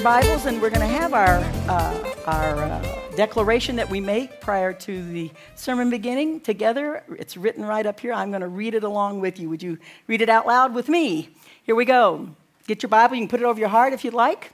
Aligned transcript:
your 0.00 0.04
Bibles, 0.04 0.46
and 0.46 0.62
we're 0.62 0.70
going 0.70 0.80
to 0.80 0.86
have 0.86 1.12
our, 1.12 1.36
uh, 1.68 2.14
our 2.24 2.62
uh, 2.62 3.00
declaration 3.16 3.76
that 3.76 3.90
we 3.90 4.00
make 4.00 4.40
prior 4.40 4.72
to 4.72 5.04
the 5.12 5.30
sermon 5.56 5.90
beginning 5.90 6.40
together. 6.40 7.04
It's 7.18 7.36
written 7.36 7.66
right 7.66 7.84
up 7.84 8.00
here. 8.00 8.14
I'm 8.14 8.30
going 8.30 8.40
to 8.40 8.48
read 8.48 8.74
it 8.74 8.82
along 8.82 9.20
with 9.20 9.38
you. 9.38 9.50
Would 9.50 9.62
you 9.62 9.76
read 10.06 10.22
it 10.22 10.30
out 10.30 10.46
loud 10.46 10.72
with 10.72 10.88
me? 10.88 11.28
Here 11.64 11.74
we 11.74 11.84
go. 11.84 12.30
Get 12.66 12.82
your 12.82 12.88
Bible. 12.88 13.16
You 13.16 13.22
can 13.22 13.28
put 13.28 13.40
it 13.40 13.44
over 13.44 13.60
your 13.60 13.68
heart 13.68 13.92
if 13.92 14.02
you'd 14.02 14.14
like. 14.14 14.52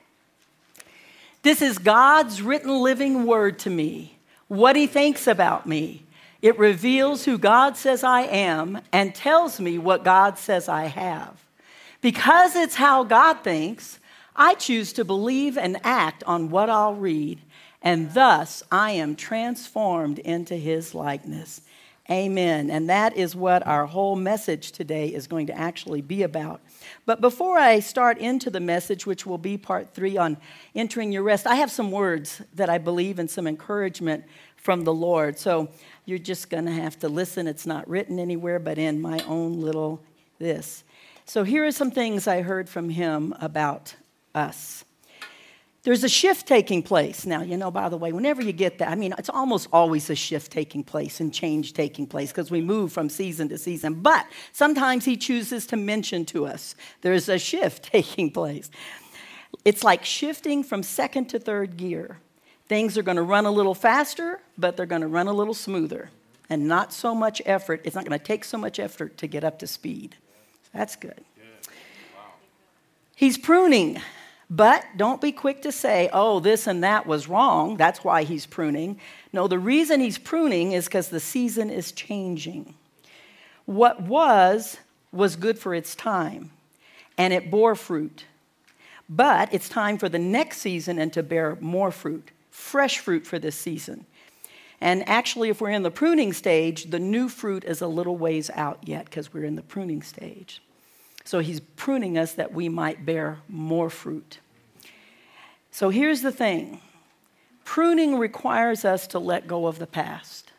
This 1.43 1.63
is 1.63 1.79
God's 1.79 2.43
written 2.43 2.83
living 2.83 3.25
word 3.25 3.61
to 3.61 3.71
me, 3.71 4.19
what 4.49 4.75
He 4.75 4.89
thinks 4.89 5.29
about 5.29 5.65
me. 5.65 6.03
It 6.43 6.59
reveals 6.59 7.25
who 7.25 7.39
God 7.39 7.77
says 7.77 8.03
I 8.03 8.23
am 8.23 8.81
and 8.93 9.15
tells 9.15 9.61
me 9.61 9.79
what 9.79 10.03
God 10.03 10.39
says 10.39 10.69
I 10.69 10.87
have. 10.87 11.45
Because 12.01 12.57
it's 12.57 12.75
how 12.75 13.05
God 13.05 13.45
thinks, 13.45 14.01
I 14.37 14.55
choose 14.55 14.93
to 14.95 15.05
believe 15.05 15.57
and 15.57 15.79
act 15.83 16.23
on 16.25 16.51
what 16.51 16.71
I'll 16.71 16.95
read, 16.95 17.41
and 17.81 18.13
thus 18.13 18.63
I 18.71 18.93
am 18.93 19.17
transformed 19.17 20.19
into 20.19 20.55
his 20.55 20.95
likeness. 20.95 21.63
Amen. 22.09 22.71
And 22.71 22.89
that 22.89 23.17
is 23.17 23.35
what 23.35 23.67
our 23.67 23.87
whole 23.87 24.15
message 24.15 24.71
today 24.71 25.09
is 25.09 25.27
going 25.27 25.49
to 25.49 25.59
actually 25.59 26.03
be 26.03 26.23
about. 26.23 26.61
But 27.05 27.21
before 27.21 27.59
I 27.59 27.81
start 27.81 28.19
into 28.19 28.49
the 28.49 28.61
message, 28.61 29.07
which 29.07 29.27
will 29.27 29.39
be 29.39 29.59
part 29.59 29.93
three 29.93 30.17
on 30.17 30.37
entering 30.75 31.11
your 31.11 31.25
rest, 31.25 31.49
I 31.49 31.57
have 31.57 31.71
some 31.71 31.91
words 31.91 32.43
that 32.55 32.69
I 32.69 32.79
believe 32.79 33.19
and 33.19 33.29
some 33.29 33.49
encouragement 33.49 34.25
from 34.57 34.85
the 34.85 34.95
Lord. 34.95 35.39
So 35.39 35.69
you're 36.05 36.19
just 36.19 36.49
going 36.49 36.67
to 36.67 36.73
have 36.73 36.97
to 37.01 37.09
listen. 37.09 37.49
It's 37.49 37.67
not 37.67 37.89
written 37.89 38.21
anywhere 38.21 38.61
but 38.61 38.79
in 38.79 39.01
my 39.01 39.19
own 39.27 39.61
little 39.61 40.01
this. 40.39 40.85
So 41.25 41.43
here 41.43 41.65
are 41.67 41.73
some 41.73 41.91
things 41.91 42.29
I 42.29 42.43
heard 42.43 42.69
from 42.69 42.89
him 42.89 43.35
about 43.41 43.97
us. 44.37 44.85
There's 45.87 46.03
a 46.03 46.09
shift 46.09 46.49
taking 46.49 46.83
place. 46.83 47.25
Now, 47.25 47.43
you 47.43 47.57
know, 47.57 47.71
by 47.71 47.89
the 47.89 47.97
way, 47.97 48.11
whenever 48.11 48.43
you 48.43 48.53
get 48.53 48.79
that, 48.79 48.89
I 48.89 48.97
mean, 48.97 49.15
it's 49.19 49.29
almost 49.29 49.69
always 49.73 50.11
a 50.11 50.17
shift 50.17 50.51
taking 50.51 50.83
place 50.83 51.21
and 51.21 51.33
change 51.33 51.75
taking 51.75 52.09
place 52.09 52.33
because 52.33 52.51
we 52.51 52.61
move 52.61 52.93
from 52.93 53.09
season 53.09 53.49
to 53.51 53.57
season. 53.57 53.95
But 53.95 54.27
sometimes 54.51 55.05
he 55.05 55.17
chooses 55.17 55.65
to 55.69 55.77
mention 55.77 56.25
to 56.27 56.45
us 56.45 56.75
there's 57.03 57.29
a 57.29 57.39
shift 57.39 57.85
taking 57.93 58.33
place. 58.33 58.69
It's 59.65 59.85
like 59.85 60.05
shifting 60.05 60.65
from 60.65 60.83
second 60.83 61.27
to 61.27 61.39
third 61.39 61.77
gear. 61.77 62.19
Things 62.67 62.99
are 62.99 63.03
going 63.03 63.17
to 63.17 63.23
run 63.23 63.47
a 63.47 63.51
little 63.53 63.75
faster, 63.75 64.41
but 64.59 64.77
they're 64.77 64.87
going 64.87 65.03
to 65.03 65.07
run 65.07 65.29
a 65.29 65.33
little 65.33 65.55
smoother. 65.55 66.11
And 66.51 66.67
not 66.67 66.93
so 66.93 67.15
much 67.15 67.41
effort, 67.47 67.83
it's 67.85 67.95
not 67.95 68.05
going 68.05 68.19
to 68.19 68.25
take 68.25 68.43
so 68.43 68.59
much 68.59 68.81
effort 68.81 69.17
to 69.19 69.29
get 69.29 69.45
up 69.45 69.61
to 69.61 69.69
speed. 69.69 70.17
That's 70.75 70.97
good. 70.97 71.25
He's 73.15 73.39
pruning. 73.39 74.01
But 74.49 74.85
don't 74.97 75.21
be 75.21 75.33
quick 75.33 75.63
to 75.63 75.73
say, 75.73 76.09
oh, 76.13 76.39
this 76.39 76.67
and 76.67 76.85
that 76.85 77.07
was 77.07 77.29
wrong. 77.29 77.77
That's 77.77 78.05
why 78.05 78.23
he's 78.23 78.47
pruning. 78.47 79.01
No, 79.33 79.49
the 79.49 79.59
reason 79.59 80.01
he's 80.01 80.19
pruning 80.19 80.73
is 80.73 80.85
because 80.85 81.09
the 81.09 81.21
season 81.21 81.69
is 81.69 81.91
changing. 81.91 82.75
What 83.65 84.03
was, 84.03 84.79
was 85.11 85.35
good 85.35 85.59
for 85.59 85.75
its 85.75 85.97
time, 85.97 86.51
and 87.19 87.33
it 87.33 87.51
bore 87.51 87.75
fruit. 87.75 88.25
But 89.09 89.53
it's 89.53 89.69
time 89.69 89.99
for 89.99 90.09
the 90.09 90.19
next 90.19 90.59
season 90.59 90.99
and 90.99 91.13
to 91.13 91.23
bear 91.23 91.57
more 91.61 91.91
fruit, 91.91 92.31
fresh 92.51 92.99
fruit 92.99 93.27
for 93.27 93.39
this 93.39 93.57
season. 93.57 94.07
And 94.81 95.09
actually, 95.09 95.49
if 95.49 95.61
we're 95.61 95.71
in 95.71 95.83
the 95.83 95.91
pruning 95.91 96.33
stage, 96.33 96.91
the 96.91 96.99
new 96.99 97.29
fruit 97.29 97.65
is 97.65 97.81
a 97.81 97.87
little 97.87 98.17
ways 98.17 98.51
out 98.55 98.79
yet 98.85 99.07
because 99.07 99.33
we're 99.33 99.45
in 99.45 99.57
the 99.57 99.63
pruning 99.63 100.03
stage. 100.03 100.61
So 101.27 101.41
he's 101.41 101.59
pruning 101.59 102.17
us 102.17 102.35
that 102.35 102.53
we 102.53 102.69
might 102.69 103.05
bear 103.05 103.41
more 103.49 103.91
fruit. 103.91 104.39
So 105.73 105.91
here's 105.91 106.23
the 106.23 106.33
thing 106.33 106.81
pruning 107.65 108.17
requires 108.17 108.85
us 108.85 109.09
to 109.09 109.19
let 109.19 109.49
go 109.49 109.67
of 109.67 109.81
the 109.81 109.89
past, 109.89 110.53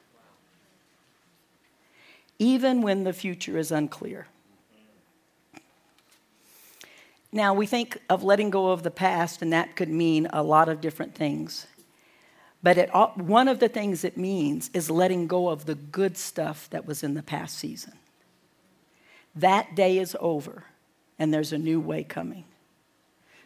even 2.38 2.82
when 2.82 3.06
the 3.06 3.14
future 3.14 3.58
is 3.58 3.72
unclear. 3.72 4.28
Now, 7.32 7.54
we 7.54 7.66
think 7.66 8.02
of 8.10 8.24
letting 8.24 8.50
go 8.50 8.72
of 8.72 8.84
the 8.84 8.92
past, 8.92 9.42
and 9.42 9.54
that 9.54 9.76
could 9.78 9.90
mean 9.90 10.28
a 10.34 10.44
lot 10.44 10.68
of 10.68 10.82
different 10.82 11.16
things. 11.16 11.68
But 12.62 12.78
it, 12.78 12.90
one 13.16 13.48
of 13.48 13.60
the 13.60 13.70
things 13.70 14.04
it 14.04 14.18
means 14.18 14.70
is 14.74 14.90
letting 14.90 15.28
go 15.28 15.48
of 15.48 15.66
the 15.66 15.76
good 15.76 16.18
stuff 16.18 16.70
that 16.72 16.86
was 16.86 17.04
in 17.04 17.14
the 17.14 17.24
past 17.24 17.58
season. 17.58 17.94
That 19.38 19.76
day 19.76 20.00
is 20.00 20.16
over, 20.20 20.64
and 21.20 21.34
there's 21.34 21.54
a 21.54 21.58
new 21.58 21.80
way 21.80 22.04
coming. 22.04 22.46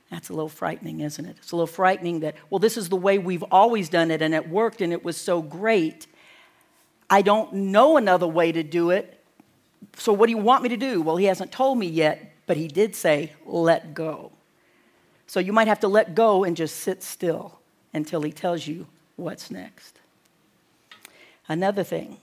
That's 0.10 0.30
a 0.30 0.34
little 0.34 0.50
frightening, 0.50 1.02
isn't 1.02 1.26
it? 1.26 1.38
It's 1.40 1.52
a 1.52 1.56
little 1.56 1.68
frightening 1.68 2.22
that, 2.22 2.36
well, 2.50 2.60
this 2.60 2.78
is 2.78 2.90
the 2.90 2.96
way 2.96 3.18
we've 3.18 3.44
always 3.44 3.90
done 3.90 4.12
it, 4.12 4.22
and 4.22 4.34
it 4.34 4.50
worked, 4.50 4.82
and 4.82 4.94
it 4.94 5.04
was 5.04 5.18
so 5.18 5.42
great. 5.42 6.08
I 7.10 7.22
don't 7.22 7.54
know 7.54 7.98
another 7.98 8.28
way 8.28 8.52
to 8.52 8.64
do 8.64 8.90
it. 8.90 9.22
So, 9.98 10.14
what 10.14 10.28
do 10.28 10.32
you 10.32 10.38
want 10.38 10.64
me 10.64 10.70
to 10.70 10.78
do? 10.78 11.02
Well, 11.02 11.18
he 11.18 11.26
hasn't 11.26 11.52
told 11.52 11.78
me 11.78 11.88
yet, 11.88 12.34
but 12.46 12.56
he 12.56 12.68
did 12.68 12.96
say, 12.96 13.34
let 13.46 13.94
go. 13.94 14.32
So, 15.28 15.40
you 15.40 15.52
might 15.52 15.68
have 15.68 15.80
to 15.82 15.88
let 15.88 16.16
go 16.16 16.44
and 16.46 16.56
just 16.56 16.78
sit 16.78 17.04
still 17.04 17.60
until 17.94 18.22
he 18.22 18.32
tells 18.32 18.68
you 18.68 18.88
what's 19.18 19.52
next. 19.52 20.00
Another 21.50 21.84
thing 21.84 22.18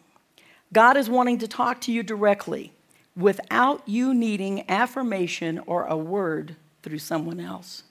God 0.73 0.97
is 0.97 1.11
wanting 1.11 1.39
to 1.39 1.49
talk 1.49 1.83
to 1.83 1.93
you 1.93 2.03
directly 2.03 2.73
without 3.19 3.83
you 3.87 4.15
needing 4.15 4.65
affirmation 4.71 5.61
or 5.67 5.85
a 5.85 5.97
word 5.97 6.55
through 6.83 7.01
someone 7.01 7.41
else. 7.41 7.83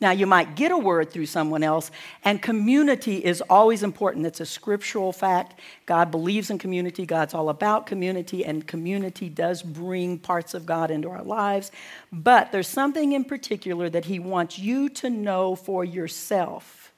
Now, 0.00 0.12
you 0.12 0.28
might 0.28 0.54
get 0.54 0.70
a 0.70 0.78
word 0.78 1.10
through 1.10 1.26
someone 1.26 1.64
else, 1.64 1.90
and 2.22 2.40
community 2.40 3.16
is 3.16 3.40
always 3.50 3.82
important. 3.82 4.26
It's 4.26 4.38
a 4.38 4.46
scriptural 4.46 5.12
fact. 5.12 5.58
God 5.86 6.12
believes 6.12 6.50
in 6.50 6.58
community, 6.58 7.04
God's 7.04 7.34
all 7.34 7.48
about 7.48 7.86
community, 7.86 8.44
and 8.44 8.64
community 8.64 9.28
does 9.28 9.60
bring 9.60 10.16
parts 10.16 10.54
of 10.54 10.66
God 10.66 10.92
into 10.92 11.10
our 11.10 11.24
lives. 11.24 11.72
But 12.12 12.52
there's 12.52 12.68
something 12.68 13.10
in 13.10 13.24
particular 13.24 13.90
that 13.90 14.04
He 14.04 14.20
wants 14.20 14.56
you 14.56 14.88
to 14.90 15.10
know 15.10 15.56
for 15.56 15.84
yourself. 15.84 16.92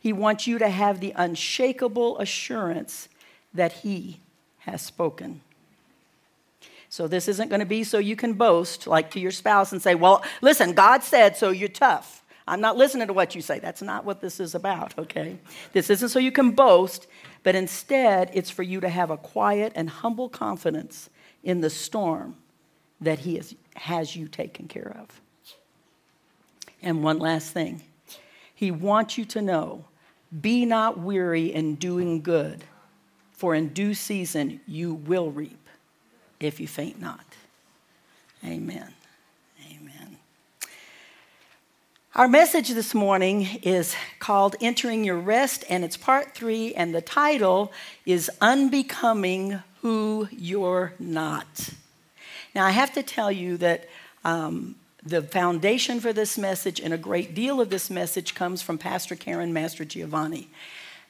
He 0.00 0.12
wants 0.12 0.48
you 0.48 0.58
to 0.58 0.68
have 0.68 0.98
the 0.98 1.12
unshakable 1.14 2.18
assurance 2.18 3.08
that 3.54 3.72
He 3.72 4.18
has 4.64 4.82
spoken. 4.82 5.40
So 6.88 7.08
this 7.08 7.28
isn't 7.28 7.48
going 7.48 7.60
to 7.60 7.66
be 7.66 7.82
so 7.82 7.98
you 7.98 8.16
can 8.16 8.34
boast 8.34 8.86
like 8.86 9.10
to 9.12 9.20
your 9.20 9.30
spouse 9.30 9.72
and 9.72 9.82
say, 9.82 9.94
"Well, 9.94 10.22
listen, 10.42 10.74
God 10.74 11.02
said, 11.02 11.36
so 11.36 11.50
you're 11.50 11.68
tough." 11.68 12.22
I'm 12.46 12.60
not 12.60 12.76
listening 12.76 13.06
to 13.06 13.14
what 13.14 13.34
you 13.34 13.40
say. 13.40 13.58
That's 13.58 13.80
not 13.80 14.04
what 14.04 14.20
this 14.20 14.38
is 14.38 14.54
about, 14.54 14.98
okay? 14.98 15.38
This 15.72 15.88
isn't 15.88 16.10
so 16.10 16.18
you 16.18 16.30
can 16.30 16.50
boast, 16.50 17.06
but 17.42 17.54
instead 17.54 18.30
it's 18.34 18.50
for 18.50 18.62
you 18.62 18.80
to 18.80 18.88
have 18.88 19.10
a 19.10 19.16
quiet 19.16 19.72
and 19.74 19.88
humble 19.88 20.28
confidence 20.28 21.08
in 21.42 21.62
the 21.62 21.70
storm 21.70 22.36
that 23.00 23.20
he 23.20 23.38
is, 23.38 23.54
has 23.76 24.14
you 24.14 24.28
taken 24.28 24.68
care 24.68 24.94
of. 25.00 25.20
And 26.82 27.02
one 27.02 27.18
last 27.18 27.52
thing. 27.52 27.82
He 28.54 28.70
wants 28.70 29.16
you 29.16 29.24
to 29.26 29.40
know, 29.40 29.86
be 30.38 30.66
not 30.66 30.98
weary 30.98 31.46
in 31.46 31.76
doing 31.76 32.20
good 32.20 32.64
for 33.44 33.54
in 33.54 33.68
due 33.68 33.92
season 33.92 34.58
you 34.66 34.94
will 34.94 35.30
reap 35.30 35.68
if 36.40 36.58
you 36.58 36.66
faint 36.66 36.98
not. 36.98 37.26
Amen. 38.42 38.94
Amen. 39.70 40.16
Our 42.14 42.26
message 42.26 42.70
this 42.70 42.94
morning 42.94 43.46
is 43.62 43.94
called 44.18 44.56
Entering 44.62 45.04
Your 45.04 45.18
Rest, 45.18 45.62
and 45.68 45.84
it's 45.84 45.98
part 45.98 46.34
three, 46.34 46.72
and 46.74 46.94
the 46.94 47.02
title 47.02 47.70
is 48.06 48.30
Unbecoming 48.40 49.62
Who 49.82 50.26
You're 50.30 50.94
Not. 50.98 51.68
Now, 52.54 52.64
I 52.64 52.70
have 52.70 52.94
to 52.94 53.02
tell 53.02 53.30
you 53.30 53.58
that 53.58 53.90
um, 54.24 54.74
the 55.04 55.20
foundation 55.20 56.00
for 56.00 56.14
this 56.14 56.38
message 56.38 56.80
and 56.80 56.94
a 56.94 56.98
great 56.98 57.34
deal 57.34 57.60
of 57.60 57.68
this 57.68 57.90
message 57.90 58.34
comes 58.34 58.62
from 58.62 58.78
Pastor 58.78 59.14
Karen 59.14 59.52
Mastrogiovanni. 59.52 60.46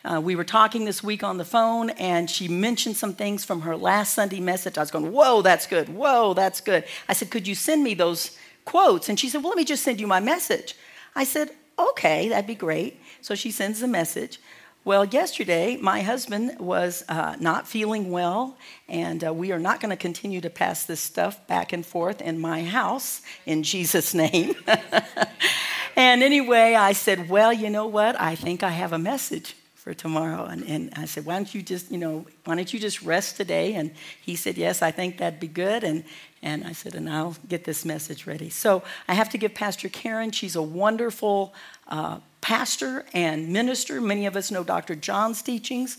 Uh, 0.04 0.20
we 0.20 0.36
were 0.36 0.44
talking 0.44 0.84
this 0.84 1.02
week 1.02 1.22
on 1.22 1.38
the 1.38 1.44
phone, 1.46 1.88
and 1.90 2.28
she 2.28 2.46
mentioned 2.46 2.94
some 2.94 3.14
things 3.14 3.42
from 3.42 3.62
her 3.62 3.74
last 3.74 4.12
Sunday 4.12 4.38
message. 4.38 4.76
I 4.76 4.82
was 4.82 4.90
going, 4.90 5.10
Whoa, 5.10 5.40
that's 5.40 5.66
good. 5.66 5.88
Whoa, 5.88 6.34
that's 6.34 6.60
good. 6.60 6.84
I 7.08 7.14
said, 7.14 7.30
Could 7.30 7.48
you 7.48 7.54
send 7.54 7.82
me 7.82 7.94
those 7.94 8.36
quotes? 8.66 9.08
And 9.08 9.18
she 9.18 9.30
said, 9.30 9.42
Well, 9.42 9.48
let 9.50 9.56
me 9.56 9.64
just 9.64 9.82
send 9.82 10.00
you 10.00 10.06
my 10.06 10.20
message. 10.20 10.76
I 11.16 11.24
said, 11.24 11.52
Okay, 11.78 12.28
that'd 12.28 12.46
be 12.46 12.54
great. 12.54 13.00
So 13.22 13.34
she 13.34 13.50
sends 13.50 13.80
the 13.80 13.88
message. 13.88 14.40
Well, 14.84 15.06
yesterday, 15.06 15.78
my 15.78 16.02
husband 16.02 16.60
was 16.60 17.02
uh, 17.08 17.36
not 17.40 17.66
feeling 17.66 18.10
well, 18.10 18.58
and 18.86 19.24
uh, 19.24 19.32
we 19.32 19.52
are 19.52 19.58
not 19.58 19.80
going 19.80 19.88
to 19.88 19.96
continue 19.96 20.42
to 20.42 20.50
pass 20.50 20.84
this 20.84 21.00
stuff 21.00 21.46
back 21.46 21.72
and 21.72 21.86
forth 21.86 22.20
in 22.20 22.38
my 22.38 22.62
house 22.62 23.22
in 23.46 23.62
Jesus' 23.62 24.12
name. 24.24 24.54
and 25.96 26.22
anyway, 26.22 26.74
I 26.74 26.92
said, 26.92 27.30
Well, 27.30 27.54
you 27.54 27.70
know 27.70 27.86
what? 27.86 28.20
I 28.20 28.34
think 28.34 28.62
I 28.62 28.70
have 28.70 28.92
a 28.92 28.98
message 28.98 29.56
for 29.84 29.92
tomorrow. 29.92 30.46
And, 30.46 30.64
and 30.64 30.90
I 30.96 31.04
said, 31.04 31.26
why 31.26 31.34
don't 31.34 31.54
you 31.54 31.60
just, 31.60 31.90
you 31.90 31.98
know, 31.98 32.24
why 32.46 32.54
don't 32.54 32.72
you 32.72 32.80
just 32.80 33.02
rest 33.02 33.36
today? 33.36 33.74
And 33.74 33.90
he 34.18 34.34
said, 34.34 34.56
yes, 34.56 34.80
I 34.80 34.90
think 34.90 35.18
that'd 35.18 35.38
be 35.38 35.46
good. 35.46 35.84
And, 35.84 36.04
and 36.40 36.64
I 36.64 36.72
said, 36.72 36.94
and 36.94 37.08
I'll 37.08 37.36
get 37.46 37.64
this 37.64 37.84
message 37.84 38.26
ready. 38.26 38.48
So 38.48 38.82
I 39.06 39.12
have 39.12 39.28
to 39.30 39.38
give 39.38 39.52
Pastor 39.54 39.90
Karen, 39.90 40.30
she's 40.30 40.56
a 40.56 40.62
wonderful 40.62 41.52
uh, 41.88 42.20
pastor 42.40 43.04
and 43.12 43.50
minister. 43.50 44.00
Many 44.00 44.24
of 44.24 44.36
us 44.36 44.50
know 44.50 44.64
Dr. 44.64 44.94
John's 44.94 45.42
teachings, 45.42 45.98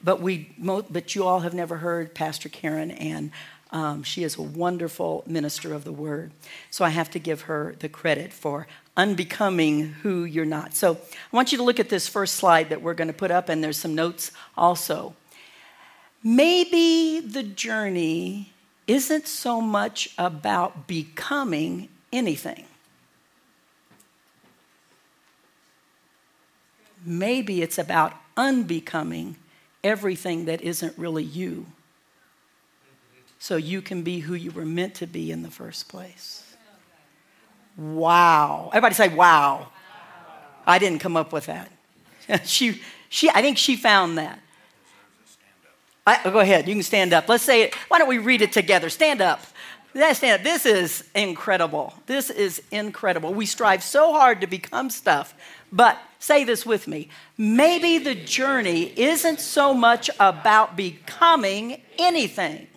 but, 0.00 0.20
we, 0.20 0.54
but 0.58 1.16
you 1.16 1.24
all 1.24 1.40
have 1.40 1.54
never 1.54 1.78
heard 1.78 2.14
Pastor 2.14 2.48
Karen, 2.48 2.92
and 2.92 3.32
um, 3.70 4.02
she 4.02 4.22
is 4.22 4.36
a 4.36 4.42
wonderful 4.42 5.24
minister 5.26 5.74
of 5.74 5.84
the 5.84 5.92
word. 5.92 6.30
So 6.70 6.84
I 6.84 6.90
have 6.90 7.10
to 7.10 7.18
give 7.18 7.42
her 7.42 7.74
the 7.78 7.88
credit 7.88 8.32
for 8.32 8.66
unbecoming 8.96 9.88
who 10.02 10.24
you're 10.24 10.44
not. 10.44 10.74
So 10.74 10.92
I 10.92 11.36
want 11.36 11.50
you 11.50 11.58
to 11.58 11.64
look 11.64 11.80
at 11.80 11.88
this 11.88 12.06
first 12.06 12.36
slide 12.36 12.68
that 12.68 12.82
we're 12.82 12.94
going 12.94 13.08
to 13.08 13.14
put 13.14 13.30
up, 13.30 13.48
and 13.48 13.62
there's 13.62 13.76
some 13.76 13.94
notes 13.94 14.30
also. 14.56 15.14
Maybe 16.22 17.20
the 17.20 17.42
journey 17.42 18.52
isn't 18.86 19.26
so 19.26 19.60
much 19.60 20.14
about 20.18 20.86
becoming 20.86 21.88
anything. 22.12 22.64
Maybe 27.04 27.60
it's 27.60 27.78
about 27.78 28.14
unbecoming 28.36 29.36
everything 29.82 30.46
that 30.46 30.62
isn't 30.62 30.96
really 30.96 31.24
you. 31.24 31.66
So 33.44 33.56
you 33.56 33.82
can 33.82 34.00
be 34.00 34.20
who 34.20 34.32
you 34.32 34.52
were 34.52 34.64
meant 34.64 34.94
to 34.94 35.06
be 35.06 35.30
in 35.30 35.42
the 35.42 35.50
first 35.50 35.86
place. 35.90 36.56
Wow. 37.76 38.70
Everybody 38.72 38.94
say, 38.94 39.08
wow. 39.08 39.68
I 40.66 40.78
didn't 40.78 41.00
come 41.00 41.14
up 41.14 41.30
with 41.30 41.44
that. 41.44 41.70
she, 42.46 42.80
she, 43.10 43.28
I 43.28 43.42
think 43.42 43.58
she 43.58 43.76
found 43.76 44.16
that. 44.16 44.40
I, 46.06 46.20
oh, 46.24 46.30
go 46.30 46.38
ahead, 46.38 46.66
you 46.66 46.74
can 46.74 46.82
stand 46.82 47.12
up. 47.12 47.28
Let's 47.28 47.44
say 47.44 47.64
it. 47.64 47.74
Why 47.88 47.98
don't 47.98 48.08
we 48.08 48.16
read 48.16 48.40
it 48.40 48.50
together? 48.50 48.88
Stand 48.88 49.20
up. 49.20 49.42
Stand 49.90 50.40
up. 50.40 50.42
This 50.42 50.64
is 50.64 51.06
incredible. 51.14 51.92
This 52.06 52.30
is 52.30 52.62
incredible. 52.70 53.34
We 53.34 53.44
strive 53.44 53.82
so 53.82 54.14
hard 54.14 54.40
to 54.40 54.46
become 54.46 54.88
stuff, 54.88 55.34
but 55.70 55.98
say 56.18 56.44
this 56.44 56.64
with 56.64 56.88
me. 56.88 57.10
Maybe 57.36 57.98
the 57.98 58.14
journey 58.14 58.98
isn't 58.98 59.38
so 59.38 59.74
much 59.74 60.08
about 60.18 60.76
becoming 60.76 61.82
anything 61.98 62.68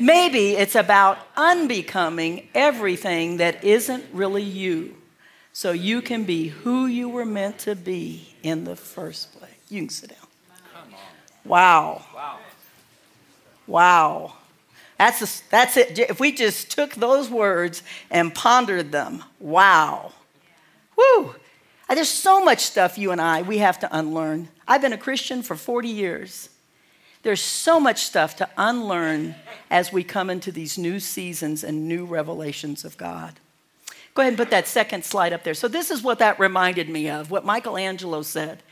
Maybe 0.00 0.52
it's 0.52 0.74
about 0.74 1.18
unbecoming 1.36 2.48
everything 2.54 3.38
that 3.38 3.64
isn't 3.64 4.04
really 4.12 4.42
you. 4.42 4.96
So 5.52 5.72
you 5.72 6.02
can 6.02 6.24
be 6.24 6.48
who 6.48 6.86
you 6.86 7.08
were 7.08 7.24
meant 7.24 7.58
to 7.60 7.74
be 7.74 8.34
in 8.42 8.64
the 8.64 8.76
first 8.76 9.32
place. 9.38 9.52
You 9.68 9.82
can 9.82 9.88
sit 9.88 10.10
down. 10.10 10.18
Wow. 11.44 12.02
Wow. 12.14 12.38
Wow. 13.66 14.32
That's, 14.98 15.22
a, 15.22 15.50
that's 15.50 15.76
it. 15.76 15.98
If 15.98 16.20
we 16.20 16.32
just 16.32 16.70
took 16.70 16.94
those 16.94 17.28
words 17.28 17.82
and 18.10 18.34
pondered 18.34 18.92
them, 18.92 19.24
wow. 19.38 20.12
Woo. 20.96 21.34
There's 21.88 22.08
so 22.08 22.44
much 22.44 22.60
stuff 22.60 22.98
you 22.98 23.12
and 23.12 23.20
I, 23.20 23.42
we 23.42 23.58
have 23.58 23.78
to 23.80 23.96
unlearn. 23.96 24.48
I've 24.66 24.82
been 24.82 24.92
a 24.92 24.98
Christian 24.98 25.42
for 25.42 25.54
40 25.54 25.88
years. 25.88 26.48
There's 27.26 27.42
so 27.42 27.80
much 27.80 28.04
stuff 28.04 28.36
to 28.36 28.48
unlearn 28.56 29.34
as 29.68 29.92
we 29.92 30.04
come 30.04 30.30
into 30.30 30.52
these 30.52 30.78
new 30.78 31.00
seasons 31.00 31.64
and 31.64 31.88
new 31.88 32.04
revelations 32.04 32.84
of 32.84 32.96
God. 32.96 33.40
Go 34.14 34.22
ahead 34.22 34.34
and 34.34 34.38
put 34.38 34.50
that 34.50 34.68
second 34.68 35.04
slide 35.04 35.32
up 35.32 35.42
there. 35.42 35.52
So, 35.52 35.66
this 35.66 35.90
is 35.90 36.04
what 36.04 36.20
that 36.20 36.38
reminded 36.38 36.88
me 36.88 37.10
of, 37.10 37.32
what 37.32 37.44
Michelangelo 37.44 38.22
said. 38.22 38.62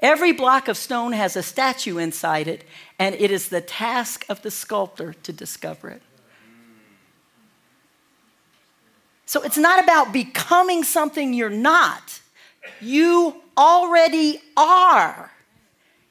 Every 0.00 0.30
block 0.30 0.68
of 0.68 0.76
stone 0.76 1.12
has 1.12 1.36
a 1.36 1.42
statue 1.42 1.96
inside 1.96 2.48
it, 2.48 2.64
and 2.98 3.14
it 3.14 3.30
is 3.30 3.48
the 3.48 3.62
task 3.62 4.26
of 4.28 4.42
the 4.42 4.50
sculptor 4.50 5.14
to 5.14 5.32
discover 5.32 5.88
it. 5.88 6.02
So, 9.24 9.40
it's 9.40 9.56
not 9.56 9.82
about 9.82 10.12
becoming 10.12 10.84
something 10.84 11.32
you're 11.32 11.48
not, 11.48 12.20
you 12.78 13.36
already 13.56 14.42
are. 14.54 15.31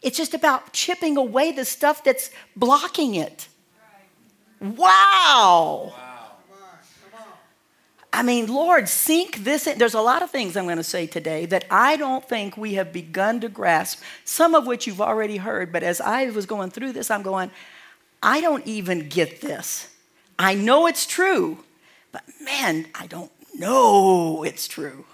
It's 0.02 0.18
just 0.18 0.34
about 0.34 0.74
chipping 0.74 1.18
away 1.18 1.52
the 1.52 1.66
stuff 1.66 2.04
that's 2.04 2.32
blocking 2.56 3.16
it. 3.16 3.48
Wow. 4.60 5.94
I 8.14 8.24
mean, 8.24 8.48
Lord, 8.48 8.90
sink 8.90 9.44
this 9.44 9.68
in. 9.68 9.78
There's 9.78 9.94
a 9.94 10.02
lot 10.02 10.22
of 10.22 10.30
things 10.30 10.58
I'm 10.58 10.66
going 10.66 10.78
to 10.78 10.84
say 10.84 11.08
today 11.08 11.46
that 11.46 11.66
I 11.72 11.96
don't 11.96 12.28
think 12.28 12.58
we 12.58 12.74
have 12.74 12.92
begun 12.92 13.40
to 13.40 13.50
grasp, 13.50 14.02
some 14.26 14.54
of 14.54 14.68
which 14.68 14.86
you've 14.86 15.02
already 15.02 15.38
heard. 15.38 15.72
But 15.72 15.84
as 15.84 16.02
I 16.02 16.30
was 16.32 16.46
going 16.46 16.72
through 16.72 16.92
this, 16.92 17.10
I'm 17.10 17.22
going, 17.22 17.52
I 18.22 18.42
don't 18.42 18.68
even 18.68 19.08
get 19.08 19.40
this. 19.42 19.88
I 20.38 20.56
know 20.56 20.88
it's 20.88 21.06
true, 21.06 21.60
but 22.12 22.24
man, 22.42 22.88
I 22.96 23.08
don't 23.08 23.32
know 23.56 24.44
it's 24.44 24.68
true. 24.68 25.06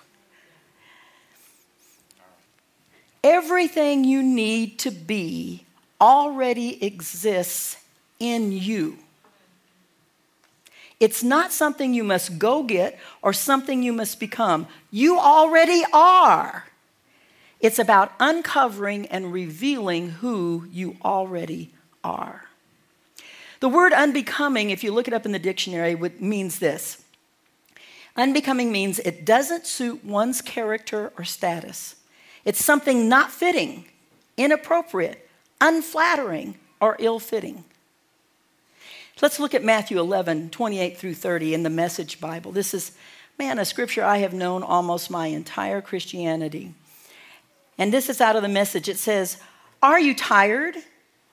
Everything 3.27 4.05
you 4.05 4.23
need 4.23 4.79
to 4.79 4.89
be 4.89 5.65
already 5.99 6.81
exists 6.81 7.75
in 8.21 8.53
you. 8.53 8.99
It's 11.01 11.21
not 11.21 11.51
something 11.51 11.93
you 11.93 12.05
must 12.05 12.39
go 12.39 12.63
get 12.63 12.97
or 13.21 13.33
something 13.33 13.83
you 13.83 13.91
must 13.91 14.21
become. 14.21 14.65
You 14.91 15.19
already 15.19 15.83
are. 15.91 16.67
It's 17.59 17.79
about 17.79 18.13
uncovering 18.17 19.07
and 19.07 19.33
revealing 19.33 20.09
who 20.09 20.65
you 20.71 20.95
already 21.03 21.73
are. 22.05 22.45
The 23.59 23.67
word 23.67 23.91
unbecoming, 23.91 24.69
if 24.69 24.85
you 24.85 24.93
look 24.93 25.09
it 25.09 25.13
up 25.13 25.25
in 25.25 25.33
the 25.33 25.37
dictionary, 25.37 25.95
means 26.21 26.59
this 26.59 27.03
Unbecoming 28.15 28.71
means 28.71 28.99
it 28.99 29.25
doesn't 29.25 29.67
suit 29.67 30.05
one's 30.05 30.41
character 30.41 31.11
or 31.17 31.25
status. 31.25 31.96
It's 32.45 32.63
something 32.63 33.09
not 33.09 33.31
fitting, 33.31 33.85
inappropriate, 34.37 35.27
unflattering, 35.59 36.55
or 36.79 36.95
ill 36.99 37.19
fitting. 37.19 37.63
Let's 39.21 39.39
look 39.39 39.55
at 39.55 39.63
Matthew 39.63 39.99
11, 39.99 40.51
28 40.51 40.97
through 40.97 41.15
30 41.15 41.55
in 41.55 41.63
the 41.63 41.71
Message 41.71 42.21
Bible. 42.21 42.51
This 42.51 42.73
is, 42.75 42.91
man, 43.39 43.57
a 43.57 43.65
scripture 43.65 44.03
I 44.03 44.17
have 44.17 44.33
known 44.33 44.61
almost 44.61 45.09
my 45.09 45.27
entire 45.27 45.81
Christianity. 45.81 46.73
And 47.79 47.91
this 47.91 48.09
is 48.09 48.21
out 48.21 48.35
of 48.35 48.43
the 48.43 48.47
message. 48.47 48.87
It 48.87 48.97
says, 48.97 49.37
Are 49.81 49.99
you 49.99 50.13
tired, 50.13 50.75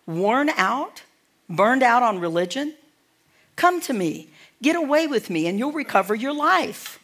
worn 0.06 0.48
out, 0.50 1.02
burned 1.48 1.82
out 1.82 2.02
on 2.02 2.20
religion? 2.20 2.74
Come 3.56 3.82
to 3.82 3.92
me, 3.92 4.30
get 4.62 4.76
away 4.76 5.06
with 5.06 5.28
me, 5.28 5.46
and 5.46 5.58
you'll 5.58 5.72
recover 5.72 6.14
your 6.14 6.34
life. 6.34 6.98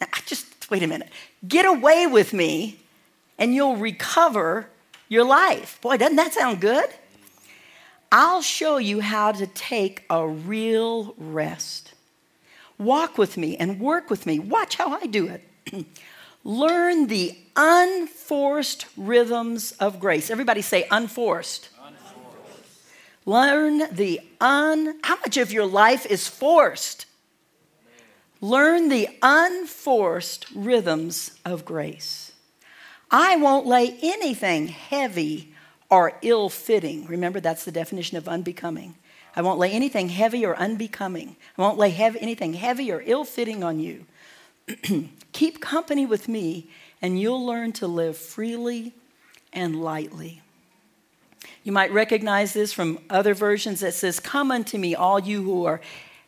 Now, 0.00 0.06
just 0.24 0.70
wait 0.70 0.82
a 0.84 0.86
minute. 0.86 1.10
Get 1.46 1.66
away 1.66 2.06
with 2.06 2.32
me, 2.32 2.78
and 3.38 3.54
you'll 3.54 3.76
recover 3.76 4.68
your 5.08 5.24
life. 5.24 5.80
Boy, 5.80 5.96
doesn't 5.96 6.16
that 6.16 6.32
sound 6.32 6.60
good? 6.60 6.88
I'll 8.10 8.42
show 8.42 8.76
you 8.76 9.00
how 9.00 9.32
to 9.32 9.46
take 9.46 10.04
a 10.10 10.26
real 10.26 11.14
rest. 11.16 11.94
Walk 12.78 13.16
with 13.16 13.36
me 13.36 13.56
and 13.56 13.80
work 13.80 14.10
with 14.10 14.26
me. 14.26 14.38
Watch 14.38 14.76
how 14.76 14.92
I 14.92 15.06
do 15.06 15.28
it. 15.28 15.86
Learn 16.44 17.06
the 17.06 17.38
unforced 17.56 18.86
rhythms 18.96 19.72
of 19.72 20.00
grace. 20.00 20.30
Everybody 20.30 20.60
say 20.60 20.86
unforced. 20.90 21.68
unforced. 21.82 22.68
Learn 23.24 23.94
the 23.94 24.20
un. 24.40 24.98
How 25.04 25.16
much 25.16 25.36
of 25.36 25.52
your 25.52 25.66
life 25.66 26.04
is 26.04 26.26
forced? 26.26 27.06
Learn 28.40 28.88
the 28.88 29.08
unforced 29.22 30.46
rhythms 30.52 31.38
of 31.44 31.64
grace. 31.64 32.31
I 33.12 33.36
won't 33.36 33.66
lay 33.66 33.98
anything 34.02 34.68
heavy 34.68 35.54
or 35.90 36.14
ill 36.22 36.48
fitting. 36.48 37.06
Remember, 37.06 37.38
that's 37.38 37.64
the 37.64 37.70
definition 37.70 38.16
of 38.16 38.26
unbecoming. 38.26 38.94
I 39.36 39.42
won't 39.42 39.58
lay 39.58 39.70
anything 39.70 40.08
heavy 40.08 40.44
or 40.46 40.56
unbecoming. 40.56 41.36
I 41.56 41.62
won't 41.62 41.78
lay 41.78 41.90
heavy, 41.90 42.20
anything 42.20 42.54
heavy 42.54 42.90
or 42.90 43.02
ill 43.04 43.24
fitting 43.24 43.62
on 43.62 43.78
you. 43.78 44.06
Keep 45.32 45.60
company 45.60 46.06
with 46.06 46.28
me, 46.28 46.68
and 47.02 47.20
you'll 47.20 47.44
learn 47.44 47.72
to 47.72 47.86
live 47.86 48.16
freely 48.16 48.94
and 49.52 49.82
lightly. 49.82 50.40
You 51.64 51.72
might 51.72 51.92
recognize 51.92 52.54
this 52.54 52.72
from 52.72 52.98
other 53.10 53.34
versions 53.34 53.80
that 53.80 53.94
says, 53.94 54.20
Come 54.20 54.50
unto 54.50 54.78
me, 54.78 54.94
all 54.94 55.20
you 55.20 55.42
who 55.42 55.66
are 55.66 55.80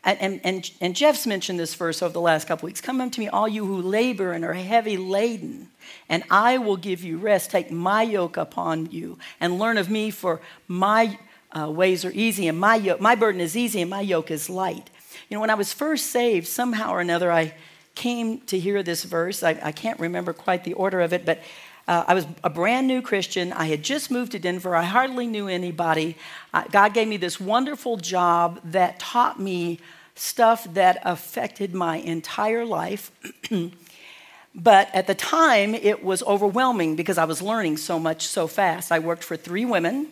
and, 0.04 0.40
and, 0.44 0.70
and 0.80 0.94
Jeff's 0.94 1.26
mentioned 1.26 1.58
this 1.58 1.74
verse 1.74 2.02
over 2.02 2.12
the 2.12 2.20
last 2.20 2.46
couple 2.46 2.66
weeks. 2.66 2.80
Come 2.80 3.00
unto 3.00 3.20
me, 3.20 3.28
all 3.28 3.48
you 3.48 3.64
who 3.64 3.80
labor 3.80 4.32
and 4.32 4.44
are 4.44 4.52
heavy 4.52 4.96
laden, 4.96 5.68
and 6.08 6.22
I 6.30 6.58
will 6.58 6.76
give 6.76 7.02
you 7.02 7.16
rest. 7.18 7.50
Take 7.50 7.70
my 7.70 8.02
yoke 8.02 8.36
upon 8.36 8.90
you 8.90 9.18
and 9.40 9.58
learn 9.58 9.78
of 9.78 9.88
me, 9.88 10.10
for 10.10 10.40
my 10.68 11.18
uh, 11.52 11.70
ways 11.70 12.04
are 12.04 12.12
easy 12.12 12.48
and 12.48 12.58
my, 12.58 12.76
yoke, 12.76 13.00
my 13.00 13.14
burden 13.14 13.40
is 13.40 13.56
easy 13.56 13.80
and 13.80 13.90
my 13.90 14.00
yoke 14.00 14.30
is 14.30 14.50
light. 14.50 14.90
You 15.28 15.36
know, 15.36 15.40
when 15.40 15.50
I 15.50 15.54
was 15.54 15.72
first 15.72 16.06
saved, 16.10 16.46
somehow 16.46 16.90
or 16.90 17.00
another, 17.00 17.32
I 17.32 17.54
came 17.94 18.40
to 18.46 18.58
hear 18.58 18.82
this 18.82 19.04
verse. 19.04 19.42
I, 19.42 19.58
I 19.62 19.72
can't 19.72 19.98
remember 20.00 20.32
quite 20.32 20.64
the 20.64 20.74
order 20.74 21.00
of 21.00 21.12
it, 21.12 21.24
but 21.24 21.38
Uh, 21.86 22.02
I 22.08 22.14
was 22.14 22.26
a 22.42 22.48
brand 22.48 22.86
new 22.86 23.02
Christian. 23.02 23.52
I 23.52 23.66
had 23.68 23.84
just 23.84 24.10
moved 24.10 24.32
to 24.32 24.38
Denver. 24.38 24.74
I 24.74 24.84
hardly 24.84 25.26
knew 25.26 25.48
anybody. 25.48 26.16
Uh, 26.54 26.64
God 26.70 26.94
gave 26.94 27.06
me 27.06 27.18
this 27.18 27.38
wonderful 27.38 27.98
job 27.98 28.58
that 28.72 28.98
taught 28.98 29.38
me 29.38 29.80
stuff 30.14 30.64
that 30.74 31.00
affected 31.04 31.74
my 31.74 31.96
entire 31.96 32.64
life. 32.64 33.10
but 34.54 34.94
at 34.94 35.06
the 35.06 35.14
time, 35.14 35.74
it 35.74 36.04
was 36.04 36.22
overwhelming 36.22 36.96
because 36.96 37.18
I 37.18 37.24
was 37.24 37.42
learning 37.42 37.78
so 37.78 37.98
much 37.98 38.26
so 38.26 38.46
fast. 38.46 38.92
I 38.92 38.98
worked 38.98 39.24
for 39.24 39.36
three 39.36 39.64
women. 39.64 40.08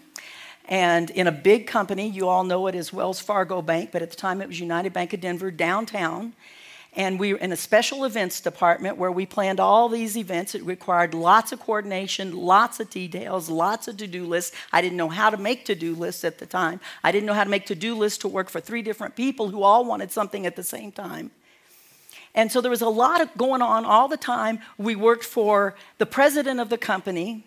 And 0.69 1.11
in 1.11 1.27
a 1.27 1.33
big 1.33 1.67
company, 1.67 2.09
you 2.09 2.29
all 2.29 2.45
know 2.45 2.67
it 2.67 2.75
as 2.75 2.93
Wells 2.93 3.21
Fargo 3.21 3.63
Bank, 3.63 3.91
but 3.93 4.01
at 4.01 4.11
the 4.11 4.17
time 4.17 4.41
it 4.41 4.49
was 4.49 4.61
United 4.61 4.93
Bank 4.93 5.13
of 5.13 5.21
Denver 5.21 5.51
downtown. 5.51 6.35
And 6.95 7.19
we 7.19 7.33
were 7.33 7.39
in 7.39 7.53
a 7.53 7.57
special 7.57 8.05
events 8.05 8.41
department 8.41 8.99
where 8.99 9.11
we 9.11 9.25
planned 9.25 9.61
all 9.61 9.89
these 9.89 10.17
events. 10.17 10.55
It 10.55 10.63
required 10.63 11.15
lots 11.15 11.51
of 11.51 11.61
coordination, 11.61 12.37
lots 12.37 12.81
of 12.81 12.91
details, 12.91 13.49
lots 13.49 13.89
of 13.89 13.97
to 13.97 14.07
do 14.07 14.27
lists. 14.27 14.55
I 14.73 14.83
didn't 14.83 14.99
know 14.99 15.09
how 15.09 15.31
to 15.31 15.39
make 15.39 15.65
to 15.67 15.75
do 15.75 15.95
lists 15.95 16.23
at 16.23 16.39
the 16.39 16.45
time. 16.45 16.81
I 17.03 17.11
didn't 17.11 17.27
know 17.27 17.33
how 17.33 17.45
to 17.45 17.51
make 17.51 17.65
to 17.67 17.75
do 17.75 17.95
lists 17.95 18.19
to 18.19 18.29
work 18.29 18.51
for 18.51 18.61
three 18.61 18.83
different 18.83 19.17
people 19.17 19.49
who 19.49 19.63
all 19.63 19.87
wanted 19.87 20.13
something 20.13 20.45
at 20.45 20.55
the 20.55 20.63
same 20.63 20.93
time. 20.93 21.31
And 22.35 22.53
so 22.53 22.61
there 22.61 22.71
was 22.71 22.83
a 22.83 22.89
lot 22.89 23.21
of 23.21 23.35
going 23.37 23.63
on 23.63 23.85
all 23.87 24.09
the 24.09 24.17
time. 24.17 24.59
We 24.77 24.95
worked 24.95 25.25
for 25.25 25.75
the 25.99 26.07
president 26.07 26.61
of 26.61 26.69
the 26.69 26.79
company, 26.79 27.45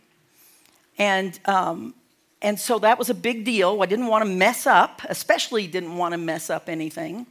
and 0.98 1.40
um, 1.46 1.96
and 2.42 2.60
so 2.60 2.78
that 2.80 3.00
was 3.00 3.10
a 3.10 3.16
big 3.16 3.46
deal. 3.46 3.82
I 3.82 3.88
didn't 3.88 4.08
want 4.08 4.24
to 4.24 4.30
mess 4.30 4.68
up, 4.68 5.02
especially 5.10 5.66
didn't 5.66 5.98
want 5.98 6.12
to 6.12 6.20
mess 6.20 6.52
up 6.52 6.70
anything. 6.70 7.26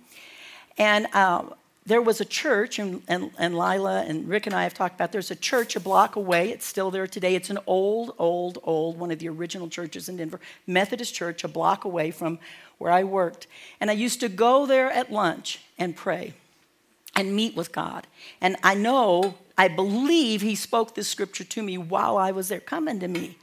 And 0.77 1.07
uh, 1.13 1.45
there 1.87 2.01
was 2.01 2.21
a 2.21 2.25
church, 2.25 2.79
and, 2.79 3.03
and, 3.09 3.31
and 3.39 3.59
Lila 3.59 4.03
and 4.03 4.27
Rick 4.27 4.47
and 4.47 4.55
I 4.55 4.63
have 4.63 4.73
talked 4.73 4.95
about 4.95 5.13
there's 5.13 5.31
a 5.31 5.37
church 5.37 5.77
a 5.77 5.81
block 5.81 6.17
away. 6.17 6.51
It's 6.51 6.65
still 6.65 6.91
there 6.91 7.07
today. 7.07 7.35
It's 7.35 7.51
an 7.51 7.59
old, 7.67 8.15
old, 8.19 8.59
old, 8.63 8.99
one 8.99 9.11
of 9.11 9.19
the 9.19 9.29
original 9.29 9.69
churches 9.69 10.09
in 10.09 10.17
Denver, 10.17 10.41
Methodist 10.67 11.15
church, 11.15 11.45
a 11.45 11.49
block 11.49 11.85
away 11.85 12.11
from 12.11 12.39
where 12.79 12.91
I 12.91 13.05
worked. 13.05 13.47
And 13.81 13.91
I 13.91 13.95
used 13.95 14.21
to 14.21 14.31
go 14.31 14.65
there 14.65 14.91
at 14.91 15.13
lunch 15.13 15.61
and 15.79 15.95
pray 15.95 16.33
and 17.15 17.37
meet 17.37 17.55
with 17.55 17.71
God. 17.71 18.07
And 18.41 18.57
I 18.63 18.75
know, 18.75 19.35
I 19.59 19.69
believe 19.69 20.41
He 20.41 20.55
spoke 20.55 20.95
this 20.95 21.09
scripture 21.09 21.45
to 21.45 21.63
me 21.63 21.77
while 21.77 22.17
I 22.17 22.31
was 22.31 22.49
there. 22.49 22.61
Come 22.61 22.89
unto 22.89 23.09
me, 23.09 23.37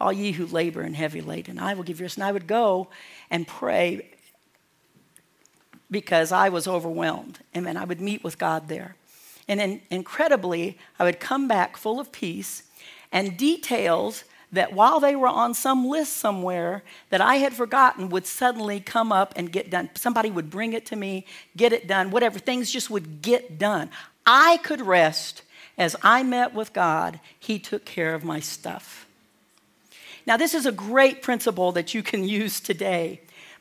all 0.00 0.12
ye 0.12 0.30
who 0.32 0.46
labor 0.46 0.82
and 0.82 0.94
heavy 0.94 1.20
laden, 1.20 1.58
I 1.58 1.74
will 1.74 1.82
give 1.82 1.98
you 1.98 2.04
rest. 2.04 2.18
And 2.18 2.24
I 2.24 2.30
would 2.30 2.46
go 2.46 2.88
and 3.30 3.48
pray 3.48 4.10
because 5.90 6.32
I 6.32 6.48
was 6.48 6.68
overwhelmed. 6.68 7.40
And 7.52 7.66
then 7.66 7.76
I 7.76 7.84
would 7.84 8.00
meet 8.00 8.22
with 8.22 8.38
God 8.38 8.68
there. 8.68 8.96
And 9.48 9.60
in, 9.60 9.80
incredibly, 9.90 10.78
I 10.98 11.04
would 11.04 11.20
come 11.20 11.48
back 11.48 11.76
full 11.76 11.98
of 11.98 12.12
peace 12.12 12.62
and 13.10 13.36
details 13.36 14.24
that 14.52 14.72
while 14.72 15.00
they 15.00 15.14
were 15.14 15.28
on 15.28 15.54
some 15.54 15.86
list 15.86 16.16
somewhere 16.16 16.82
that 17.10 17.20
I 17.20 17.36
had 17.36 17.52
forgotten 17.52 18.08
would 18.08 18.26
suddenly 18.26 18.80
come 18.80 19.12
up 19.12 19.32
and 19.36 19.52
get 19.52 19.70
done. 19.70 19.90
Somebody 19.94 20.30
would 20.30 20.50
bring 20.50 20.72
it 20.72 20.86
to 20.86 20.96
me, 20.96 21.24
get 21.56 21.72
it 21.72 21.86
done, 21.86 22.10
whatever. 22.10 22.38
Things 22.38 22.70
just 22.70 22.90
would 22.90 23.22
get 23.22 23.58
done. 23.58 23.90
I 24.26 24.58
could 24.58 24.80
rest 24.80 25.42
as 25.78 25.96
I 26.02 26.22
met 26.22 26.54
with 26.54 26.72
God. 26.72 27.20
He 27.38 27.58
took 27.58 27.84
care 27.84 28.14
of 28.14 28.24
my 28.24 28.40
stuff. 28.40 29.06
Now, 30.26 30.36
this 30.36 30.54
is 30.54 30.66
a 30.66 30.72
great 30.72 31.22
principle 31.22 31.72
that 31.72 31.94
you 31.94 32.02
can 32.02 32.24
use 32.28 32.60
today. 32.60 33.20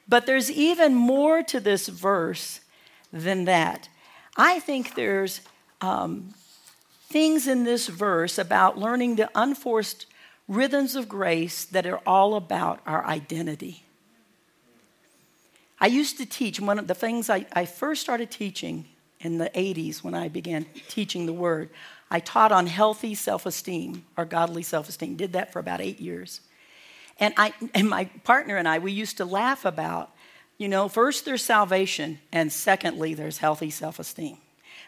But 0.10 0.26
there's 0.26 0.52
even 0.52 0.96
more 0.96 1.44
to 1.44 1.60
this 1.60 1.88
verse 1.88 2.62
than 3.14 3.46
that. 3.46 3.88
I 4.36 4.60
think 4.60 4.96
there's 4.96 5.42
um, 5.82 6.34
things 7.10 7.48
in 7.48 7.64
this 7.64 7.88
verse 7.88 8.40
about 8.40 8.78
learning 8.78 9.16
the 9.16 9.30
unforced 9.36 10.08
rhythms 10.48 10.96
of 10.96 11.08
grace 11.08 11.64
that 11.66 11.86
are 11.86 12.02
all 12.08 12.36
about 12.36 12.80
our 12.88 13.06
identity. 13.06 13.84
I 15.80 15.88
used 15.88 16.18
to 16.18 16.26
teach, 16.26 16.60
one 16.60 16.80
of 16.80 16.88
the 16.88 16.96
things 16.96 17.30
I, 17.30 17.46
I 17.54 17.66
first 17.66 18.02
started 18.02 18.32
teaching 18.32 18.86
in 19.20 19.38
the 19.38 19.50
80s 19.54 20.04
when 20.04 20.16
I 20.16 20.28
began 20.28 20.66
teaching 20.88 21.26
the 21.26 21.34
word, 21.34 21.70
I 22.10 22.20
taught 22.20 22.52
on 22.52 22.68
healthy 22.68 23.16
self 23.16 23.46
esteem 23.46 24.06
or 24.18 24.26
godly 24.26 24.64
self 24.64 24.90
esteem. 24.90 25.16
Did 25.16 25.34
that 25.34 25.54
for 25.54 25.60
about 25.60 25.82
eight 25.82 26.00
years. 26.00 26.42
And, 27.20 27.34
I, 27.38 27.54
and 27.74 27.90
my 27.90 28.06
partner 28.24 28.58
and 28.58 28.68
I, 28.68 28.80
we 28.80 28.92
used 28.92 29.18
to 29.18 29.26
laugh 29.26 29.66
about, 29.66 30.12
you 30.58 30.68
know, 30.68 30.88
first 30.88 31.26
there's 31.26 31.44
salvation, 31.44 32.20
and 32.32 32.52
secondly, 32.52 33.14
there's 33.14 33.40
healthy 33.40 33.70
self 33.70 34.00
esteem. 34.00 34.38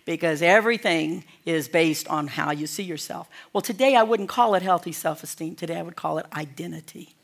Because 0.03 0.41
everything 0.41 1.23
is 1.45 1.67
based 1.67 2.07
on 2.07 2.25
how 2.27 2.50
you 2.51 2.65
see 2.65 2.83
yourself. 2.83 3.29
Well, 3.53 3.61
today 3.61 3.95
I 3.95 4.01
wouldn't 4.01 4.29
call 4.29 4.55
it 4.55 4.63
healthy 4.63 4.91
self 4.91 5.21
esteem. 5.21 5.55
Today 5.55 5.77
I 5.77 5.83
would 5.83 5.95
call 5.95 6.17
it 6.17 6.25
identity. 6.33 7.15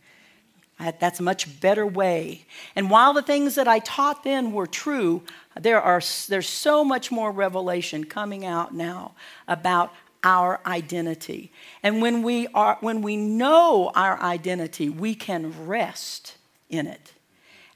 That's 0.79 1.19
a 1.19 1.23
much 1.23 1.59
better 1.59 1.87
way. 1.87 2.45
And 2.75 2.91
while 2.91 3.13
the 3.13 3.23
things 3.23 3.55
that 3.55 3.67
I 3.67 3.79
taught 3.79 4.23
then 4.23 4.51
were 4.51 4.67
true, 4.67 5.23
there 5.59 5.81
are, 5.81 6.01
there's 6.27 6.47
so 6.47 6.83
much 6.83 7.11
more 7.11 7.31
revelation 7.31 8.03
coming 8.03 8.45
out 8.45 8.75
now 8.75 9.13
about 9.47 9.91
our 10.23 10.59
identity. 10.65 11.51
And 11.83 12.01
when 12.01 12.23
we, 12.23 12.47
are, 12.47 12.77
when 12.81 13.01
we 13.01 13.17
know 13.17 13.91
our 13.95 14.19
identity, 14.21 14.89
we 14.89 15.15
can 15.15 15.67
rest 15.67 16.37
in 16.69 16.87
it. 16.87 17.13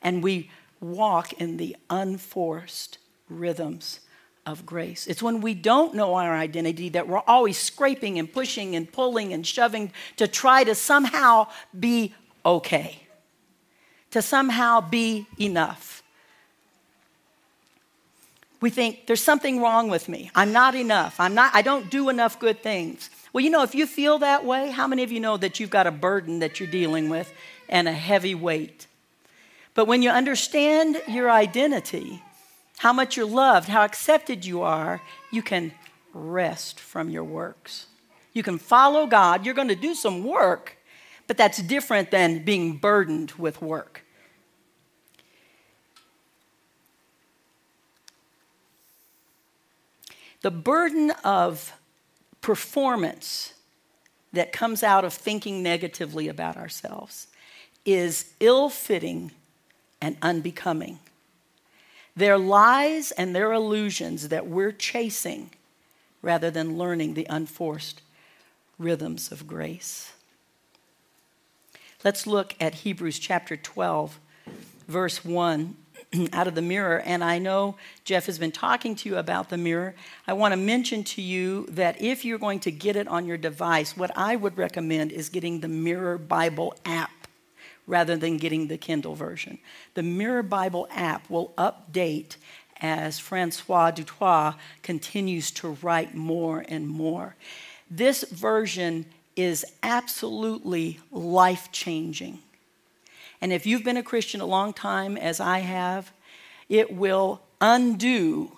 And 0.01 0.24
we 0.24 0.50
walk 0.79 1.33
in 1.33 1.57
the 1.57 1.75
unforced 1.89 2.98
rhythms 3.29 4.00
of 4.45 4.65
grace. 4.65 5.07
It's 5.07 5.21
when 5.21 5.41
we 5.41 5.53
don't 5.53 5.93
know 5.93 6.15
our 6.15 6.33
identity 6.33 6.89
that 6.89 7.07
we're 7.07 7.21
always 7.27 7.57
scraping 7.57 8.17
and 8.17 8.31
pushing 8.31 8.75
and 8.75 8.91
pulling 8.91 9.33
and 9.33 9.45
shoving 9.45 9.91
to 10.17 10.27
try 10.27 10.63
to 10.63 10.74
somehow 10.74 11.48
be 11.79 12.15
okay, 12.43 13.03
to 14.10 14.21
somehow 14.21 14.81
be 14.81 15.27
enough 15.39 16.00
we 18.62 18.70
think 18.70 19.08
there's 19.08 19.24
something 19.24 19.60
wrong 19.60 19.89
with 19.89 20.08
me. 20.08 20.32
I'm 20.36 20.53
not 20.53 20.75
enough. 20.75 21.20
I'm 21.20 21.34
not 21.34 21.53
I 21.53 21.62
don't 21.62 21.89
do 21.89 22.10
enough 22.10 22.39
good 22.39 22.62
things. 22.62 23.10
Well, 23.34 23.44
you 23.44 23.50
know, 23.50 23.63
if 23.63 23.74
you 23.74 23.88
feel 23.88 24.20
that 24.20 24.46
way, 24.46 24.70
how 24.70 24.88
many 24.88 25.03
of 25.03 25.12
you 25.12 25.20
know 25.20 25.38
that 25.38 25.60
you've 25.60 25.70
got 25.70 25.88
a 25.88 25.91
burden 25.91 26.39
that 26.39 26.60
you're 26.60 26.70
dealing 26.70 27.10
with 27.10 27.34
and 27.68 27.88
a 27.88 27.94
heavy 27.94 28.36
weight? 28.36 28.88
But 29.74 29.86
when 29.86 30.01
you 30.01 30.10
understand 30.10 31.01
your 31.08 31.32
identity, 31.32 32.22
how 32.77 32.91
much 32.94 33.15
you're 33.15 33.25
loved, 33.25 33.70
how 33.70 33.84
accepted 33.84 34.46
you 34.46 34.62
are, 34.62 35.01
you 35.32 35.41
can 35.41 35.72
rest 36.13 36.80
from 36.80 37.10
your 37.10 37.24
works. 37.24 37.88
You 38.34 38.44
can 38.44 38.58
follow 38.58 39.08
God. 39.08 39.46
You're 39.46 39.56
going 39.56 39.70
to 39.70 39.75
do 39.75 39.94
some 39.96 40.25
work, 40.25 40.77
but 41.27 41.38
that's 41.38 41.62
different 41.62 42.12
than 42.12 42.44
being 42.44 42.77
burdened 42.77 43.32
with 43.34 43.62
work. 43.62 44.00
The 50.41 50.51
burden 50.51 51.12
of 51.24 51.74
performance 52.41 53.53
that 54.33 54.51
comes 54.51 54.81
out 54.81 55.05
of 55.05 55.13
thinking 55.13 55.62
negatively 55.62 56.27
about 56.27 56.57
ourselves 56.57 57.27
is 57.86 58.33
ill 58.39 58.69
fitting 58.69 59.31
and 60.01 60.17
unbecoming. 60.21 61.00
They're 62.15 62.38
lies 62.38 63.12
and 63.12 63.36
they're 63.36 63.53
illusions 63.53 64.29
that 64.29 64.48
we're 64.48 64.71
chasing 64.71 65.51
rather 66.21 66.51
than 66.51 66.77
learning 66.77 67.13
the 67.13 67.27
unforced 67.29 68.01
rhythms 68.77 69.31
of 69.31 69.48
grace. 69.48 70.13
Let's 72.03 72.25
look 72.25 72.55
at 72.60 72.75
Hebrews 72.75 73.19
chapter 73.19 73.55
12, 73.55 74.19
verse 74.88 75.24
1. 75.24 75.75
out 76.34 76.48
of 76.48 76.56
the 76.56 76.62
mirror. 76.62 77.00
And 77.00 77.24
I 77.24 77.39
know 77.39 77.75
Jeff 78.03 78.25
has 78.25 78.38
been 78.38 78.51
talking 78.51 78.96
to 78.96 79.10
you 79.10 79.18
about 79.18 79.50
the 79.50 79.58
mirror. 79.58 79.96
I 80.27 80.34
want 80.34 80.53
to 80.53 80.58
mention 80.58 81.03
to 81.06 81.22
you 81.22 81.65
that 81.70 82.01
if 82.01 82.25
you're 82.25 82.39
going 82.39 82.60
to 82.62 82.72
get 82.72 82.96
it 82.96 83.08
on 83.08 83.25
your 83.25 83.38
device, 83.38 83.96
what 83.96 84.12
I 84.18 84.36
would 84.36 84.58
recommend 84.58 85.12
is 85.12 85.30
getting 85.30 85.60
the 85.60 85.68
Mirror 85.68 86.20
Bible 86.20 86.75
app 86.86 87.12
rather 87.88 88.15
than 88.15 88.38
getting 88.38 88.68
the 88.68 88.77
Kindle 88.77 89.15
version. 89.15 89.58
The 89.96 90.03
Mirror 90.03 90.44
Bible 90.44 90.88
app 90.91 91.30
will 91.30 91.53
update 91.58 92.38
as 92.82 93.20
Francois 93.20 93.91
du 93.91 94.03
Toit 94.03 94.56
continues 94.82 95.51
to 95.51 95.77
write 95.82 96.15
more 96.15 96.65
and 96.68 96.88
more. 96.88 97.36
This 97.89 98.24
version 98.24 99.06
is 99.36 99.65
absolutely 99.84 101.00
life 101.12 101.72
changing. 101.72 102.39
And 103.41 103.51
if 103.51 103.65
you've 103.65 103.83
been 103.83 103.98
a 103.98 104.03
Christian 104.03 104.39
a 104.39 104.45
long 104.45 104.71
time, 104.71 105.17
as 105.17 105.39
I 105.39 105.60
have, 105.60 106.12
it 106.69 106.93
will 106.95 107.41
undo. 107.60 108.51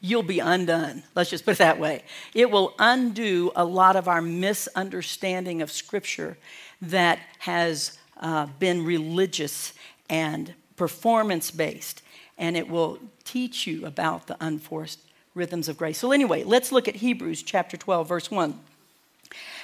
You'll 0.00 0.22
be 0.22 0.40
undone. 0.40 1.04
Let's 1.14 1.30
just 1.30 1.44
put 1.44 1.52
it 1.52 1.58
that 1.58 1.78
way. 1.78 2.02
It 2.34 2.50
will 2.50 2.74
undo 2.78 3.52
a 3.56 3.64
lot 3.64 3.96
of 3.96 4.08
our 4.08 4.20
misunderstanding 4.20 5.62
of 5.62 5.70
Scripture 5.70 6.36
that 6.82 7.20
has 7.38 7.98
uh, 8.20 8.46
been 8.58 8.84
religious 8.84 9.72
and 10.10 10.52
performance 10.76 11.50
based, 11.50 12.02
and 12.36 12.56
it 12.56 12.68
will 12.68 12.98
teach 13.24 13.66
you 13.66 13.86
about 13.86 14.26
the 14.26 14.36
unforced 14.40 15.00
rhythms 15.34 15.68
of 15.68 15.78
grace. 15.78 15.98
So, 15.98 16.12
anyway, 16.12 16.44
let's 16.44 16.72
look 16.72 16.88
at 16.88 16.96
Hebrews 16.96 17.42
chapter 17.42 17.76
12, 17.76 18.08
verse 18.08 18.30
1. 18.30 18.58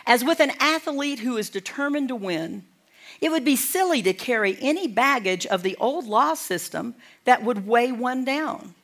As 0.06 0.24
with 0.24 0.40
an 0.40 0.52
athlete 0.58 1.20
who 1.20 1.36
is 1.36 1.50
determined 1.50 2.08
to 2.08 2.16
win, 2.16 2.64
it 3.20 3.30
would 3.30 3.44
be 3.44 3.56
silly 3.56 4.02
to 4.02 4.12
carry 4.12 4.56
any 4.60 4.86
baggage 4.86 5.46
of 5.46 5.62
the 5.62 5.76
old 5.76 6.06
law 6.06 6.34
system 6.34 6.94
that 7.24 7.42
would 7.42 7.66
weigh 7.66 7.92
one 7.92 8.24
down. 8.24 8.74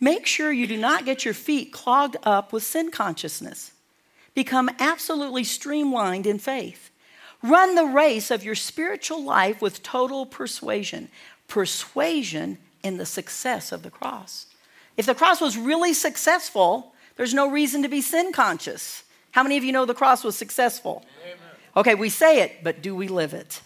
Make 0.00 0.26
sure 0.26 0.50
you 0.50 0.66
do 0.66 0.76
not 0.76 1.04
get 1.04 1.24
your 1.24 1.34
feet 1.34 1.72
clogged 1.72 2.16
up 2.24 2.52
with 2.52 2.64
sin 2.64 2.90
consciousness. 2.90 3.72
Become 4.34 4.70
absolutely 4.78 5.44
streamlined 5.44 6.26
in 6.26 6.38
faith. 6.38 6.90
Run 7.42 7.74
the 7.74 7.84
race 7.84 8.30
of 8.30 8.44
your 8.44 8.54
spiritual 8.54 9.22
life 9.22 9.60
with 9.60 9.82
total 9.82 10.26
persuasion. 10.26 11.08
Persuasion 11.48 12.58
in 12.82 12.96
the 12.96 13.06
success 13.06 13.72
of 13.72 13.82
the 13.82 13.90
cross. 13.90 14.46
If 14.96 15.06
the 15.06 15.14
cross 15.14 15.40
was 15.40 15.56
really 15.56 15.94
successful, 15.94 16.94
there's 17.16 17.34
no 17.34 17.50
reason 17.50 17.82
to 17.82 17.88
be 17.88 18.00
sin 18.00 18.32
conscious. 18.32 19.04
How 19.32 19.42
many 19.42 19.56
of 19.56 19.64
you 19.64 19.72
know 19.72 19.84
the 19.84 19.94
cross 19.94 20.24
was 20.24 20.36
successful? 20.36 21.04
Amen. 21.24 21.41
Okay, 21.76 21.94
we 21.94 22.08
say 22.08 22.40
it, 22.40 22.62
but 22.62 22.82
do 22.82 22.94
we 22.94 23.08
live 23.08 23.34
it? 23.34 23.62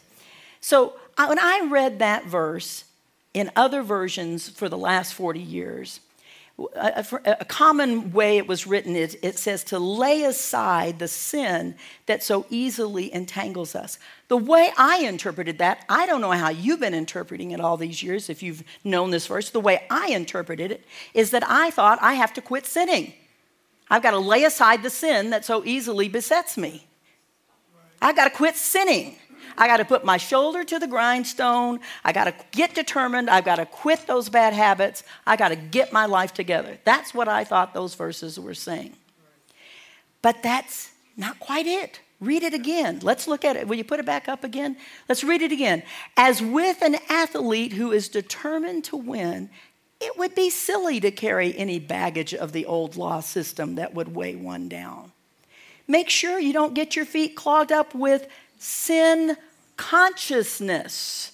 So 0.61 0.95
when 1.19 1.39
I 1.39 1.67
read 1.69 1.99
that 1.99 2.27
verse 2.27 2.85
in 3.35 3.51
other 3.57 3.83
versions 3.83 4.49
for 4.49 4.69
the 4.69 4.79
last 4.79 5.15
40 5.15 5.41
years, 5.41 6.01
a, 6.75 7.05
a, 7.41 7.45
common 7.45 8.13
way 8.13 8.39
it 8.39 8.49
was 8.49 8.67
written 8.67 8.97
is 8.97 9.19
it 9.21 9.39
says 9.39 9.63
to 9.65 9.79
lay 9.79 10.25
aside 10.25 10.99
the 10.99 11.09
sin 11.09 11.75
that 12.07 12.23
so 12.23 12.47
easily 12.49 13.13
entangles 13.13 13.75
us. 13.75 13.99
The 14.29 14.39
way 14.39 14.71
I 14.79 15.01
interpreted 15.01 15.59
that, 15.59 15.85
I 15.87 16.07
don't 16.07 16.23
know 16.23 16.31
how 16.31 16.49
you've 16.49 16.81
been 16.81 16.95
interpreting 16.95 17.51
it 17.51 17.61
all 17.61 17.77
these 17.77 18.03
years 18.03 18.31
if 18.31 18.43
you've 18.43 18.65
known 18.85 19.11
this 19.11 19.27
verse. 19.27 19.51
The 19.51 19.61
way 19.61 19.85
I 19.91 20.09
interpreted 20.09 20.73
it 20.73 20.87
is 21.13 21.31
that 21.33 21.45
I 21.47 21.71
thought 21.71 21.99
I 22.01 22.15
have 22.15 22.33
to 22.35 22.41
quit 22.41 22.65
sinning. 22.65 23.13
I've 23.91 24.03
got 24.03 24.13
to 24.13 24.19
lay 24.19 24.45
aside 24.45 24.83
the 24.83 24.91
sin 24.91 25.29
that 25.31 25.45
so 25.45 25.63
easily 25.63 26.09
besets 26.09 26.57
me. 26.57 26.87
I've 28.01 28.17
got 28.17 28.25
to 28.25 28.31
quit 28.31 28.57
sinning. 28.57 29.17
I 29.59 29.67
got 29.67 29.79
to 29.79 29.85
put 29.85 30.05
my 30.05 30.17
shoulder 30.19 30.65
to 30.65 30.79
the 30.79 30.87
grindstone. 30.87 31.81
I 32.05 32.13
got 32.13 32.25
to 32.25 32.35
get 32.53 32.75
determined. 32.75 33.31
I've 33.31 33.45
got 33.45 33.57
to 33.57 33.67
quit 33.67 34.07
those 34.07 34.29
bad 34.29 34.53
habits. 34.53 35.03
I 35.27 35.37
got 35.37 35.49
to 35.49 35.57
get 35.57 35.93
my 35.93 36.07
life 36.07 36.35
together. 36.35 36.79
That's 36.85 37.15
what 37.15 37.29
I 37.29 37.45
thought 37.45 37.73
those 37.73 37.95
verses 37.95 38.39
were 38.39 38.55
saying. 38.55 38.95
But 40.21 40.43
that's 40.43 40.91
not 41.17 41.39
quite 41.39 41.67
it. 41.67 42.01
Read 42.21 42.43
it 42.43 42.55
again. 42.55 43.01
Let's 43.03 43.29
look 43.29 43.45
at 43.45 43.57
it. 43.57 43.69
Will 43.69 43.77
you 43.77 43.85
put 43.85 44.01
it 44.01 44.07
back 44.07 44.29
up 44.29 44.43
again? 44.43 44.77
Let's 45.09 45.23
read 45.23 45.43
it 45.43 45.53
again. 45.53 45.83
As 46.17 46.41
with 46.41 46.83
an 46.83 46.97
athlete 47.09 47.75
who 47.75 47.93
is 47.93 48.09
determined 48.09 48.85
to 48.85 48.97
win, 48.97 49.51
it 50.01 50.19
would 50.19 50.35
be 50.35 50.51
silly 50.51 51.01
to 51.01 51.11
carry 51.11 51.57
any 51.57 51.79
baggage 51.79 52.35
of 52.35 52.53
the 52.53 52.67
old 52.67 52.97
law 52.97 53.21
system 53.21 53.77
that 53.77 53.95
would 53.95 54.15
weigh 54.15 54.37
one 54.37 54.69
down. 54.69 55.13
Make 55.89 56.11
sure 56.11 56.39
you 56.39 56.53
don't 56.53 56.75
get 56.75 56.97
your 56.97 57.05
feet 57.05 57.37
clogged 57.37 57.73
up 57.73 57.95
with 57.95 58.27
sin 58.59 59.37
consciousness. 59.77 61.33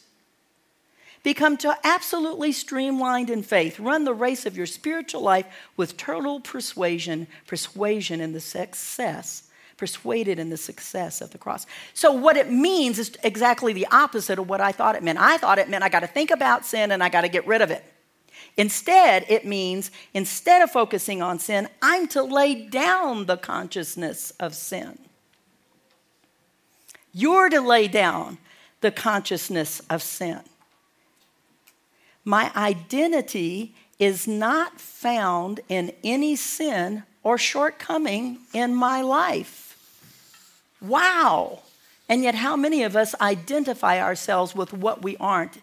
Become 1.22 1.58
absolutely 1.84 2.50
streamlined 2.50 3.30
in 3.30 3.42
faith. 3.42 3.78
Run 3.78 4.04
the 4.04 4.14
race 4.14 4.44
of 4.44 4.56
your 4.56 4.66
spiritual 4.66 5.20
life 5.20 5.46
with 5.76 5.96
total 5.96 6.40
persuasion, 6.40 7.28
persuasion 7.46 8.20
in 8.20 8.32
the 8.32 8.40
success, 8.40 9.44
persuaded 9.76 10.40
in 10.40 10.50
the 10.50 10.56
success 10.56 11.20
of 11.20 11.30
the 11.30 11.38
cross. 11.38 11.64
So, 11.94 12.10
what 12.10 12.36
it 12.36 12.50
means 12.50 12.98
is 12.98 13.12
exactly 13.22 13.72
the 13.72 13.86
opposite 13.92 14.40
of 14.40 14.48
what 14.48 14.60
I 14.60 14.72
thought 14.72 14.96
it 14.96 15.02
meant. 15.04 15.20
I 15.20 15.38
thought 15.38 15.60
it 15.60 15.68
meant 15.68 15.84
I 15.84 15.88
got 15.88 16.00
to 16.00 16.08
think 16.08 16.32
about 16.32 16.66
sin 16.66 16.90
and 16.90 17.04
I 17.04 17.08
got 17.08 17.20
to 17.20 17.28
get 17.28 17.46
rid 17.46 17.62
of 17.62 17.70
it. 17.70 17.84
Instead, 18.56 19.24
it 19.28 19.46
means 19.46 19.90
instead 20.12 20.62
of 20.62 20.70
focusing 20.70 21.22
on 21.22 21.38
sin, 21.38 21.68
I'm 21.80 22.06
to 22.08 22.22
lay 22.22 22.54
down 22.66 23.26
the 23.26 23.36
consciousness 23.36 24.32
of 24.38 24.54
sin. 24.54 24.98
You're 27.14 27.48
to 27.48 27.60
lay 27.60 27.88
down 27.88 28.38
the 28.80 28.90
consciousness 28.90 29.80
of 29.88 30.02
sin. 30.02 30.40
My 32.24 32.52
identity 32.54 33.74
is 33.98 34.28
not 34.28 34.80
found 34.80 35.60
in 35.68 35.92
any 36.04 36.36
sin 36.36 37.04
or 37.22 37.38
shortcoming 37.38 38.38
in 38.52 38.74
my 38.74 39.00
life. 39.00 39.78
Wow. 40.80 41.60
And 42.08 42.22
yet, 42.22 42.34
how 42.34 42.56
many 42.56 42.82
of 42.82 42.96
us 42.96 43.14
identify 43.20 44.00
ourselves 44.00 44.54
with 44.54 44.72
what 44.72 45.02
we 45.02 45.16
aren't 45.18 45.58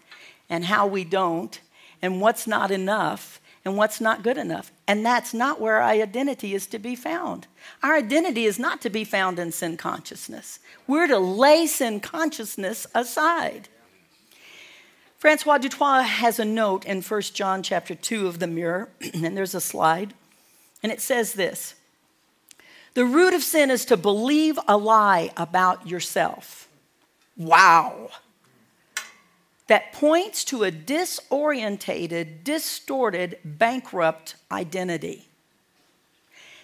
and 0.48 0.64
how 0.64 0.86
we 0.86 1.04
don't 1.04 1.60
and 2.02 2.20
what's 2.20 2.46
not 2.46 2.70
enough 2.70 3.40
and 3.64 3.76
what's 3.76 4.00
not 4.00 4.22
good 4.22 4.38
enough? 4.38 4.72
And 4.86 5.04
that's 5.04 5.34
not 5.34 5.60
where 5.60 5.76
our 5.76 5.90
identity 5.90 6.54
is 6.54 6.66
to 6.68 6.78
be 6.78 6.96
found. 6.96 7.46
Our 7.82 7.96
identity 7.96 8.44
is 8.44 8.58
not 8.58 8.80
to 8.82 8.90
be 8.90 9.04
found 9.04 9.38
in 9.38 9.52
sin 9.52 9.76
consciousness. 9.76 10.58
We're 10.86 11.06
to 11.06 11.18
lay 11.18 11.66
sin 11.66 12.00
consciousness 12.00 12.86
aside. 12.94 13.68
Francois 15.20 15.58
du 15.58 15.68
Toit 15.68 16.02
has 16.02 16.38
a 16.38 16.46
note 16.46 16.86
in 16.86 17.02
1 17.02 17.20
John 17.34 17.62
chapter 17.62 17.94
2 17.94 18.26
of 18.26 18.38
the 18.38 18.46
mirror, 18.46 18.88
and 19.14 19.36
there's 19.36 19.54
a 19.54 19.60
slide, 19.60 20.14
and 20.82 20.90
it 20.90 21.02
says 21.02 21.34
this 21.34 21.74
The 22.94 23.04
root 23.04 23.34
of 23.34 23.42
sin 23.42 23.70
is 23.70 23.84
to 23.84 23.98
believe 23.98 24.58
a 24.66 24.78
lie 24.78 25.30
about 25.36 25.86
yourself. 25.86 26.68
Wow. 27.36 28.08
That 29.70 29.92
points 29.92 30.42
to 30.46 30.64
a 30.64 30.72
disorientated, 30.72 32.42
distorted, 32.42 33.38
bankrupt 33.44 34.34
identity. 34.50 35.28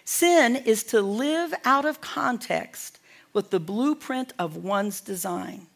Sin 0.05 0.57
is 0.57 0.83
to 0.83 1.01
live 1.01 1.55
out 1.64 1.85
of 1.85 2.01
context 2.01 2.99
with 3.33 3.51
the 3.51 3.61
blueprint 3.61 4.33
of 4.40 4.57
one's 4.57 5.01
design, 5.01 5.69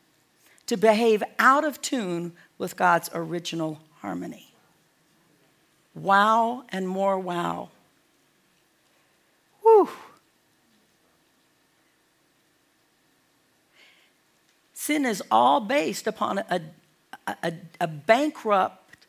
to 0.67 0.77
behave 0.77 1.23
out 1.39 1.65
of 1.65 1.81
tune 1.81 2.33
with 2.59 2.75
God's 2.75 3.09
original 3.15 3.81
harmony. 4.01 4.53
Wow 5.95 6.65
and 6.71 6.89
more 6.89 7.17
wow. 7.17 7.69
Whew. 9.63 9.89
Sin 14.75 15.07
is 15.07 15.23
all 15.31 15.61
based 15.61 16.09
upon 16.09 16.39
a, 16.39 16.61
a, 17.27 17.53
a, 17.81 17.87
bankrupt, 17.87 19.07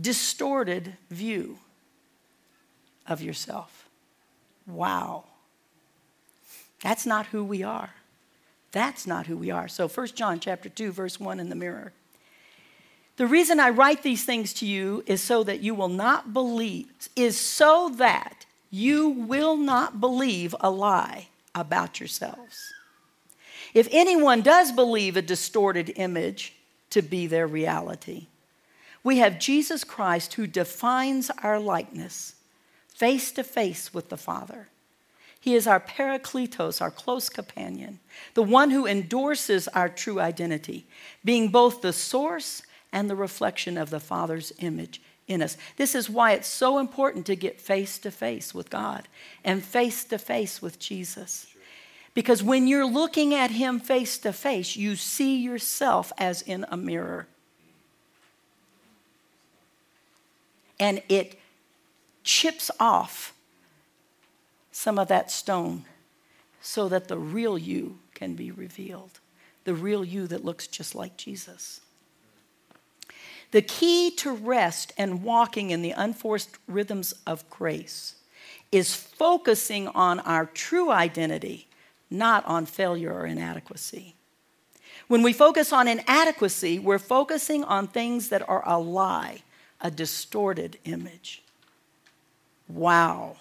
distorted 0.00 0.96
view 1.10 1.58
of 3.06 3.20
yourself. 3.20 3.88
Wow. 4.66 5.24
That's 6.82 7.06
not 7.06 7.26
who 7.26 7.44
we 7.44 7.62
are. 7.62 7.90
That's 8.72 9.06
not 9.06 9.26
who 9.26 9.36
we 9.36 9.50
are. 9.50 9.68
So 9.68 9.88
1 9.88 10.08
John 10.08 10.40
chapter 10.40 10.68
2 10.68 10.92
verse 10.92 11.20
1 11.20 11.38
in 11.38 11.48
the 11.48 11.54
mirror. 11.54 11.92
The 13.16 13.26
reason 13.26 13.60
I 13.60 13.70
write 13.70 14.02
these 14.02 14.24
things 14.24 14.52
to 14.54 14.66
you 14.66 15.04
is 15.06 15.22
so 15.22 15.44
that 15.44 15.60
you 15.60 15.74
will 15.74 15.88
not 15.88 16.32
believe 16.32 16.88
is 17.14 17.38
so 17.38 17.92
that 17.96 18.44
you 18.70 19.08
will 19.08 19.56
not 19.56 20.00
believe 20.00 20.54
a 20.60 20.70
lie 20.70 21.28
about 21.54 22.00
yourselves. 22.00 22.72
If 23.72 23.88
anyone 23.92 24.42
does 24.42 24.72
believe 24.72 25.16
a 25.16 25.22
distorted 25.22 25.92
image 25.94 26.54
to 26.90 27.02
be 27.02 27.26
their 27.26 27.46
reality, 27.46 28.28
we 29.02 29.18
have 29.18 29.38
Jesus 29.38 29.84
Christ 29.84 30.34
who 30.34 30.46
defines 30.46 31.30
our 31.42 31.60
likeness 31.60 32.34
face 32.88 33.32
to 33.32 33.44
face 33.44 33.92
with 33.92 34.08
the 34.08 34.16
Father. 34.16 34.68
He 35.38 35.54
is 35.54 35.66
our 35.66 35.80
parakletos, 35.80 36.80
our 36.80 36.90
close 36.90 37.28
companion, 37.28 38.00
the 38.32 38.42
one 38.42 38.70
who 38.70 38.86
endorses 38.86 39.68
our 39.68 39.90
true 39.90 40.18
identity, 40.18 40.86
being 41.22 41.48
both 41.48 41.82
the 41.82 41.92
source 41.92 42.62
and 42.92 43.10
the 43.10 43.16
reflection 43.16 43.76
of 43.76 43.90
the 43.90 44.00
Father's 44.00 44.54
image 44.60 45.02
in 45.28 45.42
us. 45.42 45.58
This 45.76 45.94
is 45.94 46.08
why 46.08 46.32
it's 46.32 46.48
so 46.48 46.78
important 46.78 47.26
to 47.26 47.36
get 47.36 47.60
face 47.60 47.98
to 47.98 48.10
face 48.10 48.54
with 48.54 48.70
God 48.70 49.06
and 49.44 49.62
face 49.62 50.04
to 50.04 50.16
face 50.16 50.62
with 50.62 50.78
Jesus. 50.78 51.46
Because 52.14 52.42
when 52.42 52.68
you're 52.68 52.86
looking 52.86 53.34
at 53.34 53.50
Him 53.50 53.80
face 53.80 54.18
to 54.18 54.32
face, 54.32 54.76
you 54.76 54.96
see 54.96 55.36
yourself 55.36 56.12
as 56.16 56.42
in 56.42 56.64
a 56.70 56.76
mirror. 56.76 57.26
And 60.78 61.02
it 61.08 61.38
chips 62.22 62.70
off 62.80 63.34
some 64.70 64.98
of 64.98 65.08
that 65.08 65.30
stone 65.30 65.84
so 66.60 66.88
that 66.88 67.08
the 67.08 67.18
real 67.18 67.58
you 67.58 67.98
can 68.14 68.34
be 68.34 68.50
revealed. 68.50 69.20
The 69.64 69.74
real 69.74 70.04
you 70.04 70.26
that 70.28 70.44
looks 70.44 70.66
just 70.66 70.94
like 70.94 71.16
Jesus. 71.16 71.80
The 73.50 73.62
key 73.62 74.10
to 74.16 74.32
rest 74.32 74.92
and 74.98 75.22
walking 75.22 75.70
in 75.70 75.82
the 75.82 75.92
unforced 75.92 76.58
rhythms 76.66 77.14
of 77.26 77.48
grace 77.50 78.16
is 78.72 78.94
focusing 78.94 79.86
on 79.88 80.18
our 80.20 80.46
true 80.46 80.90
identity, 80.90 81.68
not 82.10 82.44
on 82.46 82.66
failure 82.66 83.12
or 83.12 83.26
inadequacy. 83.26 84.14
When 85.08 85.22
we 85.22 85.32
focus 85.32 85.72
on 85.72 85.88
inadequacy, 85.88 86.78
we're 86.78 86.98
focusing 86.98 87.64
on 87.64 87.88
things 87.88 88.28
that 88.30 88.48
are 88.48 88.62
a 88.66 88.78
lie, 88.78 89.42
a 89.80 89.90
distorted 89.90 90.78
image. 90.84 91.42
Wow. 92.68 93.36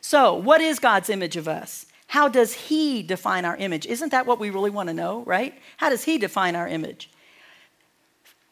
So, 0.00 0.34
what 0.34 0.60
is 0.60 0.78
God's 0.78 1.10
image 1.10 1.36
of 1.36 1.46
us? 1.46 1.86
How 2.08 2.28
does 2.28 2.54
He 2.54 3.02
define 3.02 3.44
our 3.44 3.56
image? 3.56 3.86
Isn't 3.86 4.10
that 4.10 4.26
what 4.26 4.38
we 4.38 4.50
really 4.50 4.70
want 4.70 4.88
to 4.88 4.94
know, 4.94 5.22
right? 5.24 5.54
How 5.76 5.90
does 5.90 6.04
He 6.04 6.18
define 6.18 6.56
our 6.56 6.68
image? 6.68 7.10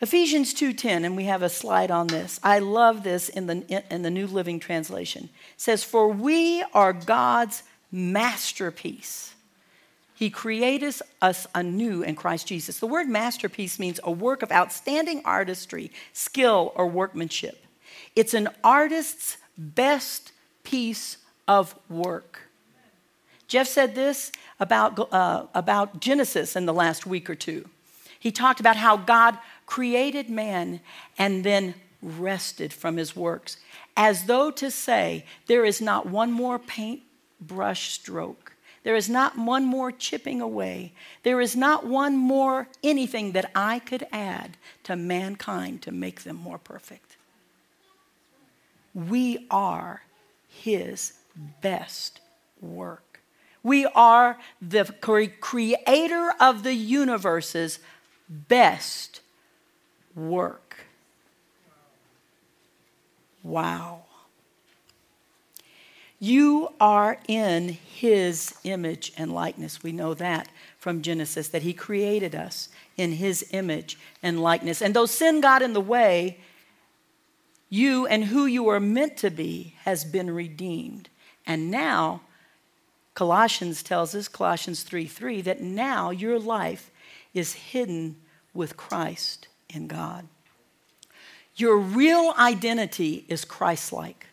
Ephesians 0.00 0.54
2:10 0.54 1.04
and 1.04 1.14
we 1.14 1.24
have 1.24 1.42
a 1.42 1.50
slide 1.50 1.90
on 1.90 2.06
this. 2.06 2.40
I 2.42 2.58
love 2.58 3.02
this 3.02 3.28
in 3.28 3.46
the 3.46 3.84
in 3.90 4.02
the 4.02 4.10
New 4.10 4.26
Living 4.26 4.58
Translation. 4.58 5.24
It 5.54 5.60
says 5.60 5.84
for 5.84 6.08
we 6.08 6.62
are 6.72 6.94
God's 6.94 7.62
masterpiece. 7.92 9.34
He 10.14 10.28
created 10.28 10.94
us 11.22 11.46
anew 11.54 12.02
in 12.02 12.14
Christ 12.14 12.46
Jesus. 12.46 12.78
The 12.78 12.86
word 12.86 13.08
masterpiece 13.08 13.78
means 13.78 13.98
a 14.04 14.10
work 14.10 14.42
of 14.42 14.52
outstanding 14.52 15.22
artistry, 15.24 15.90
skill 16.12 16.72
or 16.76 16.86
workmanship. 16.86 17.64
It's 18.14 18.34
an 18.34 18.48
artist's 18.62 19.38
best 19.56 20.32
piece 20.62 21.16
of 21.48 21.74
work. 21.88 22.42
Jeff 23.48 23.66
said 23.66 23.94
this 23.94 24.30
about, 24.60 25.12
uh, 25.12 25.46
about 25.54 26.00
Genesis 26.00 26.54
in 26.54 26.66
the 26.66 26.74
last 26.74 27.06
week 27.06 27.30
or 27.30 27.34
two. 27.34 27.68
He 28.18 28.30
talked 28.30 28.60
about 28.60 28.76
how 28.76 28.98
God 28.98 29.38
created 29.64 30.28
man 30.28 30.80
and 31.18 31.42
then 31.42 31.74
rested 32.02 32.72
from 32.72 32.96
his 32.96 33.16
works, 33.16 33.56
as 33.96 34.24
though 34.24 34.50
to 34.50 34.70
say, 34.70 35.24
There 35.46 35.64
is 35.64 35.80
not 35.80 36.06
one 36.06 36.30
more 36.30 36.58
paintbrush 37.40 37.90
stroke. 37.92 38.52
There 38.82 38.96
is 38.96 39.08
not 39.10 39.36
one 39.36 39.64
more 39.64 39.92
chipping 39.92 40.40
away. 40.40 40.92
There 41.22 41.40
is 41.40 41.54
not 41.54 41.86
one 41.86 42.16
more 42.16 42.68
anything 42.82 43.32
that 43.32 43.50
I 43.54 43.78
could 43.78 44.06
add 44.10 44.56
to 44.84 44.96
mankind 44.96 45.82
to 45.82 45.92
make 45.92 46.22
them 46.22 46.36
more 46.36 46.58
perfect. 46.58 47.16
We 48.94 49.46
are 49.50 50.02
his 50.48 51.12
best 51.60 52.20
work. 52.60 53.20
We 53.62 53.84
are 53.86 54.38
the 54.62 54.84
creator 55.40 56.32
of 56.40 56.62
the 56.62 56.74
universe's 56.74 57.78
best 58.28 59.20
work. 60.14 60.86
Wow. 63.42 64.04
You 66.22 66.68
are 66.78 67.18
in 67.26 67.70
his 67.70 68.54
image 68.62 69.12
and 69.16 69.32
likeness. 69.32 69.82
We 69.82 69.90
know 69.90 70.12
that 70.14 70.48
from 70.78 71.00
Genesis, 71.00 71.48
that 71.48 71.62
he 71.62 71.72
created 71.72 72.34
us 72.34 72.68
in 72.98 73.12
his 73.12 73.46
image 73.52 73.98
and 74.22 74.42
likeness. 74.42 74.82
And 74.82 74.94
though 74.94 75.06
sin 75.06 75.40
got 75.40 75.62
in 75.62 75.72
the 75.72 75.80
way, 75.80 76.38
you 77.70 78.06
and 78.06 78.24
who 78.24 78.44
you 78.44 78.68
are 78.68 78.80
meant 78.80 79.16
to 79.18 79.30
be 79.30 79.74
has 79.84 80.04
been 80.04 80.30
redeemed. 80.30 81.08
And 81.46 81.70
now 81.70 82.20
Colossians 83.14 83.82
tells 83.82 84.14
us, 84.14 84.28
Colossians 84.28 84.82
3 84.82 85.06
3, 85.06 85.40
that 85.42 85.62
now 85.62 86.10
your 86.10 86.38
life 86.38 86.90
is 87.32 87.54
hidden 87.54 88.16
with 88.52 88.76
Christ 88.76 89.48
in 89.68 89.86
God. 89.86 90.28
Your 91.56 91.78
real 91.78 92.34
identity 92.38 93.24
is 93.28 93.44
Christ 93.44 93.92
like. 93.92 94.26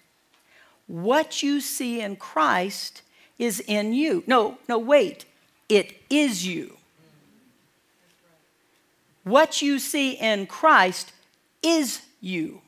What 0.88 1.44
you 1.44 1.60
see 1.62 2.02
in 2.02 2.16
Christ 2.16 3.02
is 3.38 3.60
in 3.60 3.94
you. 3.94 4.24
No, 4.26 4.58
no, 4.68 4.80
wait. 4.80 5.26
It 5.70 6.02
is 6.10 6.46
you. 6.46 6.78
What 9.24 9.62
you 9.62 9.80
see 9.80 10.14
in 10.14 10.48
Christ 10.48 11.12
is 11.62 12.02
you. 12.22 12.62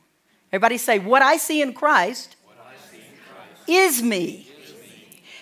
Everybody 0.52 0.78
say, 0.78 1.00
What 1.00 1.22
I 1.22 1.38
see 1.38 1.62
in 1.62 1.74
Christ, 1.74 2.36
see 2.92 2.98
in 2.98 3.04
Christ. 3.04 3.70
is 3.70 4.04
me. 4.04 4.50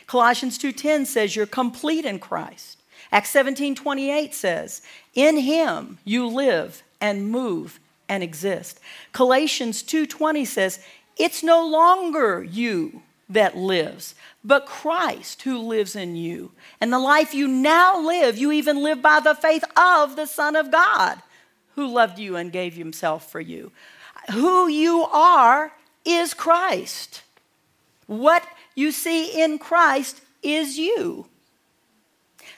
Colossians 0.08 0.58
2:10 0.58 1.06
says 1.06 1.36
you're 1.36 1.46
complete 1.46 2.06
in 2.06 2.18
Christ. 2.18 2.78
Acts 3.12 3.30
17:28 3.30 4.34
says, 4.34 4.82
"In 5.14 5.38
him 5.38 6.00
you 6.06 6.26
live 6.26 6.82
and 7.02 7.30
move 7.30 7.80
and 8.08 8.24
exist." 8.24 8.80
Galatians 9.12 9.84
2:20 9.84 10.46
says, 10.46 10.80
"It's 11.18 11.44
no 11.44 11.66
longer 11.66 12.44
you 12.44 13.04
that 13.30 13.58
lives, 13.58 14.16
but 14.44 14.66
Christ 14.66 15.42
who 15.42 15.58
lives 15.58 15.96
in 15.96 16.16
you. 16.16 16.52
And 16.80 16.94
the 16.94 17.00
life 17.00 17.34
you 17.34 17.48
now 17.48 18.00
live, 18.00 18.38
you 18.38 18.52
even 18.52 18.84
live 18.84 19.02
by 19.02 19.20
the 19.20 19.36
faith 19.36 19.64
of 19.76 20.16
the 20.16 20.26
Son 20.28 20.56
of 20.56 20.72
God, 20.72 21.22
who 21.76 21.88
loved 21.88 22.20
you 22.20 22.36
and 22.36 22.52
gave 22.52 22.76
himself 22.76 23.30
for 23.32 23.42
you." 23.42 23.72
Who 24.32 24.68
you 24.68 25.04
are 25.04 25.72
is 26.04 26.34
Christ. 26.34 27.22
What 28.08 28.44
you 28.76 28.92
see 28.92 29.42
in 29.42 29.58
Christ 29.60 30.22
is 30.44 30.78
you. 30.78 31.28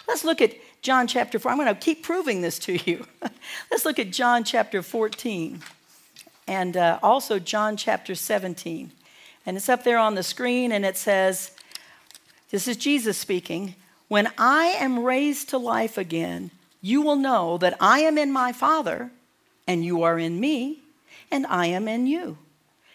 Let's 0.08 0.24
look 0.24 0.41
at 0.41 0.54
John 0.82 1.08
chapter 1.08 1.38
4. 1.38 1.52
I'm 1.52 1.58
going 1.58 1.74
to 1.74 1.80
keep 1.80 2.04
proving 2.04 2.41
this 2.41 2.58
to 2.60 2.78
you. 2.89 3.06
Let's 3.72 3.86
look 3.86 4.00
at 4.00 4.12
John 4.12 4.43
chapter 4.43 4.82
14 4.82 5.62
and 6.49 6.75
uh, 6.75 6.97
also 7.03 7.38
John 7.38 7.77
chapter 7.77 8.15
17. 8.15 8.91
And 9.45 9.55
it's 9.55 9.69
up 9.69 9.83
there 9.83 9.99
on 9.99 10.15
the 10.15 10.23
screen 10.23 10.71
and 10.71 10.83
it 10.83 10.97
says, 10.97 11.51
This 12.49 12.67
is 12.67 12.75
Jesus 12.75 13.17
speaking. 13.17 13.75
When 14.07 14.27
I 14.35 14.75
am 14.79 15.05
raised 15.05 15.49
to 15.49 15.59
life 15.59 15.95
again, 15.95 16.49
you 16.81 17.03
will 17.03 17.17
know 17.17 17.59
that 17.59 17.77
I 17.79 17.99
am 17.99 18.17
in 18.17 18.31
my 18.31 18.51
Father, 18.51 19.12
and 19.67 19.85
you 19.85 20.01
are 20.01 20.17
in 20.17 20.39
me, 20.39 20.79
and 21.29 21.45
I 21.45 21.67
am 21.67 21.88
in 21.88 22.07
you. 22.07 22.39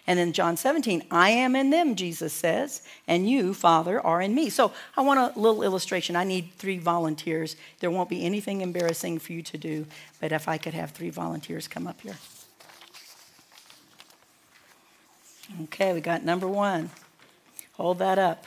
And 0.06 0.18
then 0.18 0.32
John 0.32 0.56
17, 0.56 1.04
I 1.10 1.30
am 1.30 1.54
in 1.54 1.70
them, 1.70 1.94
Jesus 1.94 2.32
says, 2.32 2.82
and 3.06 3.30
you, 3.30 3.54
Father, 3.54 4.00
are 4.00 4.20
in 4.20 4.34
me. 4.34 4.50
So 4.50 4.72
I 4.96 5.02
want 5.02 5.20
a 5.20 5.38
little 5.38 5.62
illustration. 5.62 6.16
I 6.16 6.24
need 6.24 6.50
three 6.58 6.78
volunteers. 6.78 7.54
There 7.78 7.90
won't 7.90 8.10
be 8.10 8.24
anything 8.24 8.62
embarrassing 8.62 9.20
for 9.20 9.32
you 9.32 9.42
to 9.42 9.56
do, 9.56 9.86
but 10.20 10.32
if 10.32 10.48
I 10.48 10.58
could 10.58 10.74
have 10.74 10.90
three 10.90 11.10
volunteers 11.10 11.68
come 11.68 11.86
up 11.86 12.00
here. 12.00 12.16
Okay, 15.64 15.92
we 15.92 16.00
got 16.00 16.24
number 16.24 16.48
one. 16.48 16.90
Hold 17.74 17.98
that 17.98 18.18
up. 18.18 18.46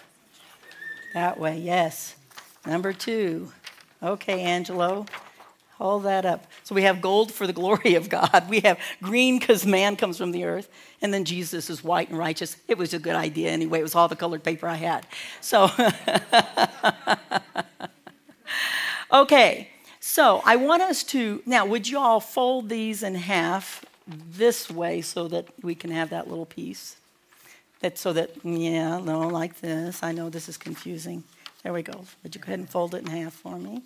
That 1.14 1.40
way, 1.40 1.58
yes. 1.58 2.16
Number 2.66 2.94
two. 2.94 3.52
Okay, 4.02 4.42
Angelo. 4.42 5.06
Hold 5.78 6.04
that 6.06 6.26
up. 6.26 6.48
So 6.64 6.74
we 6.74 6.84
have 6.84 7.02
gold 7.02 7.32
for 7.32 7.46
the 7.46 7.54
glory 7.54 7.96
of 7.96 8.10
God. 8.10 8.48
We 8.50 8.62
have 8.62 8.80
green 9.02 9.38
because 9.38 9.66
man 9.66 9.96
comes 9.96 10.18
from 10.18 10.32
the 10.32 10.44
earth. 10.44 10.70
And 11.02 11.14
then 11.14 11.24
Jesus 11.24 11.70
is 11.70 11.84
white 11.84 12.10
and 12.10 12.18
righteous. 12.18 12.58
It 12.68 12.78
was 12.80 12.96
a 12.96 13.00
good 13.00 13.16
idea 13.16 13.52
anyway. 13.52 13.80
It 13.80 13.84
was 13.84 13.94
all 13.94 14.08
the 14.08 14.16
colored 14.16 14.44
paper 14.44 14.68
I 14.68 14.76
had. 14.76 15.06
So, 15.40 15.70
okay. 19.14 19.70
So 20.00 20.42
I 20.46 20.56
want 20.56 20.82
us 20.82 21.04
to, 21.06 21.44
now, 21.46 21.66
would 21.68 21.88
you 21.88 22.00
all 22.00 22.20
fold 22.20 22.70
these 22.70 23.04
in 23.04 23.14
half 23.14 23.86
this 24.08 24.70
way 24.70 25.02
so 25.02 25.28
that 25.28 25.48
we 25.62 25.76
can 25.76 25.92
have 25.92 26.10
that 26.10 26.30
little 26.30 26.46
piece? 26.46 26.98
That 27.82 27.98
so 27.98 28.14
that, 28.14 28.32
yeah, 28.44 29.00
no, 29.00 29.28
like 29.28 29.60
this. 29.62 30.02
I 30.02 30.12
know 30.12 30.30
this 30.30 30.50
is 30.50 30.58
confusing. 30.58 31.24
There 31.64 31.74
we 31.74 31.84
go. 31.84 32.06
Would 32.24 32.34
you 32.34 32.42
go 32.42 32.46
ahead 32.46 32.60
and 32.60 32.70
fold 32.70 32.96
it 32.96 33.06
in 33.06 33.08
half 33.08 33.34
for 33.34 33.58
me? 33.58 33.84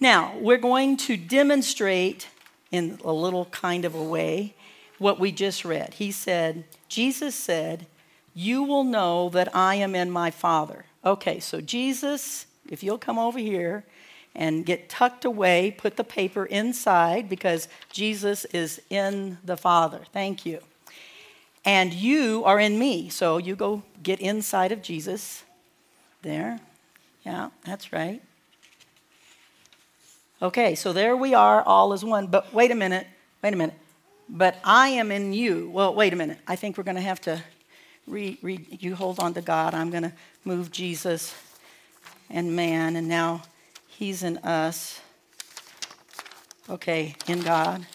Now, 0.00 0.36
we're 0.38 0.58
going 0.58 0.96
to 0.98 1.16
demonstrate 1.16 2.28
in 2.70 2.98
a 3.04 3.12
little 3.12 3.46
kind 3.46 3.84
of 3.84 3.94
a 3.94 4.02
way 4.02 4.54
what 4.98 5.18
we 5.18 5.32
just 5.32 5.64
read. 5.64 5.94
He 5.94 6.10
said, 6.10 6.64
Jesus 6.88 7.34
said, 7.34 7.86
You 8.34 8.62
will 8.62 8.84
know 8.84 9.28
that 9.30 9.54
I 9.54 9.76
am 9.76 9.94
in 9.94 10.10
my 10.10 10.30
Father. 10.30 10.84
Okay, 11.04 11.40
so 11.40 11.60
Jesus, 11.60 12.46
if 12.68 12.82
you'll 12.82 12.98
come 12.98 13.18
over 13.18 13.38
here 13.38 13.84
and 14.34 14.66
get 14.66 14.88
tucked 14.88 15.24
away, 15.24 15.74
put 15.76 15.96
the 15.96 16.04
paper 16.04 16.44
inside 16.46 17.28
because 17.28 17.68
Jesus 17.92 18.44
is 18.46 18.80
in 18.90 19.38
the 19.44 19.56
Father. 19.56 20.02
Thank 20.12 20.44
you. 20.44 20.60
And 21.64 21.94
you 21.94 22.42
are 22.44 22.58
in 22.58 22.78
me. 22.78 23.08
So 23.08 23.38
you 23.38 23.56
go 23.56 23.82
get 24.02 24.20
inside 24.20 24.72
of 24.72 24.82
Jesus. 24.82 25.44
There. 26.22 26.60
Yeah, 27.24 27.50
that's 27.64 27.92
right. 27.92 28.22
Okay, 30.42 30.74
so 30.74 30.92
there 30.92 31.16
we 31.16 31.32
are, 31.32 31.62
all 31.62 31.92
as 31.92 32.04
one. 32.04 32.26
But 32.26 32.52
wait 32.52 32.70
a 32.70 32.74
minute, 32.74 33.06
wait 33.42 33.54
a 33.54 33.56
minute. 33.56 33.76
But 34.28 34.58
I 34.64 34.88
am 34.88 35.10
in 35.10 35.32
you. 35.32 35.70
Well, 35.70 35.94
wait 35.94 36.12
a 36.12 36.16
minute. 36.16 36.38
I 36.46 36.56
think 36.56 36.76
we're 36.76 36.84
going 36.84 36.96
to 36.96 37.02
have 37.02 37.20
to 37.22 37.42
read, 38.06 38.38
read. 38.42 38.82
You 38.82 38.94
hold 38.94 39.20
on 39.20 39.34
to 39.34 39.42
God. 39.42 39.74
I'm 39.74 39.90
going 39.90 40.02
to 40.02 40.12
move 40.44 40.70
Jesus 40.70 41.34
and 42.30 42.56
man, 42.56 42.96
and 42.96 43.08
now 43.08 43.42
he's 43.96 44.22
in 44.22 44.38
us. 44.38 45.00
Okay, 46.68 47.14
in 47.26 47.40
God. 47.40 47.86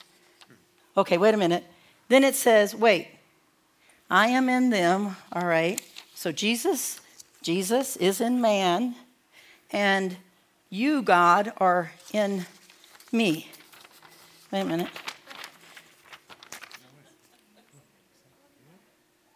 Okay, 0.97 1.17
wait 1.17 1.33
a 1.33 1.38
minute. 1.38 1.63
Then 2.07 2.23
it 2.23 2.35
says, 2.35 2.75
wait, 2.75 3.07
I 4.09 4.27
am 4.27 4.49
in 4.49 4.69
them. 4.69 5.15
All 5.31 5.45
right. 5.45 5.81
So 6.15 6.31
Jesus, 6.31 6.99
Jesus 7.41 7.95
is 7.97 8.19
in 8.19 8.41
man, 8.41 8.95
and 9.71 10.17
you, 10.69 11.01
God, 11.01 11.53
are 11.57 11.91
in 12.12 12.45
me. 13.12 13.47
Wait 14.51 14.62
a 14.62 14.65
minute. 14.65 14.89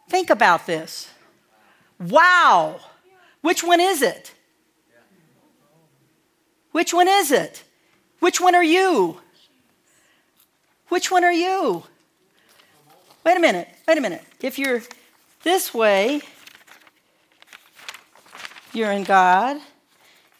Think 0.08 0.30
about 0.30 0.66
this. 0.66 1.08
Wow. 1.98 2.80
Which 3.40 3.64
one 3.64 3.80
is 3.80 4.02
it? 4.02 4.33
Which 6.74 6.92
one 6.92 7.06
is 7.06 7.30
it? 7.30 7.62
Which 8.18 8.40
one 8.40 8.56
are 8.56 8.64
you? 8.64 9.20
Which 10.88 11.08
one 11.08 11.22
are 11.22 11.32
you? 11.32 11.84
Wait 13.24 13.36
a 13.36 13.38
minute, 13.38 13.68
wait 13.86 13.96
a 13.96 14.00
minute. 14.00 14.24
If 14.40 14.58
you're 14.58 14.82
this 15.44 15.72
way, 15.72 16.20
you're 18.72 18.90
in 18.90 19.04
God. 19.04 19.58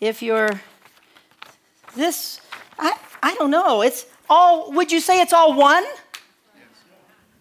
If 0.01 0.23
you're 0.23 0.51
this, 1.95 2.41
I, 2.81 2.99
I 3.23 3.37
don't 3.37 3.53
know. 3.53 3.83
It's 3.83 4.05
all, 4.29 4.73
would 4.73 4.91
you 4.91 4.99
say 4.99 5.21
it's 5.21 5.33
all 5.33 5.55
one? 5.55 5.85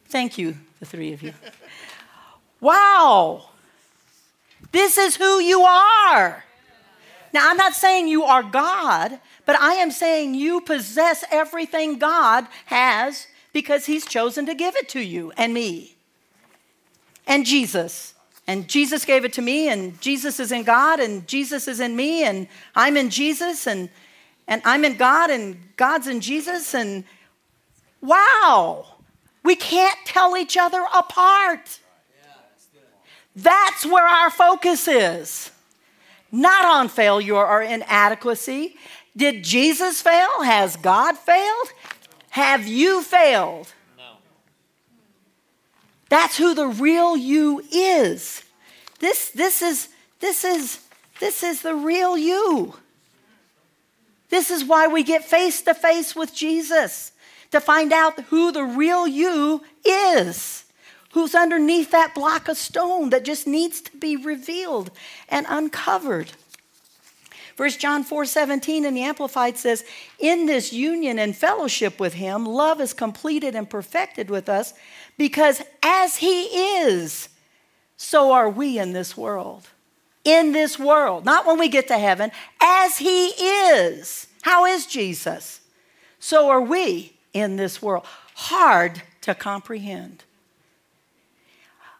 Thank 0.05 0.37
you, 0.37 0.55
the 0.79 0.85
three 0.85 1.13
of 1.13 1.23
you. 1.23 1.33
Wow. 2.61 3.49
This 4.71 4.97
is 4.97 5.17
who 5.17 5.39
you 5.39 5.63
are. 5.63 6.45
Now, 7.33 7.49
I'm 7.49 7.57
not 7.57 7.73
saying 7.73 8.07
you 8.07 8.23
are 8.23 8.43
God, 8.43 9.19
but 9.45 9.59
I 9.59 9.73
am 9.73 9.89
saying 9.91 10.35
you 10.35 10.61
possess 10.61 11.23
everything 11.31 11.97
God 11.97 12.47
has 12.65 13.27
because 13.51 13.87
He's 13.87 14.05
chosen 14.05 14.45
to 14.45 14.55
give 14.55 14.75
it 14.75 14.87
to 14.89 14.99
you 14.99 15.31
and 15.35 15.53
me 15.53 15.95
and 17.25 17.45
Jesus. 17.45 18.13
And 18.45 18.67
Jesus 18.67 19.05
gave 19.05 19.23
it 19.23 19.33
to 19.33 19.41
me, 19.41 19.69
and 19.69 19.99
Jesus 20.01 20.39
is 20.39 20.51
in 20.51 20.63
God, 20.63 20.99
and 20.99 21.25
Jesus 21.27 21.67
is 21.67 21.79
in 21.79 21.95
me, 21.95 22.25
and 22.25 22.47
I'm 22.75 22.97
in 22.97 23.09
Jesus, 23.09 23.67
and, 23.67 23.89
and 24.47 24.61
I'm 24.65 24.83
in 24.83 24.97
God, 24.97 25.29
and 25.29 25.57
God's 25.77 26.07
in 26.07 26.19
Jesus. 26.19 26.75
And 26.75 27.05
wow, 28.01 28.85
we 29.43 29.55
can't 29.55 29.97
tell 30.05 30.35
each 30.35 30.57
other 30.57 30.83
apart. 30.93 31.79
That's 33.35 33.85
where 33.85 34.05
our 34.05 34.29
focus 34.29 34.87
is. 34.89 35.49
Not 36.33 36.65
on 36.65 36.89
failure 36.89 37.35
or 37.35 37.61
inadequacy. 37.61 38.75
Did 39.15 39.43
Jesus 39.43 40.01
fail? 40.01 40.43
Has 40.43 40.75
God 40.75 41.15
failed? 41.15 41.67
Have 42.31 42.67
you 42.67 43.03
failed? 43.03 43.71
No. 43.95 44.15
That's 46.09 46.35
who 46.35 46.55
the 46.55 46.67
real 46.67 47.15
you 47.15 47.63
is. 47.71 48.43
This, 48.97 49.29
this 49.29 49.61
is 49.61 49.89
this 50.19 50.43
is 50.43 50.79
this 51.19 51.43
is 51.43 51.61
the 51.61 51.75
real 51.75 52.17
you. 52.17 52.73
This 54.29 54.49
is 54.49 54.65
why 54.65 54.87
we 54.87 55.03
get 55.03 55.23
face 55.23 55.61
to 55.61 55.75
face 55.75 56.15
with 56.15 56.33
Jesus 56.33 57.11
to 57.51 57.61
find 57.61 57.93
out 57.93 58.19
who 58.21 58.51
the 58.51 58.63
real 58.63 59.05
you 59.05 59.61
is. 59.85 60.62
Who's 61.13 61.35
underneath 61.35 61.91
that 61.91 62.15
block 62.15 62.47
of 62.47 62.57
stone 62.57 63.11
that 63.11 63.23
just 63.23 63.45
needs 63.45 63.81
to 63.81 63.97
be 63.97 64.15
revealed 64.15 64.91
and 65.29 65.45
uncovered. 65.47 66.31
First 67.55 67.79
John 67.79 68.03
4 68.03 68.25
17 68.25 68.83
in 68.83 68.95
the 68.95 69.03
Amplified 69.03 69.57
says, 69.57 69.83
In 70.19 70.47
this 70.47 70.73
union 70.73 71.19
and 71.19 71.35
fellowship 71.35 71.99
with 71.99 72.15
Him, 72.15 72.45
love 72.45 72.81
is 72.81 72.93
completed 72.93 73.53
and 73.53 73.69
perfected 73.69 74.29
with 74.31 74.49
us 74.49 74.73
because 75.17 75.61
as 75.83 76.17
He 76.17 76.45
is, 76.45 77.29
so 77.95 78.31
are 78.31 78.49
we 78.49 78.79
in 78.79 78.93
this 78.93 79.15
world. 79.15 79.69
In 80.23 80.51
this 80.51 80.79
world, 80.79 81.25
not 81.25 81.45
when 81.45 81.59
we 81.59 81.69
get 81.69 81.87
to 81.89 81.97
heaven, 81.97 82.31
as 82.59 82.97
He 82.97 83.27
is. 83.27 84.27
How 84.41 84.65
is 84.65 84.87
Jesus? 84.87 85.61
So 86.19 86.49
are 86.49 86.61
we 86.61 87.13
in 87.33 87.57
this 87.57 87.81
world. 87.81 88.05
Hard 88.35 89.03
to 89.21 89.35
comprehend 89.35 90.23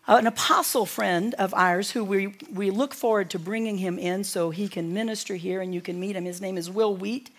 Uh, 0.06 0.18
an 0.18 0.28
apostle 0.28 0.86
friend 0.86 1.34
of 1.36 1.54
ours 1.54 1.92
who 1.92 2.04
we, 2.04 2.36
we 2.54 2.70
look 2.70 2.94
forward 2.94 3.30
to 3.30 3.40
bringing 3.40 3.78
him 3.78 3.98
in 3.98 4.24
so 4.24 4.50
he 4.50 4.68
can 4.68 4.94
minister 4.94 5.36
here 5.36 5.62
and 5.62 5.74
you 5.74 5.80
can 5.80 6.00
meet 6.00 6.16
him. 6.16 6.26
His 6.26 6.42
name 6.42 6.58
is 6.58 6.70
Will 6.70 6.96
Wheat. 6.96 7.30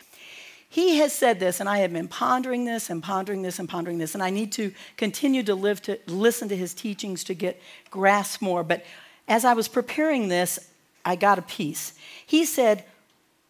He 0.69 0.97
has 0.97 1.13
said 1.13 1.39
this, 1.39 1.61
and 1.61 1.69
I 1.69 1.79
have 1.79 1.93
been 1.93 2.09
pondering 2.09 2.65
this 2.65 2.91
and 2.91 3.03
pondering 3.03 3.43
this 3.43 3.59
and 3.61 3.69
pondering 3.69 3.99
this, 3.99 4.15
and 4.15 4.23
I 4.23 4.31
need 4.31 4.51
to 4.53 4.73
continue 4.97 5.43
to 5.45 5.55
live 5.55 5.81
to 5.83 6.01
listen 6.09 6.49
to 6.49 6.57
his 6.57 6.75
teachings 6.75 7.23
to 7.25 7.35
get 7.35 7.61
grasp 7.91 8.43
more. 8.43 8.65
But 8.65 8.85
as 9.29 9.45
I 9.45 9.53
was 9.53 9.69
preparing 9.69 10.29
this, 10.29 10.59
I 11.05 11.15
got 11.15 11.39
a 11.39 11.43
piece. 11.43 11.93
He 12.27 12.45
said, 12.45 12.85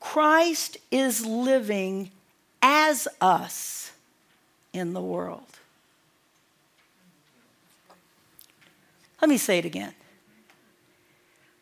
Christ 0.00 0.76
is 0.90 1.24
living 1.24 2.10
as 2.60 3.08
us 3.22 3.92
in 4.74 4.92
the 4.92 5.00
world. 5.00 5.46
Let 9.20 9.28
me 9.28 9.38
say 9.38 9.58
it 9.58 9.64
again. 9.64 9.94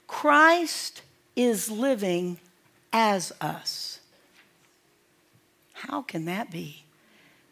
Christ 0.07 1.03
is 1.37 1.71
living 1.71 2.39
as 2.93 3.33
us. 3.41 4.01
How 5.73 6.03
can 6.03 6.27
that 6.27 6.51
be? 6.51 6.85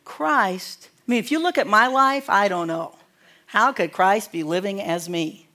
Christ, 0.05 0.89
I 1.07 1.11
mean, 1.11 1.19
if 1.19 1.31
you 1.31 1.43
look 1.43 1.59
at 1.59 1.67
my 1.67 1.87
life, 1.87 2.29
I 2.29 2.49
don't 2.49 2.67
know. 2.67 2.95
How 3.47 3.73
could 3.73 3.93
Christ 3.93 4.31
be 4.31 4.43
living 4.43 4.81
as 4.81 5.09
me? 5.09 5.49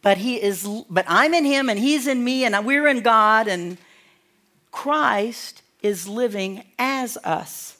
But 0.00 0.18
he 0.18 0.40
is 0.40 0.66
but 0.88 1.04
I'm 1.08 1.34
in 1.34 1.44
him 1.44 1.68
and 1.68 1.78
he's 1.78 2.06
in 2.06 2.22
me 2.22 2.44
and 2.44 2.64
we're 2.64 2.86
in 2.86 3.00
God 3.00 3.48
and 3.48 3.76
Christ 4.70 5.62
is 5.82 6.08
living 6.08 6.64
as 6.78 7.16
us. 7.24 7.76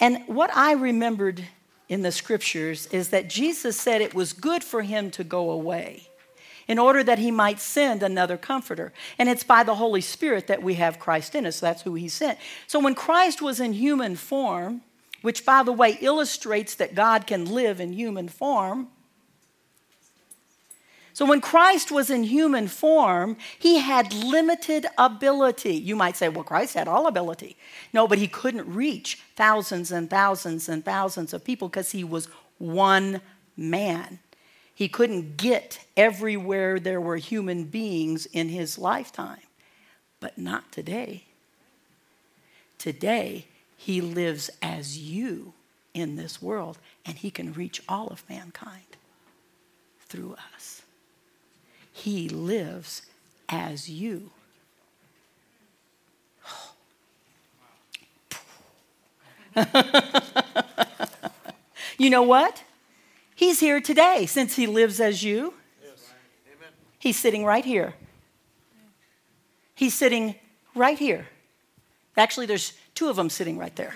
And 0.00 0.22
what 0.26 0.50
I 0.54 0.72
remembered 0.72 1.44
in 1.88 2.02
the 2.02 2.12
scriptures 2.12 2.86
is 2.86 3.10
that 3.10 3.28
Jesus 3.28 3.78
said 3.78 4.00
it 4.00 4.14
was 4.14 4.32
good 4.32 4.64
for 4.64 4.82
him 4.82 5.10
to 5.12 5.24
go 5.24 5.50
away 5.50 6.08
in 6.68 6.78
order 6.78 7.04
that 7.04 7.18
he 7.18 7.30
might 7.30 7.60
send 7.60 8.02
another 8.02 8.36
comforter. 8.36 8.92
And 9.18 9.28
it's 9.28 9.44
by 9.44 9.62
the 9.62 9.76
Holy 9.76 10.00
Spirit 10.00 10.48
that 10.48 10.62
we 10.62 10.74
have 10.74 10.98
Christ 10.98 11.34
in 11.34 11.46
us. 11.46 11.60
That's 11.60 11.82
who 11.82 11.94
he 11.94 12.08
sent. 12.08 12.38
So 12.66 12.80
when 12.80 12.94
Christ 12.94 13.40
was 13.40 13.60
in 13.60 13.72
human 13.72 14.16
form, 14.16 14.82
which 15.22 15.46
by 15.46 15.62
the 15.62 15.72
way 15.72 15.98
illustrates 16.00 16.74
that 16.76 16.94
God 16.94 17.26
can 17.26 17.44
live 17.44 17.80
in 17.80 17.92
human 17.92 18.28
form, 18.28 18.88
so 21.16 21.24
when 21.24 21.40
Christ 21.40 21.90
was 21.90 22.10
in 22.10 22.24
human 22.24 22.68
form, 22.68 23.38
he 23.58 23.78
had 23.78 24.12
limited 24.12 24.84
ability. 24.98 25.72
You 25.72 25.96
might 25.96 26.14
say, 26.14 26.28
well, 26.28 26.44
Christ 26.44 26.74
had 26.74 26.88
all 26.88 27.06
ability. 27.06 27.56
No, 27.94 28.06
but 28.06 28.18
he 28.18 28.28
couldn't 28.28 28.70
reach 28.70 29.18
thousands 29.34 29.90
and 29.90 30.10
thousands 30.10 30.68
and 30.68 30.84
thousands 30.84 31.32
of 31.32 31.42
people 31.42 31.70
because 31.70 31.92
he 31.92 32.04
was 32.04 32.28
one 32.58 33.22
man. 33.56 34.18
He 34.74 34.88
couldn't 34.88 35.38
get 35.38 35.86
everywhere 35.96 36.78
there 36.78 37.00
were 37.00 37.16
human 37.16 37.64
beings 37.64 38.26
in 38.26 38.50
his 38.50 38.76
lifetime. 38.76 39.40
But 40.20 40.36
not 40.36 40.70
today. 40.70 41.24
Today, 42.76 43.46
he 43.78 44.02
lives 44.02 44.50
as 44.60 44.98
you 44.98 45.54
in 45.94 46.16
this 46.16 46.42
world, 46.42 46.76
and 47.06 47.16
he 47.16 47.30
can 47.30 47.54
reach 47.54 47.80
all 47.88 48.08
of 48.08 48.22
mankind 48.28 48.98
through 50.10 50.36
us. 50.54 50.75
He 51.96 52.28
lives 52.28 53.02
as 53.48 53.88
you. 53.88 54.30
you 61.98 62.10
know 62.10 62.22
what? 62.22 62.62
He's 63.34 63.60
here 63.60 63.80
today 63.80 64.26
since 64.26 64.56
he 64.56 64.66
lives 64.66 65.00
as 65.00 65.22
you. 65.22 65.54
He's 66.98 67.18
sitting 67.18 67.46
right 67.46 67.64
here. 67.64 67.94
He's 69.74 69.94
sitting 69.94 70.34
right 70.74 70.98
here. 70.98 71.28
Actually, 72.14 72.44
there's 72.44 72.74
two 72.94 73.08
of 73.08 73.16
them 73.16 73.30
sitting 73.30 73.56
right 73.56 73.74
there. 73.74 73.94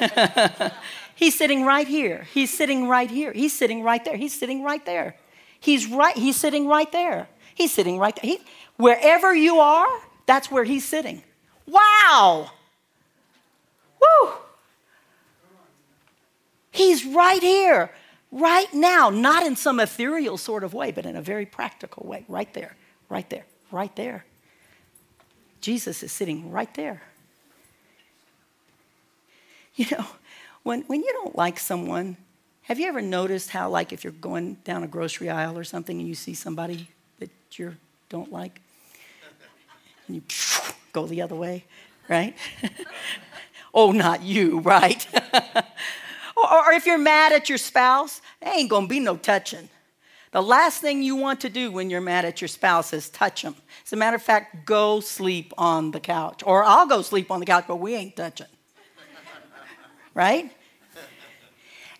He's 1.14 1.38
sitting 1.38 1.64
right 1.64 1.86
here. 1.86 2.26
He's 2.34 2.52
sitting 2.52 2.88
right 2.88 3.08
here. 3.08 3.32
He's 3.32 3.56
sitting 3.56 3.84
right 3.84 4.04
there. 4.04 4.16
He's 4.16 4.36
sitting 4.36 4.64
right 4.64 4.84
there. 4.84 5.14
He's 5.62 5.86
right, 5.86 6.16
he's 6.16 6.36
sitting 6.36 6.66
right 6.66 6.90
there. 6.90 7.28
He's 7.54 7.72
sitting 7.72 7.96
right 7.96 8.14
there. 8.20 8.32
He, 8.32 8.40
wherever 8.76 9.32
you 9.32 9.60
are, 9.60 9.88
that's 10.26 10.50
where 10.50 10.64
he's 10.64 10.84
sitting. 10.84 11.22
Wow! 11.66 12.50
Woo! 14.00 14.32
He's 16.72 17.06
right 17.06 17.40
here, 17.40 17.92
right 18.32 18.74
now, 18.74 19.08
not 19.08 19.46
in 19.46 19.54
some 19.54 19.78
ethereal 19.78 20.36
sort 20.36 20.64
of 20.64 20.74
way, 20.74 20.90
but 20.90 21.06
in 21.06 21.14
a 21.14 21.22
very 21.22 21.46
practical 21.46 22.08
way, 22.08 22.24
right 22.26 22.52
there, 22.54 22.74
right 23.08 23.30
there, 23.30 23.44
right 23.70 23.94
there. 23.94 24.24
Jesus 25.60 26.02
is 26.02 26.10
sitting 26.10 26.50
right 26.50 26.74
there. 26.74 27.02
You 29.76 29.86
know, 29.92 30.06
when, 30.64 30.82
when 30.82 31.02
you 31.02 31.12
don't 31.12 31.36
like 31.36 31.60
someone, 31.60 32.16
have 32.62 32.78
you 32.78 32.86
ever 32.86 33.02
noticed 33.02 33.50
how, 33.50 33.68
like, 33.68 33.92
if 33.92 34.04
you're 34.04 34.12
going 34.12 34.54
down 34.64 34.82
a 34.82 34.86
grocery 34.86 35.28
aisle 35.28 35.58
or 35.58 35.64
something 35.64 35.98
and 35.98 36.08
you 36.08 36.14
see 36.14 36.34
somebody 36.34 36.88
that 37.18 37.30
you 37.58 37.76
don't 38.08 38.30
like, 38.30 38.60
and 40.06 40.16
you 40.16 40.22
go 40.92 41.06
the 41.06 41.22
other 41.22 41.34
way, 41.34 41.64
right? 42.08 42.36
oh, 43.74 43.90
not 43.90 44.22
you, 44.22 44.60
right? 44.60 45.06
or, 46.36 46.66
or 46.66 46.72
if 46.72 46.86
you're 46.86 46.98
mad 46.98 47.32
at 47.32 47.48
your 47.48 47.58
spouse, 47.58 48.20
there 48.40 48.56
ain't 48.56 48.70
gonna 48.70 48.86
be 48.86 49.00
no 49.00 49.16
touching. 49.16 49.68
The 50.32 50.42
last 50.42 50.80
thing 50.80 51.02
you 51.02 51.16
want 51.16 51.40
to 51.42 51.50
do 51.50 51.70
when 51.70 51.90
you're 51.90 52.00
mad 52.00 52.24
at 52.24 52.40
your 52.40 52.48
spouse 52.48 52.92
is 52.94 53.10
touch 53.10 53.42
them. 53.42 53.54
As 53.84 53.92
a 53.92 53.96
matter 53.96 54.16
of 54.16 54.22
fact, 54.22 54.64
go 54.64 55.00
sleep 55.00 55.52
on 55.58 55.90
the 55.90 56.00
couch. 56.00 56.42
Or 56.46 56.64
I'll 56.64 56.86
go 56.86 57.02
sleep 57.02 57.30
on 57.30 57.38
the 57.38 57.44
couch, 57.44 57.66
but 57.68 57.76
we 57.76 57.94
ain't 57.94 58.16
touching. 58.16 58.46
right? 60.14 60.50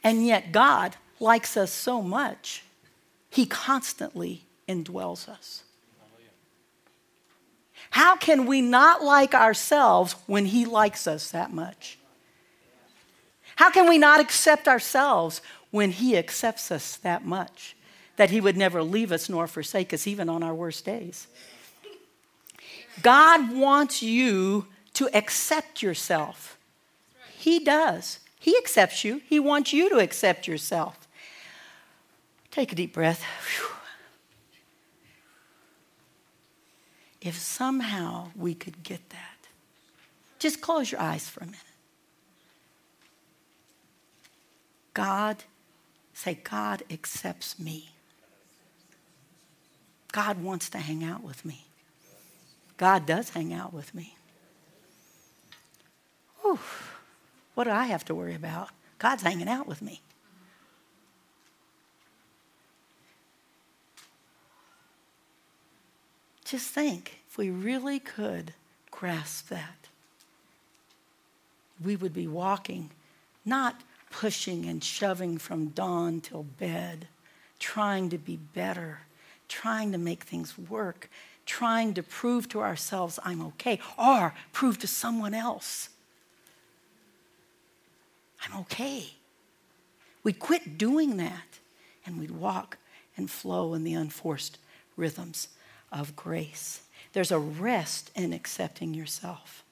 And 0.04 0.26
yet, 0.26 0.52
God 0.52 0.96
likes 1.20 1.56
us 1.56 1.70
so 1.70 2.02
much, 2.02 2.64
He 3.30 3.46
constantly 3.46 4.44
indwells 4.68 5.28
us. 5.28 5.64
How 7.90 8.16
can 8.16 8.46
we 8.46 8.62
not 8.62 9.04
like 9.04 9.34
ourselves 9.34 10.14
when 10.26 10.46
He 10.46 10.64
likes 10.64 11.06
us 11.06 11.30
that 11.30 11.52
much? 11.52 11.98
How 13.56 13.70
can 13.70 13.88
we 13.88 13.98
not 13.98 14.18
accept 14.18 14.66
ourselves 14.66 15.42
when 15.70 15.90
He 15.90 16.16
accepts 16.16 16.70
us 16.70 16.96
that 16.96 17.24
much? 17.24 17.76
That 18.16 18.30
He 18.30 18.40
would 18.40 18.56
never 18.56 18.82
leave 18.82 19.12
us 19.12 19.28
nor 19.28 19.46
forsake 19.46 19.92
us, 19.92 20.06
even 20.06 20.28
on 20.28 20.42
our 20.42 20.54
worst 20.54 20.84
days. 20.84 21.26
God 23.02 23.54
wants 23.54 24.02
you 24.02 24.66
to 24.94 25.08
accept 25.14 25.82
yourself. 25.82 26.58
He 27.38 27.58
does. 27.58 28.20
He 28.42 28.58
accepts 28.58 29.04
you. 29.04 29.22
He 29.28 29.38
wants 29.38 29.72
you 29.72 29.88
to 29.90 29.98
accept 29.98 30.48
yourself. 30.48 31.06
Take 32.50 32.72
a 32.72 32.74
deep 32.74 32.92
breath. 32.92 33.22
Whew. 33.22 33.68
If 37.20 37.38
somehow 37.38 38.30
we 38.34 38.54
could 38.54 38.82
get 38.82 39.10
that, 39.10 39.46
just 40.40 40.60
close 40.60 40.90
your 40.90 41.00
eyes 41.00 41.28
for 41.28 41.44
a 41.44 41.46
minute. 41.46 41.60
God, 44.92 45.44
say, 46.12 46.36
God 46.42 46.82
accepts 46.90 47.60
me. 47.60 47.90
God 50.10 50.42
wants 50.42 50.68
to 50.70 50.78
hang 50.78 51.04
out 51.04 51.22
with 51.22 51.44
me. 51.44 51.66
God 52.76 53.06
does 53.06 53.30
hang 53.30 53.52
out 53.52 53.72
with 53.72 53.94
me. 53.94 54.16
Whew. 56.40 56.58
What 57.54 57.64
do 57.64 57.70
I 57.70 57.86
have 57.86 58.04
to 58.06 58.14
worry 58.14 58.34
about? 58.34 58.70
God's 58.98 59.22
hanging 59.22 59.48
out 59.48 59.66
with 59.66 59.82
me. 59.82 60.00
Just 66.44 66.70
think 66.70 67.20
if 67.28 67.38
we 67.38 67.50
really 67.50 67.98
could 67.98 68.52
grasp 68.90 69.48
that, 69.48 69.88
we 71.82 71.96
would 71.96 72.12
be 72.12 72.28
walking, 72.28 72.90
not 73.44 73.80
pushing 74.10 74.66
and 74.66 74.84
shoving 74.84 75.38
from 75.38 75.68
dawn 75.68 76.20
till 76.20 76.42
bed, 76.42 77.08
trying 77.58 78.10
to 78.10 78.18
be 78.18 78.36
better, 78.36 79.00
trying 79.48 79.92
to 79.92 79.98
make 79.98 80.24
things 80.24 80.58
work, 80.58 81.08
trying 81.46 81.94
to 81.94 82.02
prove 82.02 82.48
to 82.50 82.60
ourselves 82.60 83.18
I'm 83.24 83.40
okay, 83.46 83.80
or 83.98 84.34
prove 84.52 84.78
to 84.80 84.86
someone 84.86 85.34
else 85.34 85.88
I'm 88.42 88.60
okay. 88.60 89.14
We'd 90.22 90.38
quit 90.38 90.78
doing 90.78 91.16
that 91.18 91.58
and 92.04 92.18
we'd 92.18 92.30
walk 92.30 92.78
and 93.16 93.30
flow 93.30 93.74
in 93.74 93.84
the 93.84 93.94
unforced 93.94 94.58
rhythms 94.96 95.48
of 95.90 96.16
grace. 96.16 96.82
There's 97.12 97.30
a 97.30 97.38
rest 97.38 98.10
in 98.14 98.32
accepting 98.32 98.94
yourself. 98.94 99.64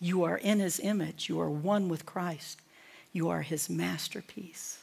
You 0.00 0.24
are 0.24 0.36
in 0.36 0.58
his 0.58 0.80
image, 0.80 1.28
you 1.28 1.40
are 1.40 1.48
one 1.48 1.88
with 1.88 2.04
Christ, 2.04 2.60
you 3.12 3.28
are 3.28 3.42
his 3.42 3.70
masterpiece. 3.70 4.78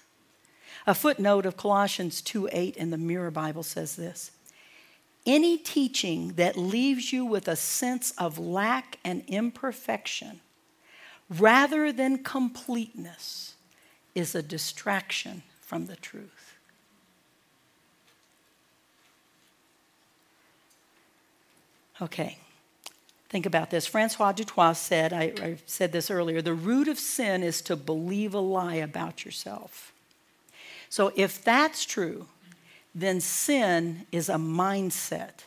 A 0.88 0.95
footnote 0.95 1.45
of 1.45 1.58
Colossians 1.58 2.21
2 2.21 2.49
8 2.52 2.78
in 2.78 2.89
the 2.89 2.97
Mirror 2.97 3.32
Bible 3.32 3.63
says 3.63 3.95
this 3.97 4.32
Any 5.25 5.58
teaching 5.58 6.30
that 6.34 6.58
leaves 6.58 7.12
you 7.12 7.25
with 7.25 7.47
a 7.47 7.58
sense 7.58 8.12
of 8.17 8.39
lack 8.39 8.97
and 9.04 9.23
imperfection 9.28 10.39
rather 11.30 11.92
than 11.92 12.24
completeness 12.24 13.56
is 14.15 14.34
a 14.36 14.42
distraction 14.42 15.44
from 15.62 15.86
the 15.86 15.96
truth. 15.96 16.56
Okay, 22.02 22.38
think 23.28 23.46
about 23.46 23.70
this. 23.70 23.86
Francois 23.86 24.32
du 24.32 24.46
Toit 24.46 24.76
said, 24.76 25.12
I, 25.12 25.34
I, 25.42 25.58
said 25.65 25.92
this 25.92 26.10
earlier, 26.10 26.42
the 26.42 26.54
root 26.54 26.88
of 26.88 26.98
sin 26.98 27.44
is 27.44 27.62
to 27.63 27.76
believe 27.76 28.34
a 28.34 28.39
lie 28.39 28.76
about 28.76 29.26
yourself. 29.26 29.92
So 30.88 31.12
if 31.15 31.44
that's 31.44 31.86
true, 31.86 32.28
then 32.96 33.20
sin 33.20 34.08
is 34.12 34.30
a 34.30 34.36
mindset 34.36 35.44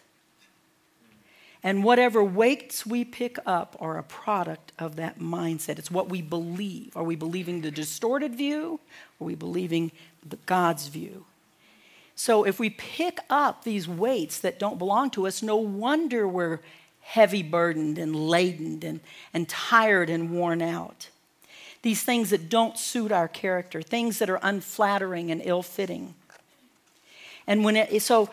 and 1.63 1.85
whatever 1.85 2.25
weights 2.25 2.85
we 2.85 3.05
pick 3.05 3.39
up 3.47 3.77
are 3.79 3.97
a 3.97 4.03
product 4.03 4.73
of 4.79 4.97
that 4.97 5.21
mindset. 5.21 5.79
It's 5.79 5.91
what 5.91 6.09
we 6.09 6.21
believe. 6.21 6.97
Are 6.97 7.05
we 7.05 7.15
believing 7.15 7.61
the 7.61 7.71
distorted 7.71 8.35
view? 8.35 8.81
Are 9.21 9.25
we 9.25 9.37
believing 9.37 9.93
the 10.29 10.39
God's 10.47 10.89
view? 10.89 11.25
So 12.17 12.45
if 12.45 12.59
we 12.59 12.71
pick 12.71 13.19
up 13.31 13.65
these 13.65 13.89
weights 13.89 14.41
that 14.41 14.59
don't 14.59 14.79
belong 14.79 15.11
to 15.11 15.27
us, 15.27 15.43
no 15.43 15.57
wonder 15.57 16.27
we're 16.27 16.61
heavy 17.01 17.43
burdened 17.43 17.99
and 17.99 18.15
laden 18.15 18.81
and, 18.83 19.01
and 19.33 19.49
tired 19.49 20.11
and 20.11 20.31
worn 20.31 20.63
out. 20.63 21.09
These 21.83 22.03
things 22.03 22.31
that 22.31 22.49
don't 22.49 22.79
suit 22.79 23.11
our 23.11 23.29
character, 23.29 23.83
things 23.83 24.19
that 24.19 24.31
are 24.31 24.39
unflattering 24.43 25.31
and 25.31 25.41
ill 25.45 25.63
fitting. 25.63 26.15
And 27.47 27.65
when 27.65 27.77
it, 27.77 28.03
so 28.03 28.31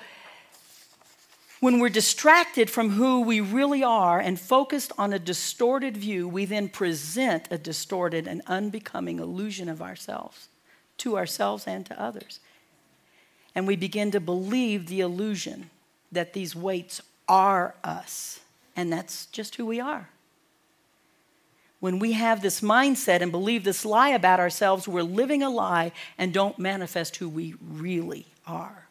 when 1.59 1.79
we're 1.79 1.89
distracted 1.89 2.69
from 2.69 2.91
who 2.91 3.21
we 3.21 3.41
really 3.41 3.83
are 3.83 4.19
and 4.19 4.39
focused 4.39 4.91
on 4.97 5.11
a 5.11 5.19
distorted 5.19 5.97
view, 5.97 6.27
we 6.27 6.45
then 6.45 6.69
present 6.69 7.47
a 7.51 7.57
distorted 7.57 8.27
and 8.27 8.41
unbecoming 8.47 9.19
illusion 9.19 9.67
of 9.67 9.81
ourselves 9.81 10.47
to 10.99 11.17
ourselves 11.17 11.65
and 11.67 11.85
to 11.85 12.01
others. 12.01 12.39
And 13.55 13.67
we 13.67 13.75
begin 13.75 14.11
to 14.11 14.19
believe 14.19 14.87
the 14.87 15.01
illusion 15.01 15.69
that 16.11 16.33
these 16.33 16.55
weights 16.55 17.01
are 17.27 17.75
us, 17.83 18.39
and 18.75 18.91
that's 18.91 19.25
just 19.27 19.55
who 19.55 19.65
we 19.65 19.79
are. 19.79 20.09
When 21.79 21.99
we 21.99 22.13
have 22.13 22.41
this 22.41 22.61
mindset 22.61 23.21
and 23.21 23.31
believe 23.31 23.63
this 23.63 23.85
lie 23.85 24.09
about 24.09 24.39
ourselves, 24.39 24.87
we're 24.87 25.01
living 25.01 25.43
a 25.43 25.49
lie 25.49 25.93
and 26.17 26.33
don't 26.33 26.59
manifest 26.59 27.15
who 27.17 27.29
we 27.29 27.55
really 27.61 28.27
are. 28.45 28.88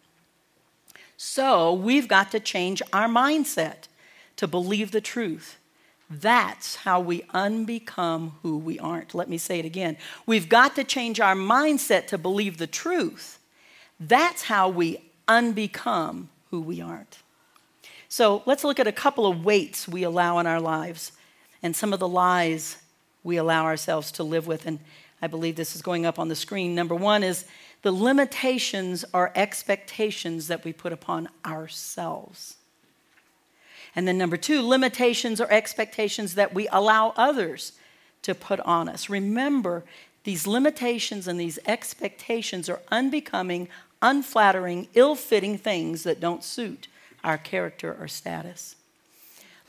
So 1.20 1.72
we've 1.72 2.06
got 2.06 2.30
to 2.30 2.38
change 2.38 2.80
our 2.92 3.08
mindset 3.08 3.88
to 4.36 4.46
believe 4.46 4.92
the 4.92 5.00
truth. 5.00 5.58
That's 6.08 6.76
how 6.76 7.00
we 7.00 7.22
unbecome 7.34 8.34
who 8.42 8.56
we 8.56 8.78
aren't. 8.78 9.14
Let 9.16 9.28
me 9.28 9.36
say 9.36 9.58
it 9.58 9.64
again. 9.64 9.96
We've 10.26 10.48
got 10.48 10.76
to 10.76 10.84
change 10.84 11.18
our 11.18 11.34
mindset 11.34 12.06
to 12.06 12.18
believe 12.18 12.58
the 12.58 12.68
truth. 12.68 13.40
That's 13.98 14.44
how 14.44 14.68
we 14.68 15.10
unbecome 15.26 16.28
who 16.52 16.60
we 16.60 16.80
aren't. 16.80 17.18
So 18.08 18.44
let's 18.46 18.62
look 18.62 18.78
at 18.78 18.86
a 18.86 18.92
couple 18.92 19.26
of 19.26 19.44
weights 19.44 19.88
we 19.88 20.04
allow 20.04 20.38
in 20.38 20.46
our 20.46 20.60
lives 20.60 21.10
and 21.64 21.74
some 21.74 21.92
of 21.92 21.98
the 21.98 22.08
lies 22.08 22.76
we 23.24 23.38
allow 23.38 23.64
ourselves 23.64 24.12
to 24.12 24.22
live 24.22 24.46
with. 24.46 24.66
And 24.66 24.78
I 25.20 25.26
believe 25.26 25.56
this 25.56 25.74
is 25.74 25.82
going 25.82 26.06
up 26.06 26.20
on 26.20 26.28
the 26.28 26.36
screen. 26.36 26.76
Number 26.76 26.94
one 26.94 27.24
is 27.24 27.44
the 27.82 27.92
limitations 27.92 29.04
are 29.14 29.32
expectations 29.34 30.48
that 30.48 30.64
we 30.64 30.72
put 30.72 30.92
upon 30.92 31.28
ourselves. 31.44 32.56
And 33.94 34.06
then 34.06 34.18
number 34.18 34.36
two, 34.36 34.62
limitations 34.62 35.40
are 35.40 35.50
expectations 35.50 36.34
that 36.34 36.54
we 36.54 36.68
allow 36.68 37.12
others 37.16 37.72
to 38.22 38.34
put 38.34 38.60
on 38.60 38.88
us. 38.88 39.08
Remember, 39.08 39.84
these 40.24 40.46
limitations 40.46 41.26
and 41.26 41.38
these 41.38 41.58
expectations 41.66 42.68
are 42.68 42.80
unbecoming, 42.90 43.68
unflattering, 44.02 44.88
ill 44.94 45.14
fitting 45.14 45.56
things 45.56 46.02
that 46.02 46.20
don't 46.20 46.44
suit 46.44 46.88
our 47.24 47.38
character 47.38 47.96
or 47.98 48.08
status. 48.08 48.76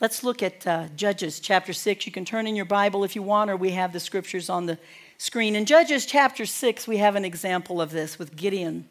Let's 0.00 0.24
look 0.24 0.42
at 0.42 0.66
uh, 0.66 0.86
Judges 0.96 1.40
chapter 1.40 1.72
6. 1.72 2.06
You 2.06 2.12
can 2.12 2.24
turn 2.24 2.46
in 2.46 2.56
your 2.56 2.64
Bible 2.64 3.04
if 3.04 3.14
you 3.14 3.22
want, 3.22 3.50
or 3.50 3.56
we 3.56 3.70
have 3.72 3.92
the 3.92 4.00
scriptures 4.00 4.48
on 4.48 4.66
the 4.66 4.78
screen. 5.20 5.54
In 5.54 5.66
Judges 5.66 6.06
chapter 6.06 6.46
6, 6.46 6.88
we 6.88 6.96
have 6.96 7.14
an 7.14 7.26
example 7.26 7.78
of 7.82 7.90
this 7.90 8.18
with 8.18 8.36
Gideon. 8.36 8.88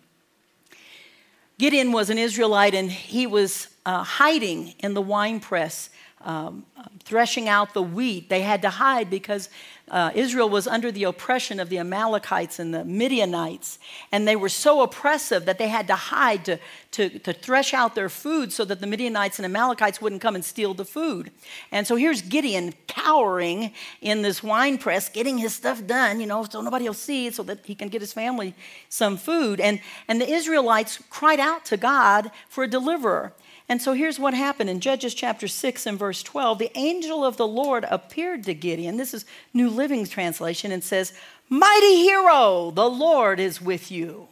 Gideon 1.57 1.91
was 1.91 2.11
an 2.11 2.19
Israelite 2.19 2.75
and 2.75 2.91
he 2.91 3.25
was 3.25 3.67
uh, 3.83 4.03
hiding 4.03 4.75
in 4.77 4.93
the 4.93 5.01
winepress 5.01 5.89
um, 6.21 6.67
threshing 7.03 7.49
out 7.49 7.73
the 7.73 7.81
wheat. 7.81 8.29
They 8.29 8.41
had 8.41 8.61
to 8.61 8.69
hide 8.69 9.09
because 9.09 9.49
uh, 9.89 10.11
Israel 10.13 10.49
was 10.49 10.67
under 10.67 10.91
the 10.91 11.03
oppression 11.03 11.59
of 11.59 11.69
the 11.69 11.79
Amalekites 11.79 12.59
and 12.59 12.73
the 12.73 12.85
Midianites. 12.85 13.79
And 14.11 14.27
they 14.27 14.35
were 14.35 14.49
so 14.49 14.81
oppressive 14.81 15.45
that 15.45 15.57
they 15.57 15.67
had 15.67 15.87
to 15.87 15.95
hide 15.95 16.45
to, 16.45 16.59
to, 16.91 17.19
to 17.19 17.33
thresh 17.33 17.73
out 17.73 17.95
their 17.95 18.09
food 18.09 18.51
so 18.53 18.65
that 18.65 18.81
the 18.81 18.87
Midianites 18.87 19.39
and 19.39 19.45
Amalekites 19.45 20.01
wouldn't 20.01 20.21
come 20.21 20.35
and 20.35 20.45
steal 20.45 20.73
the 20.73 20.85
food. 20.85 21.31
And 21.71 21.87
so 21.87 21.95
here's 21.95 22.21
Gideon 22.21 22.73
cowering 22.87 23.73
in 24.01 24.21
this 24.21 24.43
wine 24.43 24.77
press, 24.77 25.09
getting 25.09 25.37
his 25.37 25.53
stuff 25.53 25.85
done, 25.85 26.19
you 26.19 26.27
know, 26.27 26.43
so 26.43 26.61
nobody 26.61 26.85
will 26.85 26.93
see 26.93 27.27
it 27.27 27.35
so 27.35 27.43
that 27.43 27.65
he 27.65 27.75
can 27.75 27.89
get 27.89 28.01
his 28.01 28.13
family 28.13 28.53
some 28.89 29.17
food. 29.17 29.59
And, 29.59 29.81
and 30.07 30.21
the 30.21 30.29
Israelites 30.29 31.01
cried 31.09 31.39
out 31.39 31.65
to 31.65 31.77
God 31.77 32.31
for 32.47 32.63
a 32.63 32.67
deliverer. 32.67 33.33
And 33.69 33.79
so 33.79 33.93
here's 33.93 34.19
what 34.19 34.33
happened 34.33 34.71
in 34.71 34.79
Judges 34.79 35.13
chapter 35.13 35.47
6 35.47 35.85
and 35.85 35.97
verse 35.97 36.23
12. 36.23 36.57
The 36.57 36.71
angel 36.75 37.23
of 37.23 37.37
the 37.37 37.47
Lord 37.47 37.85
appeared 37.89 38.43
to 38.45 38.55
Gideon. 38.55 38.97
This 38.97 39.13
is 39.13 39.25
New 39.53 39.69
Living 39.79 40.05
Translation 40.05 40.73
and 40.73 40.83
says, 40.83 41.13
Mighty 41.47 41.95
hero, 41.95 42.69
the 42.69 42.89
Lord 42.89 43.39
is 43.39 43.61
with 43.61 43.89
you. 43.89 44.27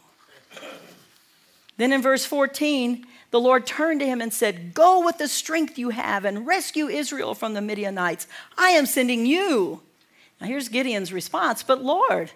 Then 1.78 1.90
in 1.90 2.02
verse 2.02 2.26
14, 2.26 3.06
the 3.30 3.40
Lord 3.40 3.66
turned 3.66 4.00
to 4.00 4.06
him 4.06 4.20
and 4.20 4.30
said, 4.30 4.74
Go 4.74 5.02
with 5.02 5.16
the 5.16 5.26
strength 5.26 5.78
you 5.78 5.88
have 5.88 6.26
and 6.26 6.46
rescue 6.46 6.88
Israel 6.88 7.34
from 7.34 7.54
the 7.54 7.62
Midianites. 7.62 8.26
I 8.58 8.70
am 8.72 8.84
sending 8.84 9.24
you. 9.24 9.80
Now 10.38 10.48
here's 10.48 10.68
Gideon's 10.68 11.14
response 11.14 11.62
But 11.62 11.82
Lord, 11.82 12.30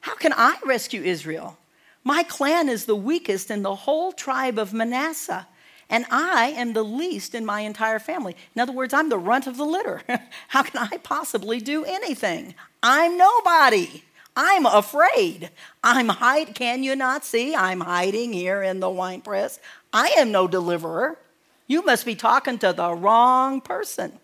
how 0.00 0.14
can 0.14 0.32
I 0.32 0.56
rescue 0.64 1.02
Israel? 1.02 1.58
My 2.02 2.22
clan 2.22 2.70
is 2.70 2.86
the 2.86 2.96
weakest 2.96 3.50
in 3.50 3.60
the 3.60 3.74
whole 3.74 4.10
tribe 4.12 4.58
of 4.58 4.72
Manasseh 4.72 5.46
and 5.88 6.06
I 6.10 6.54
am 6.56 6.72
the 6.72 6.82
least 6.82 7.34
in 7.34 7.44
my 7.44 7.60
entire 7.60 7.98
family. 7.98 8.36
In 8.54 8.60
other 8.60 8.72
words, 8.72 8.94
I'm 8.94 9.08
the 9.08 9.18
runt 9.18 9.46
of 9.46 9.56
the 9.56 9.64
litter. 9.64 10.02
How 10.48 10.62
can 10.62 10.88
I 10.90 10.98
possibly 10.98 11.60
do 11.60 11.84
anything? 11.84 12.54
I'm 12.82 13.16
nobody. 13.16 14.02
I'm 14.36 14.66
afraid. 14.66 15.50
I'm 15.82 16.08
hide. 16.08 16.54
Can 16.54 16.82
you 16.82 16.96
not 16.96 17.24
see? 17.24 17.54
I'm 17.54 17.80
hiding 17.80 18.32
here 18.32 18.62
in 18.62 18.80
the 18.80 18.90
wine 18.90 19.20
press. 19.20 19.60
I 19.92 20.08
am 20.18 20.32
no 20.32 20.48
deliverer. 20.48 21.18
You 21.66 21.84
must 21.84 22.04
be 22.04 22.14
talking 22.14 22.58
to 22.58 22.72
the 22.72 22.92
wrong 22.92 23.60
person. 23.60 24.18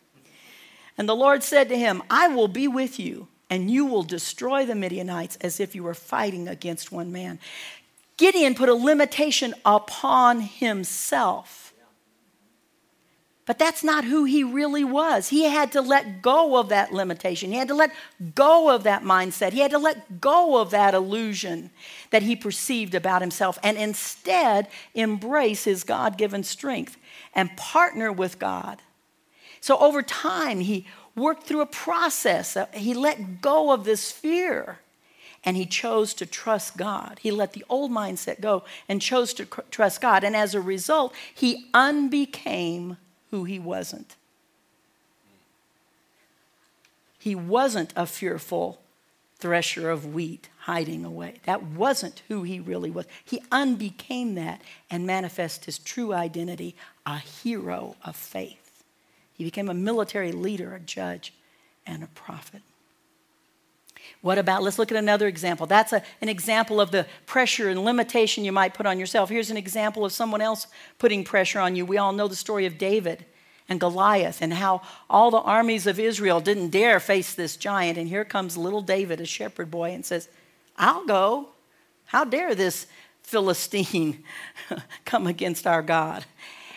And 0.98 1.08
the 1.08 1.16
Lord 1.16 1.42
said 1.42 1.68
to 1.68 1.78
him, 1.78 2.02
I 2.10 2.28
will 2.28 2.48
be 2.48 2.68
with 2.68 2.98
you, 2.98 3.28
and 3.48 3.70
you 3.70 3.86
will 3.86 4.02
destroy 4.02 4.66
the 4.66 4.74
Midianites 4.74 5.36
as 5.40 5.60
if 5.60 5.74
you 5.74 5.82
were 5.82 5.94
fighting 5.94 6.48
against 6.48 6.92
one 6.92 7.12
man. 7.12 7.38
Gideon 8.20 8.54
put 8.54 8.68
a 8.68 8.74
limitation 8.74 9.54
upon 9.64 10.42
himself. 10.42 11.72
But 13.46 13.58
that's 13.58 13.82
not 13.82 14.04
who 14.04 14.24
he 14.24 14.44
really 14.44 14.84
was. 14.84 15.30
He 15.30 15.44
had 15.44 15.72
to 15.72 15.80
let 15.80 16.20
go 16.20 16.58
of 16.58 16.68
that 16.68 16.92
limitation. 16.92 17.50
He 17.50 17.56
had 17.56 17.68
to 17.68 17.74
let 17.74 17.92
go 18.34 18.68
of 18.68 18.82
that 18.82 19.04
mindset. 19.04 19.54
He 19.54 19.60
had 19.60 19.70
to 19.70 19.78
let 19.78 20.20
go 20.20 20.60
of 20.60 20.70
that 20.70 20.92
illusion 20.92 21.70
that 22.10 22.22
he 22.22 22.36
perceived 22.36 22.94
about 22.94 23.22
himself 23.22 23.58
and 23.62 23.78
instead 23.78 24.68
embrace 24.92 25.64
his 25.64 25.82
God 25.82 26.18
given 26.18 26.44
strength 26.44 26.98
and 27.34 27.56
partner 27.56 28.12
with 28.12 28.38
God. 28.38 28.82
So 29.62 29.78
over 29.78 30.02
time, 30.02 30.60
he 30.60 30.86
worked 31.16 31.44
through 31.44 31.62
a 31.62 31.66
process. 31.66 32.54
He 32.74 32.92
let 32.92 33.40
go 33.40 33.72
of 33.72 33.84
this 33.84 34.12
fear 34.12 34.78
and 35.44 35.56
he 35.56 35.66
chose 35.66 36.12
to 36.14 36.26
trust 36.26 36.76
God. 36.76 37.18
He 37.22 37.30
let 37.30 37.52
the 37.52 37.64
old 37.68 37.90
mindset 37.90 38.40
go 38.40 38.64
and 38.88 39.00
chose 39.00 39.32
to 39.34 39.46
trust 39.70 40.00
God. 40.00 40.22
And 40.22 40.36
as 40.36 40.54
a 40.54 40.60
result, 40.60 41.14
he 41.34 41.66
unbecame 41.72 42.98
who 43.30 43.44
he 43.44 43.58
wasn't. 43.58 44.16
He 47.18 47.34
wasn't 47.34 47.92
a 47.96 48.06
fearful 48.06 48.80
thresher 49.38 49.90
of 49.90 50.14
wheat 50.14 50.48
hiding 50.60 51.04
away. 51.04 51.40
That 51.44 51.62
wasn't 51.62 52.22
who 52.28 52.42
he 52.42 52.60
really 52.60 52.90
was. 52.90 53.06
He 53.24 53.40
unbecame 53.50 54.34
that 54.34 54.60
and 54.90 55.06
manifested 55.06 55.64
his 55.64 55.78
true 55.78 56.12
identity, 56.12 56.76
a 57.06 57.18
hero 57.18 57.96
of 58.04 58.16
faith. 58.16 58.84
He 59.32 59.44
became 59.44 59.70
a 59.70 59.74
military 59.74 60.32
leader, 60.32 60.74
a 60.74 60.80
judge, 60.80 61.32
and 61.86 62.02
a 62.02 62.08
prophet. 62.08 62.60
What 64.20 64.38
about, 64.38 64.62
let's 64.62 64.78
look 64.78 64.90
at 64.90 64.98
another 64.98 65.26
example. 65.26 65.66
That's 65.66 65.92
a, 65.92 66.02
an 66.20 66.28
example 66.28 66.80
of 66.80 66.90
the 66.90 67.06
pressure 67.26 67.68
and 67.68 67.84
limitation 67.84 68.44
you 68.44 68.52
might 68.52 68.74
put 68.74 68.86
on 68.86 68.98
yourself. 68.98 69.30
Here's 69.30 69.50
an 69.50 69.56
example 69.56 70.04
of 70.04 70.12
someone 70.12 70.40
else 70.40 70.66
putting 70.98 71.24
pressure 71.24 71.60
on 71.60 71.76
you. 71.76 71.86
We 71.86 71.98
all 71.98 72.12
know 72.12 72.28
the 72.28 72.36
story 72.36 72.66
of 72.66 72.78
David 72.78 73.24
and 73.68 73.80
Goliath 73.80 74.42
and 74.42 74.52
how 74.52 74.82
all 75.08 75.30
the 75.30 75.38
armies 75.38 75.86
of 75.86 75.98
Israel 75.98 76.40
didn't 76.40 76.70
dare 76.70 77.00
face 77.00 77.34
this 77.34 77.56
giant. 77.56 77.96
And 77.96 78.08
here 78.08 78.24
comes 78.24 78.56
little 78.56 78.82
David, 78.82 79.20
a 79.20 79.26
shepherd 79.26 79.70
boy, 79.70 79.92
and 79.92 80.04
says, 80.04 80.28
I'll 80.76 81.06
go. 81.06 81.50
How 82.06 82.24
dare 82.24 82.54
this 82.54 82.86
Philistine 83.22 84.24
come 85.04 85.26
against 85.26 85.66
our 85.66 85.82
God? 85.82 86.24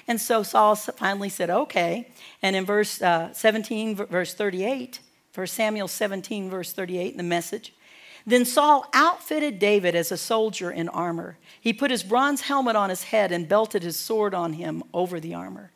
And 0.07 0.19
so 0.19 0.43
Saul 0.43 0.75
finally 0.75 1.29
said, 1.29 1.49
okay. 1.49 2.09
And 2.41 2.55
in 2.55 2.65
verse 2.65 3.01
uh, 3.01 3.34
17, 3.34 3.95
verse 3.95 4.34
38, 4.34 4.99
1 5.34 5.47
Samuel 5.47 5.88
17, 5.88 6.49
verse 6.49 6.73
38 6.73 7.11
in 7.11 7.17
the 7.17 7.23
message. 7.23 7.73
Then 8.25 8.45
Saul 8.45 8.86
outfitted 8.93 9.59
David 9.59 9.95
as 9.95 10.11
a 10.11 10.17
soldier 10.17 10.71
in 10.71 10.88
armor. 10.89 11.38
He 11.59 11.73
put 11.73 11.91
his 11.91 12.03
bronze 12.03 12.41
helmet 12.41 12.75
on 12.75 12.89
his 12.89 13.03
head 13.05 13.31
and 13.31 13.49
belted 13.49 13.84
his 13.84 13.97
sword 13.97 14.34
on 14.34 14.53
him 14.53 14.84
over 14.93 15.19
the 15.19 15.34
armor. 15.34 15.71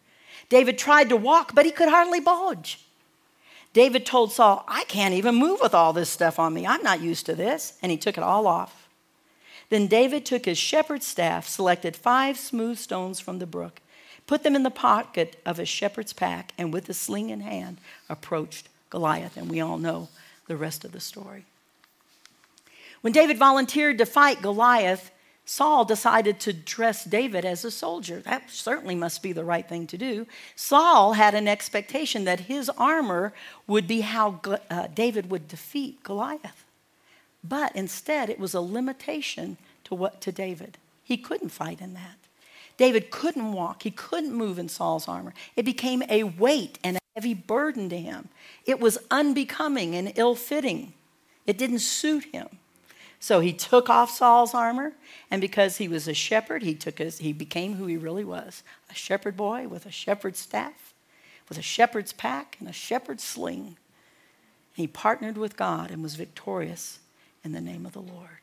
David 0.50 0.78
tried 0.78 1.10
to 1.10 1.18
walk, 1.18 1.54
but 1.54 1.66
he 1.66 1.72
could 1.72 1.90
hardly 1.90 2.20
budge. 2.20 2.86
David 3.74 4.06
told 4.06 4.32
Saul, 4.32 4.64
I 4.68 4.86
can't 4.86 5.14
even 5.14 5.36
move 5.36 5.60
with 5.62 5.74
all 5.74 5.92
this 5.92 6.10
stuff 6.10 6.40
on 6.40 6.54
me. 6.54 6.66
I'm 6.66 6.82
not 6.84 7.02
used 7.02 7.26
to 7.26 7.36
this. 7.36 7.78
And 7.82 7.92
he 7.92 7.98
took 7.98 8.18
it 8.18 8.24
all 8.24 8.48
off. 8.48 8.88
Then 9.70 9.88
David 9.88 10.26
took 10.26 10.46
his 10.46 10.58
shepherd's 10.58 11.06
staff, 11.06 11.48
selected 11.48 11.96
five 11.96 12.38
smooth 12.38 12.78
stones 12.78 13.20
from 13.20 13.40
the 13.40 13.46
brook, 13.46 13.82
put 14.26 14.44
them 14.44 14.56
in 14.56 14.64
the 14.64 14.72
pocket 14.72 15.42
of 15.46 15.58
his 15.58 15.68
shepherd's 15.68 16.14
pack, 16.14 16.54
and 16.58 16.72
with 16.72 16.88
a 16.88 16.94
sling 16.94 17.30
in 17.30 17.42
hand, 17.42 17.80
approached 18.08 18.70
Goliath, 18.90 19.38
and 19.38 19.50
we 19.50 19.62
all 19.62 19.78
know 19.78 20.10
the 20.48 20.58
rest 20.58 20.86
of 20.86 20.92
the 20.92 21.00
story. 21.00 21.46
When 23.02 23.14
David 23.14 23.38
volunteered 23.38 23.98
to 23.98 24.06
fight 24.06 24.42
Goliath, 24.42 25.12
Saul 25.46 25.86
decided 25.86 26.42
to 26.42 26.52
dress 26.52 27.06
David 27.06 27.46
as 27.46 27.64
a 27.64 27.72
soldier. 27.72 28.20
That 28.20 28.52
certainly 28.52 28.96
must 28.96 29.24
be 29.24 29.32
the 29.32 29.46
right 29.46 29.68
thing 29.68 29.88
to 29.88 29.98
do. 29.98 30.28
Saul 30.56 31.14
had 31.14 31.34
an 31.34 31.48
expectation 31.48 32.26
that 32.26 32.42
his 32.42 32.70
armor 32.78 33.34
would 33.66 33.88
be 33.88 34.02
how 34.02 34.42
uh, 34.70 34.88
David 34.94 35.32
would 35.32 35.48
defeat 35.48 36.04
Goliath. 36.04 36.66
But 37.44 37.74
instead, 37.76 38.30
it 38.30 38.40
was 38.40 38.54
a 38.54 38.60
limitation 38.60 39.58
to 39.86 39.96
what 39.96 40.20
to 40.22 40.34
David. 40.34 40.78
He 41.02 41.16
couldn't 41.16 41.50
fight 41.50 41.80
in 41.80 41.94
that. 41.94 42.18
David 42.76 43.10
couldn't 43.10 43.54
walk, 43.54 43.84
he 43.84 43.92
couldn't 43.92 44.34
move 44.34 44.60
in 44.60 44.68
Saul's 44.68 45.08
armor. 45.08 45.34
It 45.56 45.64
became 45.64 46.04
a 46.10 46.24
weight 46.24 46.78
and 46.84 46.98
a 46.98 47.00
heavy 47.18 47.34
burden 47.34 47.90
to 47.90 47.98
him. 47.98 48.30
It 48.68 48.80
was 48.80 49.00
unbecoming 49.10 49.96
and 49.96 50.14
ill 50.18 50.36
fitting, 50.36 50.94
it 51.48 51.58
didn't 51.58 51.80
suit 51.80 52.26
him. 52.26 52.48
So 53.20 53.40
he 53.40 53.54
took 53.54 53.90
off 53.90 54.12
Saul's 54.12 54.54
armor, 54.54 54.94
and 55.32 55.42
because 55.42 55.78
he 55.78 55.88
was 55.88 56.08
a 56.08 56.14
shepherd, 56.14 56.62
he, 56.62 56.76
took 56.76 57.00
his, 57.00 57.18
he 57.18 57.34
became 57.34 57.74
who 57.74 57.88
he 57.88 57.98
really 57.98 58.24
was 58.24 58.62
a 58.92 58.94
shepherd 58.94 59.36
boy 59.36 59.68
with 59.68 59.88
a 59.88 59.92
shepherd's 59.92 60.38
staff, 60.38 60.94
with 61.50 61.58
a 61.58 61.64
shepherd's 61.64 62.14
pack, 62.14 62.58
and 62.60 62.70
a 62.70 62.74
shepherd's 62.74 63.24
sling. 63.24 63.78
He 64.76 64.86
partnered 64.86 65.40
with 65.40 65.58
God 65.58 65.90
and 65.90 66.04
was 66.04 66.14
victorious 66.14 67.00
in 67.44 67.52
the 67.52 67.62
name 67.62 67.88
of 67.88 67.94
the 67.94 68.00
Lord. 68.00 68.42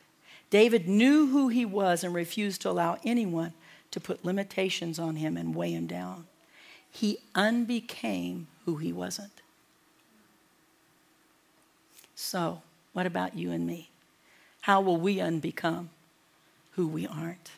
David 0.51 0.89
knew 0.89 1.29
who 1.29 1.47
he 1.47 1.65
was 1.65 2.03
and 2.03 2.13
refused 2.13 2.63
to 2.63 2.71
allow 2.71 2.99
anyone 3.05 3.53
to 3.93 4.01
put 4.01 4.25
limitations 4.25 4.99
on 4.99 5.15
him 5.15 5.37
and 5.37 5.55
weigh 5.55 5.71
him 5.71 5.87
down. 5.87 6.27
He 6.95 7.19
unbecame 7.35 8.45
who 8.65 8.77
he 8.77 8.93
wasn't. 8.93 9.33
So, 12.15 12.63
what 12.93 13.05
about 13.05 13.37
you 13.37 13.51
and 13.51 13.67
me? 13.67 13.91
How 14.61 14.81
will 14.81 14.97
we 14.97 15.17
unbecome 15.17 15.89
who 16.73 16.87
we 16.87 17.07
aren't? 17.09 17.51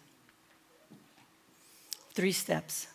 Three 2.14 2.32
steps. 2.32 2.89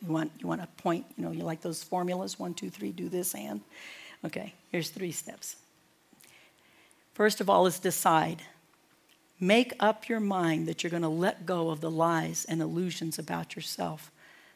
You 0.00 0.12
want, 0.12 0.30
you 0.38 0.46
want 0.46 0.62
a 0.62 0.68
point, 0.80 1.04
you 1.18 1.24
know, 1.24 1.32
you 1.32 1.42
like 1.42 1.60
those 1.60 1.82
formulas 1.82 2.38
one, 2.38 2.54
two, 2.54 2.70
three, 2.70 2.92
do 2.92 3.08
this 3.08 3.34
and. 3.34 3.60
Okay, 4.24 4.54
here's 4.70 4.90
three 4.90 5.12
steps. 5.12 5.56
First 7.12 7.40
of 7.40 7.50
all, 7.50 7.66
is 7.66 7.80
decide 7.80 8.42
Make 9.40 9.72
up 9.80 10.06
your 10.06 10.20
mind 10.20 10.68
that 10.68 10.82
you're 10.82 10.90
going 10.90 11.02
to 11.02 11.08
let 11.08 11.46
go 11.46 11.70
of 11.70 11.80
the 11.80 11.90
lies 11.90 12.44
and 12.46 12.60
illusions 12.60 13.18
about 13.18 13.56
yourself 13.56 14.12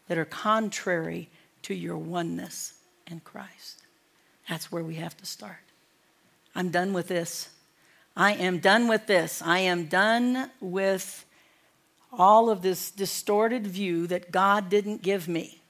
that 0.09 0.19
are 0.19 0.25
contrary 0.25 1.29
to 1.63 1.75
your 1.75 1.97
oneness 1.97 2.75
in 3.07 3.21
Christ. 3.21 3.83
That's 4.49 4.71
where 4.71 4.85
we 4.85 4.97
have 4.97 5.17
to 5.17 5.27
start. 5.27 5.57
I'm 6.55 6.71
done 6.71 6.93
with 6.93 7.09
this. 7.09 7.49
I 8.17 8.35
am 8.35 8.59
done 8.59 8.87
with 8.89 9.07
this. 9.07 9.43
I 9.43 9.61
am 9.61 9.87
done 9.87 10.51
with 10.61 11.25
all 12.13 12.49
of 12.51 12.63
this 12.63 12.91
distorted 12.91 13.67
view 13.67 14.07
that 14.07 14.31
God 14.31 14.69
didn't 14.69 15.03
give 15.03 15.27
me. 15.27 15.61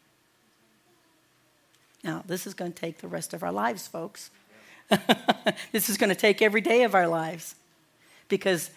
Now, 2.02 2.22
this 2.26 2.46
is 2.46 2.52
going 2.52 2.72
to 2.72 2.78
take 2.78 2.98
the 2.98 3.08
rest 3.08 3.32
of 3.32 3.42
our 3.42 3.52
lives, 3.52 3.86
folks. 3.86 4.30
this 5.72 5.88
is 5.88 5.96
going 5.96 6.10
to 6.10 6.14
take 6.14 6.42
every 6.42 6.60
day 6.60 6.82
of 6.82 6.94
our 6.94 7.08
lives 7.08 7.54
because 8.28 8.70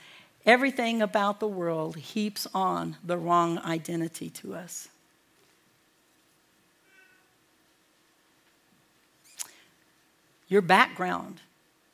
everything 0.45 1.01
about 1.01 1.41
the 1.41 1.47
world 1.47 1.97
heaps 1.97 2.47
on 2.53 2.95
the 3.03 3.17
wrong 3.17 3.59
identity 3.59 4.29
to 4.29 4.53
us. 4.55 4.87
Your 10.47 10.61
background 10.61 11.41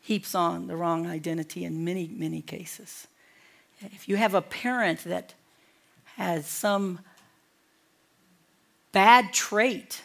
heaps 0.01 0.35
on 0.35 0.67
the 0.67 0.75
wrong 0.75 1.07
identity 1.07 1.63
in 1.63 1.83
many, 1.83 2.07
many 2.07 2.41
cases. 2.41 3.07
If 3.81 4.07
you 4.07 4.15
have 4.17 4.33
a 4.33 4.41
parent 4.41 5.03
that 5.05 5.33
has 6.17 6.45
some 6.45 6.99
bad 8.91 9.33
trait 9.33 10.01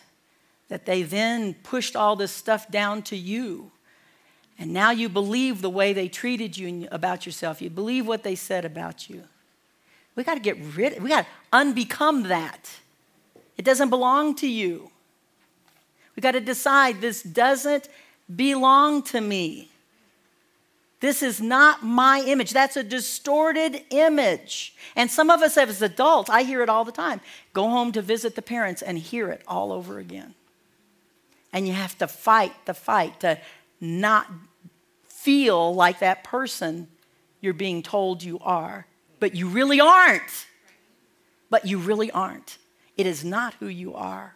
that 0.69 0.87
they 0.87 1.03
then 1.03 1.55
pushed 1.55 1.97
all 1.97 2.17
this 2.17 2.33
stuff 2.33 2.71
down 2.71 3.03
to 3.03 3.17
you, 3.17 3.71
and 4.59 4.73
now 4.73 4.91
you 4.91 5.09
believe 5.09 5.63
the 5.63 5.71
way 5.71 5.93
they 5.93 6.09
treated 6.09 6.57
you 6.57 6.89
about 6.91 7.27
yourself, 7.27 7.63
you 7.63 7.71
believe 7.71 8.07
what 8.07 8.25
they 8.25 8.35
said 8.35 8.65
about 8.65 9.09
you. 9.09 9.25
We 10.17 10.25
got 10.25 10.35
to 10.35 10.41
get 10.41 10.59
rid 10.75 11.01
we 11.01 11.09
got 11.09 11.27
to 11.27 11.29
unbecome 11.57 12.29
that. 12.29 12.71
It 13.57 13.65
doesn't 13.65 13.91
belong 13.91 14.35
to 14.37 14.49
you. 14.49 14.91
We 16.17 16.21
got 16.21 16.33
to 16.33 16.41
decide 16.41 17.01
this 17.01 17.23
doesn't 17.23 17.89
belong 18.35 19.03
to 19.03 19.21
me. 19.21 19.71
This 21.01 21.23
is 21.23 21.41
not 21.41 21.83
my 21.83 22.23
image. 22.27 22.53
That's 22.53 22.77
a 22.77 22.83
distorted 22.83 23.85
image. 23.91 24.75
And 24.97 25.11
some 25.11 25.31
of 25.31 25.43
us, 25.43 25.57
as 25.57 25.81
adults, 25.81 26.29
I 26.29 26.43
hear 26.43 26.63
it 26.63 26.69
all 26.69 26.85
the 26.85 26.93
time 26.93 27.21
go 27.53 27.69
home 27.69 27.93
to 27.93 28.03
visit 28.03 28.35
the 28.35 28.43
parents 28.43 28.83
and 28.83 28.99
hear 28.99 29.31
it 29.31 29.43
all 29.47 29.73
over 29.73 29.99
again. 29.99 30.35
And 31.53 31.67
you 31.67 31.75
have 31.75 31.97
to 31.99 32.09
fight 32.09 32.53
the 32.67 32.75
fight 32.75 33.21
to 33.21 33.39
not 33.81 34.27
feel 35.07 35.75
like 35.75 36.01
that 36.01 36.25
person 36.25 36.89
you're 37.41 37.55
being 37.55 37.83
told 37.83 38.23
you 38.23 38.39
are, 38.41 38.87
but 39.21 39.35
you 39.35 39.49
really 39.49 39.81
aren't. 39.81 40.47
But 41.51 41.65
you 41.65 41.79
really 41.79 42.11
aren't. 42.11 42.59
It 42.97 43.07
is 43.07 43.25
not 43.25 43.55
who 43.55 43.69
you 43.69 43.95
are. 43.95 44.35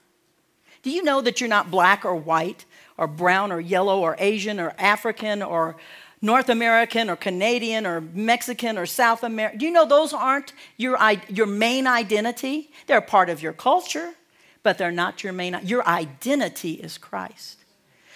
Do 0.83 0.91
you 0.91 1.03
know 1.03 1.21
that 1.21 1.41
you're 1.41 1.49
not 1.49 1.71
black 1.71 2.05
or 2.05 2.17
white 2.17 2.65
or 3.03 3.09
brown 3.09 3.51
or 3.51 3.61
yellow 3.61 4.01
or 4.01 4.15
Asian 4.21 4.61
or 4.61 4.73
African 4.79 5.43
or 5.43 5.75
North 6.21 6.49
American 6.49 7.11
or 7.11 7.17
Canadian 7.17 7.85
or 7.85 8.01
Mexican 8.01 8.79
or 8.79 8.87
South 8.87 9.25
American. 9.25 9.59
Do 9.59 9.67
you 9.67 9.73
know 9.73 9.85
those 9.85 10.13
aren't 10.13 10.53
your, 10.77 10.97
your 11.29 11.47
main 11.47 11.89
identity? 11.89 12.71
They're 12.87 13.01
part 13.01 13.29
of 13.29 13.43
your 13.43 13.53
culture, 13.53 14.13
but 14.63 14.79
they're 14.79 14.93
not 14.93 15.25
your 15.25 15.33
main. 15.33 15.59
Your 15.65 15.85
identity 15.85 16.75
is 16.75 16.97
Christ. 16.97 17.59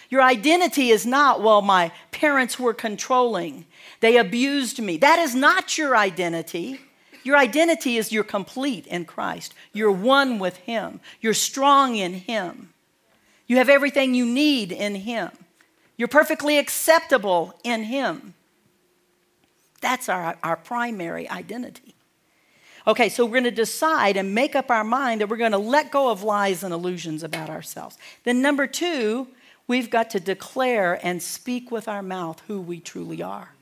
Your 0.09 0.23
identity 0.23 0.91
is 0.91 1.05
not, 1.05 1.43
well, 1.43 1.63
my 1.63 1.91
parents 2.13 2.61
were 2.61 2.73
controlling, 2.73 3.67
they 3.99 4.19
abused 4.19 4.81
me. 4.81 4.99
That 4.99 5.19
is 5.19 5.35
not 5.35 5.77
your 5.77 5.97
identity. 5.97 6.81
Your 7.25 7.37
identity 7.37 7.97
is 7.97 8.13
you're 8.13 8.23
complete 8.23 8.87
in 8.87 9.05
Christ. 9.05 9.53
You're 9.73 9.91
one 9.91 10.39
with 10.39 10.59
Him. 10.59 11.01
You're 11.21 11.35
strong 11.35 11.97
in 11.97 12.13
Him. 12.15 12.73
You 13.47 13.57
have 13.59 13.69
everything 13.69 14.15
you 14.15 14.27
need 14.27 14.73
in 14.73 14.95
Him. 14.95 15.31
You're 15.97 16.09
perfectly 16.09 16.59
acceptable 16.59 17.59
in 17.65 17.85
Him. 17.85 18.35
That's 19.81 20.09
our, 20.09 20.37
our 20.43 20.57
primary 20.57 21.29
identity. 21.29 21.95
Okay, 22.87 23.09
so 23.09 23.25
we're 23.25 23.33
going 23.33 23.45
to 23.45 23.51
decide 23.51 24.17
and 24.17 24.35
make 24.35 24.55
up 24.55 24.71
our 24.71 24.85
mind 24.85 25.21
that 25.21 25.29
we're 25.29 25.37
going 25.37 25.53
to 25.53 25.59
let 25.59 25.91
go 25.91 26.11
of 26.11 26.23
lies 26.23 26.63
and 26.63 26.73
illusions 26.73 27.25
about 27.25 27.51
ourselves. 27.51 27.99
Then, 28.23 28.41
number 28.41 28.67
two, 28.67 29.27
we've 29.67 29.91
got 29.91 30.11
to 30.11 30.21
declare 30.21 31.01
and 31.05 31.21
speak 31.21 31.73
with 31.73 31.89
our 31.89 32.03
mouth 32.03 32.41
who 32.47 32.61
we 32.61 32.79
truly 32.79 33.23
are. 33.23 33.56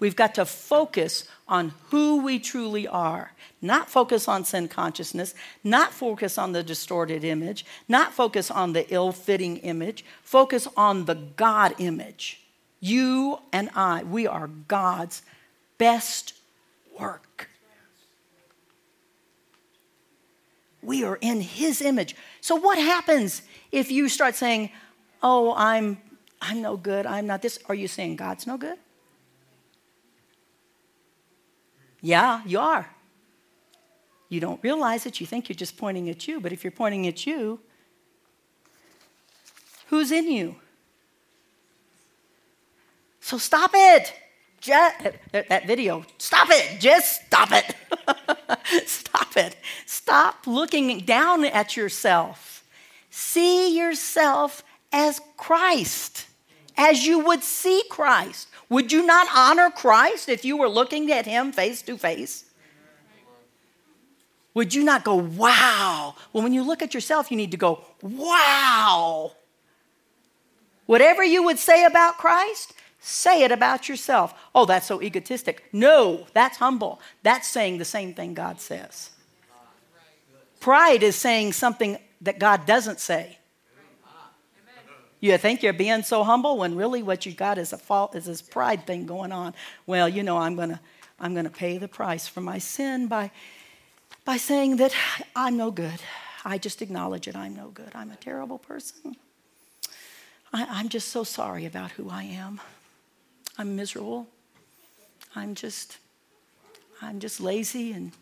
We've 0.00 0.16
got 0.16 0.34
to 0.36 0.46
focus 0.46 1.28
on 1.46 1.74
who 1.90 2.24
we 2.24 2.38
truly 2.38 2.88
are, 2.88 3.32
not 3.60 3.90
focus 3.90 4.26
on 4.26 4.46
sin 4.46 4.66
consciousness, 4.66 5.34
not 5.62 5.92
focus 5.92 6.38
on 6.38 6.52
the 6.52 6.62
distorted 6.62 7.22
image, 7.22 7.66
not 7.86 8.14
focus 8.14 8.50
on 8.50 8.72
the 8.72 8.90
ill 8.92 9.12
fitting 9.12 9.58
image, 9.58 10.04
focus 10.22 10.66
on 10.76 11.04
the 11.04 11.14
God 11.14 11.74
image. 11.78 12.40
You 12.80 13.40
and 13.52 13.68
I, 13.74 14.02
we 14.02 14.26
are 14.26 14.48
God's 14.48 15.20
best 15.76 16.32
work. 16.98 17.50
We 20.82 21.04
are 21.04 21.18
in 21.20 21.42
His 21.42 21.82
image. 21.82 22.16
So, 22.40 22.56
what 22.56 22.78
happens 22.78 23.42
if 23.70 23.90
you 23.90 24.08
start 24.08 24.34
saying, 24.34 24.70
Oh, 25.22 25.52
I'm, 25.54 25.98
I'm 26.40 26.62
no 26.62 26.78
good, 26.78 27.04
I'm 27.04 27.26
not 27.26 27.42
this? 27.42 27.58
Are 27.68 27.74
you 27.74 27.86
saying 27.86 28.16
God's 28.16 28.46
no 28.46 28.56
good? 28.56 28.78
Yeah, 32.00 32.42
you 32.46 32.58
are. 32.58 32.88
You 34.28 34.40
don't 34.40 34.62
realize 34.62 35.06
it. 35.06 35.20
You 35.20 35.26
think 35.26 35.48
you're 35.48 35.56
just 35.56 35.76
pointing 35.76 36.08
at 36.08 36.26
you. 36.28 36.40
But 36.40 36.52
if 36.52 36.64
you're 36.64 36.70
pointing 36.70 37.06
at 37.06 37.26
you, 37.26 37.60
who's 39.88 40.12
in 40.12 40.30
you? 40.30 40.56
So 43.20 43.38
stop 43.38 43.72
it. 43.74 44.14
Just, 44.60 44.96
that 45.32 45.66
video, 45.66 46.04
stop 46.18 46.48
it. 46.50 46.80
Just 46.80 47.26
stop 47.26 47.50
it. 47.52 47.74
stop 48.86 49.36
it. 49.36 49.56
Stop 49.86 50.46
looking 50.46 51.00
down 51.00 51.44
at 51.44 51.76
yourself. 51.76 52.64
See 53.10 53.76
yourself 53.76 54.62
as 54.92 55.20
Christ, 55.36 56.26
as 56.80 57.04
you 57.04 57.18
would 57.18 57.44
see 57.44 57.82
Christ. 57.90 58.48
Would 58.70 58.90
you 58.90 59.04
not 59.04 59.28
honor 59.34 59.70
Christ 59.70 60.30
if 60.30 60.46
you 60.46 60.56
were 60.56 60.68
looking 60.68 61.12
at 61.12 61.26
him 61.26 61.52
face 61.52 61.82
to 61.82 61.98
face? 61.98 62.46
Would 64.54 64.74
you 64.74 64.82
not 64.82 65.04
go, 65.04 65.16
wow? 65.16 66.14
Well, 66.32 66.42
when 66.42 66.54
you 66.54 66.62
look 66.62 66.80
at 66.80 66.94
yourself, 66.94 67.30
you 67.30 67.36
need 67.36 67.50
to 67.50 67.58
go, 67.58 67.84
wow. 68.02 69.32
Whatever 70.86 71.22
you 71.22 71.42
would 71.44 71.58
say 71.58 71.84
about 71.84 72.16
Christ, 72.16 72.72
say 72.98 73.42
it 73.42 73.52
about 73.52 73.88
yourself. 73.88 74.34
Oh, 74.54 74.64
that's 74.64 74.86
so 74.86 75.02
egotistic. 75.02 75.64
No, 75.72 76.26
that's 76.32 76.56
humble. 76.56 77.00
That's 77.22 77.46
saying 77.46 77.76
the 77.76 77.84
same 77.84 78.14
thing 78.14 78.32
God 78.32 78.58
says. 78.58 79.10
Pride 80.60 81.02
is 81.02 81.14
saying 81.14 81.52
something 81.52 81.98
that 82.22 82.38
God 82.38 82.64
doesn't 82.64 83.00
say. 83.00 83.38
You 85.20 85.36
think 85.36 85.62
you're 85.62 85.74
being 85.74 86.02
so 86.02 86.24
humble 86.24 86.56
when 86.56 86.74
really 86.74 87.02
what 87.02 87.26
you 87.26 87.32
got 87.32 87.58
is 87.58 87.72
a 87.72 87.78
fault, 87.78 88.16
is 88.16 88.24
this 88.24 88.40
pride 88.40 88.86
thing 88.86 89.04
going 89.04 89.32
on. 89.32 89.54
Well, 89.86 90.08
you 90.08 90.22
know, 90.22 90.38
I'm 90.38 90.56
gonna, 90.56 90.80
I'm 91.18 91.34
gonna 91.34 91.50
pay 91.50 91.76
the 91.76 91.88
price 91.88 92.26
for 92.26 92.40
my 92.40 92.58
sin 92.58 93.06
by, 93.06 93.30
by 94.24 94.38
saying 94.38 94.76
that 94.76 94.94
I'm 95.36 95.58
no 95.58 95.70
good. 95.70 96.00
I 96.44 96.56
just 96.56 96.80
acknowledge 96.80 97.28
it. 97.28 97.36
I'm 97.36 97.54
no 97.54 97.68
good. 97.68 97.90
I'm 97.94 98.10
a 98.10 98.16
terrible 98.16 98.58
person. 98.58 99.16
I, 100.54 100.66
I'm 100.70 100.88
just 100.88 101.08
so 101.08 101.22
sorry 101.22 101.66
about 101.66 101.92
who 101.92 102.08
I 102.08 102.22
am. 102.22 102.60
I'm 103.58 103.76
miserable. 103.76 104.26
I'm 105.36 105.54
just, 105.54 105.98
I'm 107.02 107.20
just 107.20 107.40
lazy 107.40 107.92
and 107.92 108.12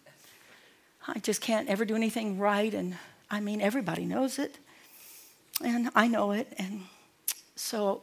I 1.06 1.20
just 1.20 1.40
can't 1.40 1.68
ever 1.68 1.84
do 1.84 1.94
anything 1.94 2.38
right. 2.38 2.74
And 2.74 2.96
I 3.30 3.38
mean, 3.38 3.60
everybody 3.60 4.04
knows 4.04 4.38
it. 4.38 4.58
And 5.64 5.90
I 5.94 6.06
know 6.06 6.32
it. 6.32 6.52
And 6.58 6.82
so, 7.56 8.02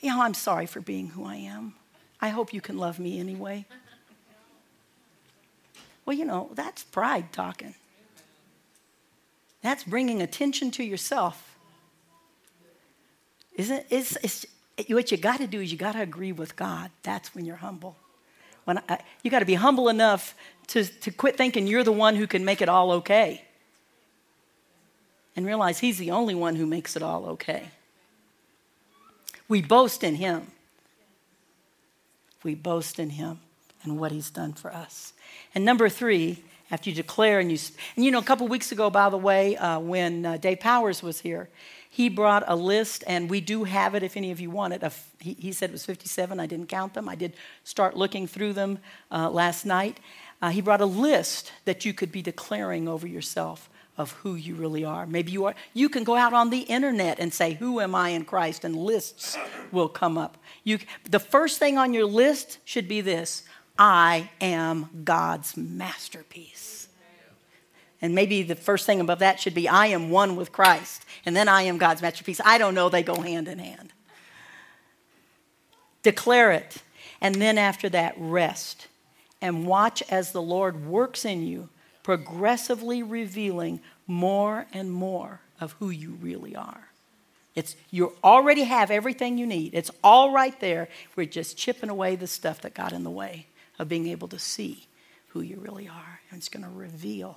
you 0.00 0.10
know, 0.10 0.22
I'm 0.22 0.34
sorry 0.34 0.66
for 0.66 0.80
being 0.80 1.08
who 1.08 1.24
I 1.24 1.36
am. 1.36 1.74
I 2.20 2.30
hope 2.30 2.52
you 2.52 2.60
can 2.60 2.78
love 2.78 2.98
me 2.98 3.20
anyway. 3.20 3.66
Well, 6.04 6.16
you 6.16 6.24
know, 6.24 6.50
that's 6.54 6.84
pride 6.84 7.32
talking. 7.32 7.74
That's 9.62 9.84
bringing 9.84 10.22
attention 10.22 10.70
to 10.72 10.84
yourself. 10.84 11.56
Isn't 13.54 13.84
it's, 13.90 14.16
it's 14.16 14.46
what 14.88 15.10
you 15.10 15.18
got 15.18 15.38
to 15.38 15.46
do 15.46 15.60
is 15.60 15.70
you 15.72 15.78
got 15.78 15.92
to 15.92 16.02
agree 16.02 16.32
with 16.32 16.56
God. 16.56 16.90
That's 17.02 17.34
when 17.34 17.44
you're 17.44 17.56
humble. 17.56 17.96
When 18.64 18.78
I, 18.88 19.00
you 19.22 19.30
got 19.30 19.40
to 19.40 19.44
be 19.44 19.54
humble 19.54 19.88
enough 19.88 20.34
to, 20.68 20.84
to 20.84 21.10
quit 21.10 21.36
thinking 21.36 21.66
you're 21.66 21.84
the 21.84 21.92
one 21.92 22.16
who 22.16 22.26
can 22.26 22.44
make 22.44 22.62
it 22.62 22.68
all 22.68 22.92
okay 22.92 23.47
and 25.38 25.46
realize 25.46 25.78
He's 25.78 25.98
the 25.98 26.10
only 26.10 26.34
one 26.34 26.56
who 26.56 26.66
makes 26.66 26.96
it 26.96 27.02
all 27.02 27.24
okay. 27.26 27.70
We 29.46 29.62
boast 29.62 30.02
in 30.02 30.16
Him. 30.16 30.48
We 32.42 32.56
boast 32.56 32.98
in 32.98 33.10
Him 33.10 33.38
and 33.84 34.00
what 34.00 34.10
He's 34.10 34.30
done 34.30 34.52
for 34.52 34.74
us. 34.74 35.12
And 35.54 35.64
number 35.64 35.88
three, 35.88 36.42
after 36.72 36.90
you 36.90 36.96
declare 36.96 37.38
and 37.38 37.52
you, 37.52 37.58
and 37.94 38.04
you 38.04 38.10
know, 38.10 38.18
a 38.18 38.24
couple 38.24 38.48
weeks 38.48 38.72
ago, 38.72 38.90
by 38.90 39.10
the 39.10 39.16
way, 39.16 39.56
uh, 39.56 39.78
when 39.78 40.26
uh, 40.26 40.38
Dave 40.38 40.58
Powers 40.58 41.04
was 41.04 41.20
here, 41.20 41.48
he 41.88 42.08
brought 42.08 42.42
a 42.48 42.56
list, 42.56 43.04
and 43.06 43.30
we 43.30 43.40
do 43.40 43.62
have 43.62 43.94
it 43.94 44.02
if 44.02 44.16
any 44.16 44.32
of 44.32 44.40
you 44.40 44.50
want 44.50 44.74
it. 44.74 44.82
Of, 44.82 45.00
he, 45.20 45.34
he, 45.34 45.52
said 45.52 45.70
it 45.70 45.72
was 45.72 45.86
57. 45.86 46.40
I 46.40 46.46
didn't 46.46 46.66
count 46.66 46.94
them. 46.94 47.08
I 47.08 47.14
did 47.14 47.32
start 47.62 47.96
looking 47.96 48.26
through 48.26 48.54
them 48.54 48.80
uh, 49.12 49.30
last 49.30 49.64
night. 49.64 50.00
Uh, 50.42 50.48
he 50.48 50.60
brought 50.60 50.80
a 50.80 50.86
list 50.86 51.52
that 51.64 51.84
you 51.84 51.94
could 51.94 52.10
be 52.10 52.22
declaring 52.22 52.88
over 52.88 53.06
yourself 53.06 53.70
of 53.98 54.12
who 54.12 54.36
you 54.36 54.54
really 54.54 54.84
are. 54.84 55.06
Maybe 55.06 55.32
you 55.32 55.44
are 55.44 55.54
you 55.74 55.88
can 55.88 56.04
go 56.04 56.14
out 56.14 56.32
on 56.32 56.50
the 56.50 56.60
internet 56.60 57.18
and 57.18 57.34
say 57.34 57.54
who 57.54 57.80
am 57.80 57.94
I 57.94 58.10
in 58.10 58.24
Christ 58.24 58.64
and 58.64 58.76
lists 58.76 59.36
will 59.72 59.88
come 59.88 60.16
up. 60.16 60.38
You 60.62 60.78
the 61.10 61.18
first 61.18 61.58
thing 61.58 61.76
on 61.76 61.92
your 61.92 62.06
list 62.06 62.58
should 62.64 62.88
be 62.88 63.00
this. 63.00 63.42
I 63.76 64.30
am 64.40 65.02
God's 65.04 65.56
masterpiece. 65.56 66.88
And 68.00 68.14
maybe 68.14 68.44
the 68.44 68.54
first 68.54 68.86
thing 68.86 69.00
above 69.00 69.18
that 69.18 69.40
should 69.40 69.54
be 69.54 69.68
I 69.68 69.86
am 69.86 70.10
one 70.10 70.36
with 70.36 70.52
Christ 70.52 71.04
and 71.26 71.36
then 71.36 71.48
I 71.48 71.62
am 71.62 71.76
God's 71.76 72.00
masterpiece. 72.00 72.40
I 72.44 72.56
don't 72.56 72.74
know 72.76 72.88
they 72.88 73.02
go 73.02 73.20
hand 73.20 73.48
in 73.48 73.58
hand. 73.58 73.92
Declare 76.04 76.52
it. 76.52 76.76
And 77.20 77.34
then 77.34 77.58
after 77.58 77.88
that 77.88 78.14
rest 78.16 78.86
and 79.42 79.66
watch 79.66 80.04
as 80.08 80.30
the 80.30 80.40
Lord 80.40 80.86
works 80.86 81.24
in 81.24 81.44
you 81.44 81.68
progressively 82.08 83.02
revealing 83.02 83.78
more 84.06 84.64
and 84.72 84.90
more 84.90 85.42
of 85.60 85.72
who 85.72 85.90
you 85.90 86.16
really 86.22 86.56
are. 86.56 86.88
It's 87.54 87.76
you 87.90 88.14
already 88.24 88.62
have 88.62 88.90
everything 88.90 89.36
you 89.36 89.46
need. 89.46 89.74
It's 89.74 89.90
all 90.02 90.32
right 90.32 90.58
there. 90.58 90.88
We're 91.16 91.26
just 91.26 91.58
chipping 91.58 91.90
away 91.90 92.16
the 92.16 92.26
stuff 92.26 92.62
that 92.62 92.72
got 92.72 92.94
in 92.94 93.04
the 93.04 93.10
way 93.10 93.44
of 93.78 93.90
being 93.90 94.08
able 94.08 94.26
to 94.28 94.38
see 94.38 94.86
who 95.28 95.42
you 95.42 95.58
really 95.60 95.86
are. 95.86 96.20
And 96.30 96.38
it's 96.38 96.48
going 96.48 96.64
to 96.64 96.70
reveal. 96.70 97.36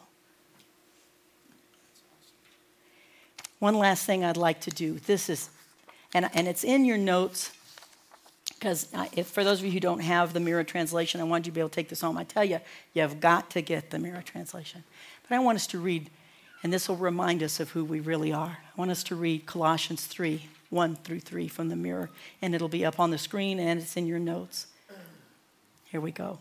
One 3.59 3.77
last 3.77 4.05
thing 4.05 4.23
I'd 4.23 4.37
like 4.37 4.61
to 4.61 4.71
do. 4.71 4.99
This 4.99 5.27
is, 5.27 5.49
and, 6.13 6.29
and 6.33 6.47
it's 6.47 6.63
in 6.63 6.85
your 6.85 6.97
notes 6.97 7.51
because 8.53 8.87
for 9.25 9.43
those 9.43 9.59
of 9.59 9.65
you 9.65 9.71
who 9.71 9.79
don't 9.79 10.01
have 10.01 10.33
the 10.33 10.39
mirror 10.39 10.63
translation, 10.63 11.19
I 11.21 11.23
want 11.23 11.45
you 11.45 11.51
to 11.51 11.55
be 11.55 11.61
able 11.61 11.69
to 11.69 11.75
take 11.75 11.89
this 11.89 12.01
home. 12.01 12.17
I 12.17 12.23
tell 12.23 12.43
you, 12.43 12.59
you've 12.93 13.19
got 13.19 13.49
to 13.51 13.61
get 13.61 13.89
the 13.89 13.99
mirror 13.99 14.21
translation. 14.21 14.83
But 15.27 15.35
I 15.35 15.39
want 15.39 15.55
us 15.55 15.67
to 15.67 15.79
read, 15.79 16.09
and 16.63 16.71
this 16.71 16.87
will 16.87 16.97
remind 16.97 17.41
us 17.43 17.59
of 17.59 17.71
who 17.71 17.83
we 17.83 17.99
really 17.99 18.31
are. 18.31 18.57
I 18.61 18.79
want 18.79 18.91
us 18.91 19.03
to 19.05 19.15
read 19.15 19.45
Colossians 19.45 20.05
3 20.05 20.47
1 20.69 20.95
through 20.97 21.19
3 21.19 21.47
from 21.49 21.69
the 21.69 21.75
mirror, 21.75 22.09
and 22.41 22.55
it'll 22.55 22.69
be 22.69 22.85
up 22.85 22.99
on 22.99 23.11
the 23.11 23.17
screen 23.17 23.59
and 23.59 23.79
it's 23.79 23.97
in 23.97 24.07
your 24.07 24.19
notes. 24.19 24.67
Here 25.85 25.99
we 25.99 26.11
go. 26.11 26.39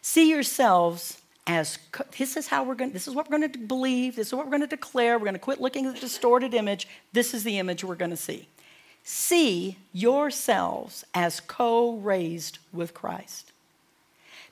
See 0.00 0.30
yourselves 0.30 1.20
as 1.46 1.78
this 2.18 2.36
is 2.36 2.46
how 2.46 2.64
we're 2.64 2.74
going 2.74 2.90
this 2.92 3.06
is 3.06 3.14
what 3.14 3.28
we're 3.28 3.38
going 3.38 3.52
to 3.52 3.58
believe 3.58 4.16
this 4.16 4.28
is 4.28 4.34
what 4.34 4.46
we're 4.46 4.50
going 4.50 4.62
to 4.62 4.66
declare 4.66 5.18
we're 5.18 5.24
going 5.24 5.34
to 5.34 5.38
quit 5.38 5.60
looking 5.60 5.84
at 5.84 5.94
the 5.94 6.00
distorted 6.00 6.54
image 6.54 6.88
this 7.12 7.34
is 7.34 7.44
the 7.44 7.58
image 7.58 7.84
we're 7.84 7.94
going 7.94 8.10
to 8.10 8.16
see 8.16 8.48
See 9.04 9.76
yourselves 9.92 11.04
as 11.12 11.38
co 11.40 11.96
raised 11.96 12.58
with 12.72 12.94
Christ. 12.94 13.52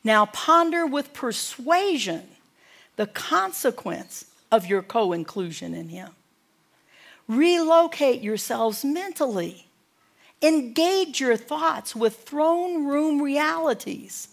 Now 0.05 0.27
ponder 0.27 0.87
with 0.87 1.15
persuasion 1.15 2.29
the 2.97 3.07
consequence 3.07 4.27
of 4.51 4.67
your 4.67 4.83
co 4.83 5.15
inclusion 5.15 5.73
in 5.73 5.89
Him. 5.89 6.11
Relocate 7.27 8.21
yourselves 8.21 8.85
mentally. 8.85 9.67
Engage 10.43 11.21
your 11.21 11.37
thoughts 11.37 11.97
with 11.97 12.17
throne 12.17 12.85
room 12.85 13.23
realities 13.23 14.29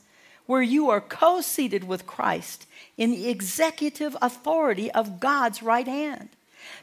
where 0.47 0.61
you 0.61 0.89
are 0.89 0.99
co 0.99 1.39
seated 1.39 1.85
with 1.85 2.05
Christ 2.05 2.65
in 2.97 3.11
the 3.11 3.29
executive 3.29 4.17
authority 4.21 4.91
of 4.91 5.21
God's 5.21 5.63
right 5.63 5.87
hand. 5.87 6.29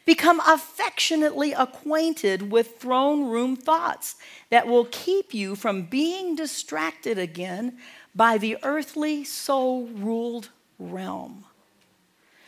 Become 0.04 0.40
affectionately 0.46 1.52
acquainted 1.52 2.50
with 2.50 2.78
throne 2.78 3.28
room 3.28 3.56
thoughts 3.56 4.16
that 4.50 4.66
will 4.66 4.86
keep 4.90 5.34
you 5.34 5.56
from 5.56 5.82
being 5.82 6.36
distracted 6.36 7.18
again 7.18 7.78
by 8.14 8.38
the 8.38 8.56
earthly, 8.62 9.24
soul 9.24 9.86
ruled 9.86 10.50
realm. 10.78 11.44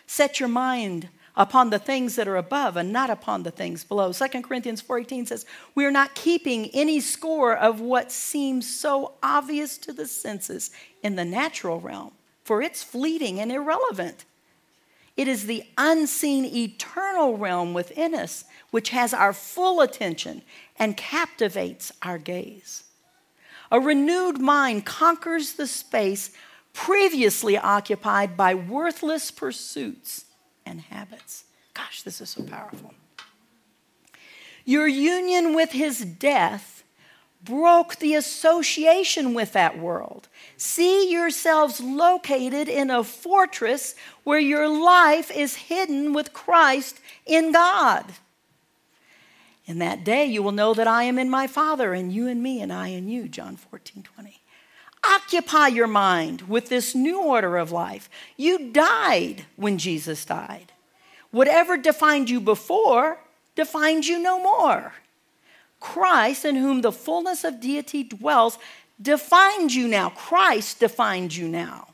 Set 0.07 0.41
your 0.41 0.49
mind 0.49 1.09
upon 1.37 1.71
the 1.71 1.79
things 1.79 2.17
that 2.17 2.27
are 2.27 2.37
above 2.37 2.77
and 2.77 2.93
not 2.93 3.11
upon 3.11 3.45
the 3.45 3.51
things 3.51 3.85
below. 3.85 4.13
2 4.13 4.43
Corinthians 4.43 4.81
4:18 4.83 5.27
says, 5.27 5.47
"We 5.75 5.85
are 5.85 5.91
not 5.91 6.15
keeping 6.15 6.67
any 6.75 7.01
score 7.01 7.57
of 7.57 7.81
what 7.81 8.11
seems 8.11 8.67
so 8.69 9.15
obvious 9.23 9.79
to 9.79 9.93
the 9.93 10.09
senses 10.09 10.71
in 11.03 11.15
the 11.15 11.25
natural 11.25 11.81
realm, 11.81 12.13
for 12.43 12.61
it's 12.61 12.83
fleeting 12.83 13.39
and 13.39 13.53
irrelevant. 13.53 14.25
It 15.19 15.27
is 15.27 15.47
the 15.47 15.65
unseen 15.77 16.45
eternal 16.45 17.37
realm 17.37 17.75
within 17.75 18.15
us 18.15 18.45
which 18.71 18.91
has 18.91 19.13
our 19.13 19.33
full 19.33 19.81
attention 19.81 20.43
and 20.79 20.97
captivates 20.97 21.91
our 22.03 22.19
gaze. 22.19 22.85
A 23.73 23.81
renewed 23.81 24.39
mind 24.39 24.87
conquers 24.87 25.55
the 25.55 25.67
space 25.67 26.31
previously 26.73 27.59
occupied 27.59 28.37
by 28.37 28.55
worthless 28.55 29.33
pursuits 29.33 30.27
and 30.65 30.83
habits. 30.83 31.45
Gosh, 31.75 32.03
this 32.03 32.21
is 32.21 32.31
so 32.31 32.45
powerful. 32.45 32.95
Your 34.65 34.87
union 34.87 35.53
with 35.53 35.73
his 35.73 36.05
death 36.05 36.78
broke 37.43 37.97
the 37.97 38.15
association 38.15 39.35
with 39.35 39.53
that 39.53 39.79
world. 39.79 40.29
See 40.57 41.11
yourselves 41.11 41.81
located 41.81 42.69
in 42.69 42.91
a 42.91 43.05
fortress 43.05 43.95
where 44.25 44.41
your 44.41 44.69
life 44.69 45.31
is 45.31 45.55
hidden 45.55 46.13
with 46.13 46.33
Christ 46.33 47.01
in 47.25 47.53
God. 47.53 48.05
In 49.67 49.79
that 49.81 50.03
day, 50.03 50.25
you 50.25 50.43
will 50.43 50.53
know 50.53 50.73
that 50.75 50.87
I 50.87 51.05
am 51.05 51.19
in 51.19 51.29
my 51.29 51.47
Father, 51.47 51.93
and 51.93 52.13
you 52.13 52.27
in 52.27 52.43
me, 52.43 52.61
and 52.61 52.73
I 52.73 52.89
in 52.89 53.09
you. 53.09 53.29
John 53.29 53.57
14, 53.57 54.03
20. 54.03 54.41
Occupy 55.05 55.69
your 55.69 55.87
mind 55.87 56.43
with 56.43 56.69
this 56.69 56.95
new 56.95 57.23
order 57.23 57.57
of 57.57 57.71
life. 57.71 58.09
You 58.37 58.73
died 58.73 59.45
when 59.57 59.79
Jesus 59.79 60.25
died. 60.25 60.73
Whatever 61.31 61.77
defined 61.77 62.31
you 62.31 62.41
before 62.41 63.21
defines 63.55 64.09
you 64.09 64.19
no 64.19 64.43
more. 64.43 64.95
Christ, 65.81 66.45
in 66.45 66.57
whom 66.57 66.81
the 66.81 66.93
fullness 66.93 67.45
of 67.45 67.61
deity 67.61 68.03
dwells, 68.03 68.59
defines 69.01 69.75
you 69.75 69.89
now. 69.89 70.11
Christ 70.11 70.81
defines 70.81 71.37
you 71.37 71.49
now. 71.49 71.89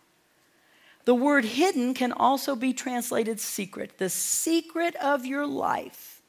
The 1.04 1.14
word 1.14 1.44
hidden 1.44 1.92
can 1.92 2.12
also 2.12 2.56
be 2.56 2.72
translated 2.72 3.38
secret. 3.38 3.98
The 3.98 4.08
secret 4.08 4.96
of 4.96 5.26
your 5.26 5.46
life 5.46 6.22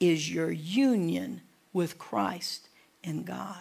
is 0.00 0.32
your 0.32 0.50
union 0.50 1.42
with 1.72 1.98
Christ 1.98 2.68
in 3.02 3.24
God. 3.24 3.60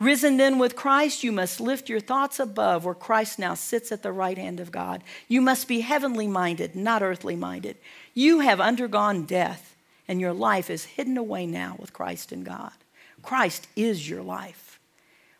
Risen 0.00 0.36
then 0.36 0.58
with 0.58 0.76
Christ, 0.76 1.24
you 1.24 1.32
must 1.32 1.60
lift 1.60 1.88
your 1.88 2.00
thoughts 2.00 2.38
above 2.38 2.84
where 2.84 2.94
Christ 2.94 3.38
now 3.38 3.54
sits 3.54 3.90
at 3.90 4.02
the 4.02 4.12
right 4.12 4.38
hand 4.38 4.60
of 4.60 4.70
God. 4.70 5.02
You 5.26 5.40
must 5.40 5.66
be 5.66 5.80
heavenly 5.80 6.28
minded, 6.28 6.76
not 6.76 7.02
earthly 7.02 7.34
minded. 7.34 7.76
You 8.14 8.40
have 8.40 8.60
undergone 8.60 9.24
death 9.24 9.74
and 10.08 10.20
your 10.20 10.32
life 10.32 10.70
is 10.70 10.84
hidden 10.84 11.16
away 11.16 11.46
now 11.46 11.76
with 11.78 11.92
Christ 11.92 12.32
in 12.32 12.42
God. 12.42 12.72
Christ 13.22 13.68
is 13.76 14.08
your 14.08 14.22
life. 14.22 14.80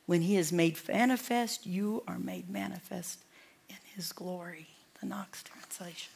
When 0.07 0.23
He 0.23 0.37
is 0.37 0.53
made 0.53 0.79
manifest, 0.87 1.67
you 1.67 2.03
are 2.07 2.19
made 2.19 2.49
manifest 2.49 3.25
in 3.69 3.77
His 3.97 4.13
glory. 4.13 4.69
The 5.01 5.07
Knox 5.07 5.43
translation. 5.43 6.13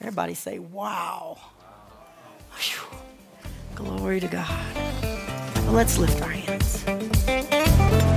Everybody 0.00 0.34
say, 0.34 0.58
wow. 0.58 1.38
wow. 2.52 3.00
Glory 3.74 4.20
to 4.20 4.28
God. 4.28 4.76
Well, 5.56 5.72
let's 5.72 5.98
lift 5.98 6.20
our 6.22 6.28
hands. 6.28 8.07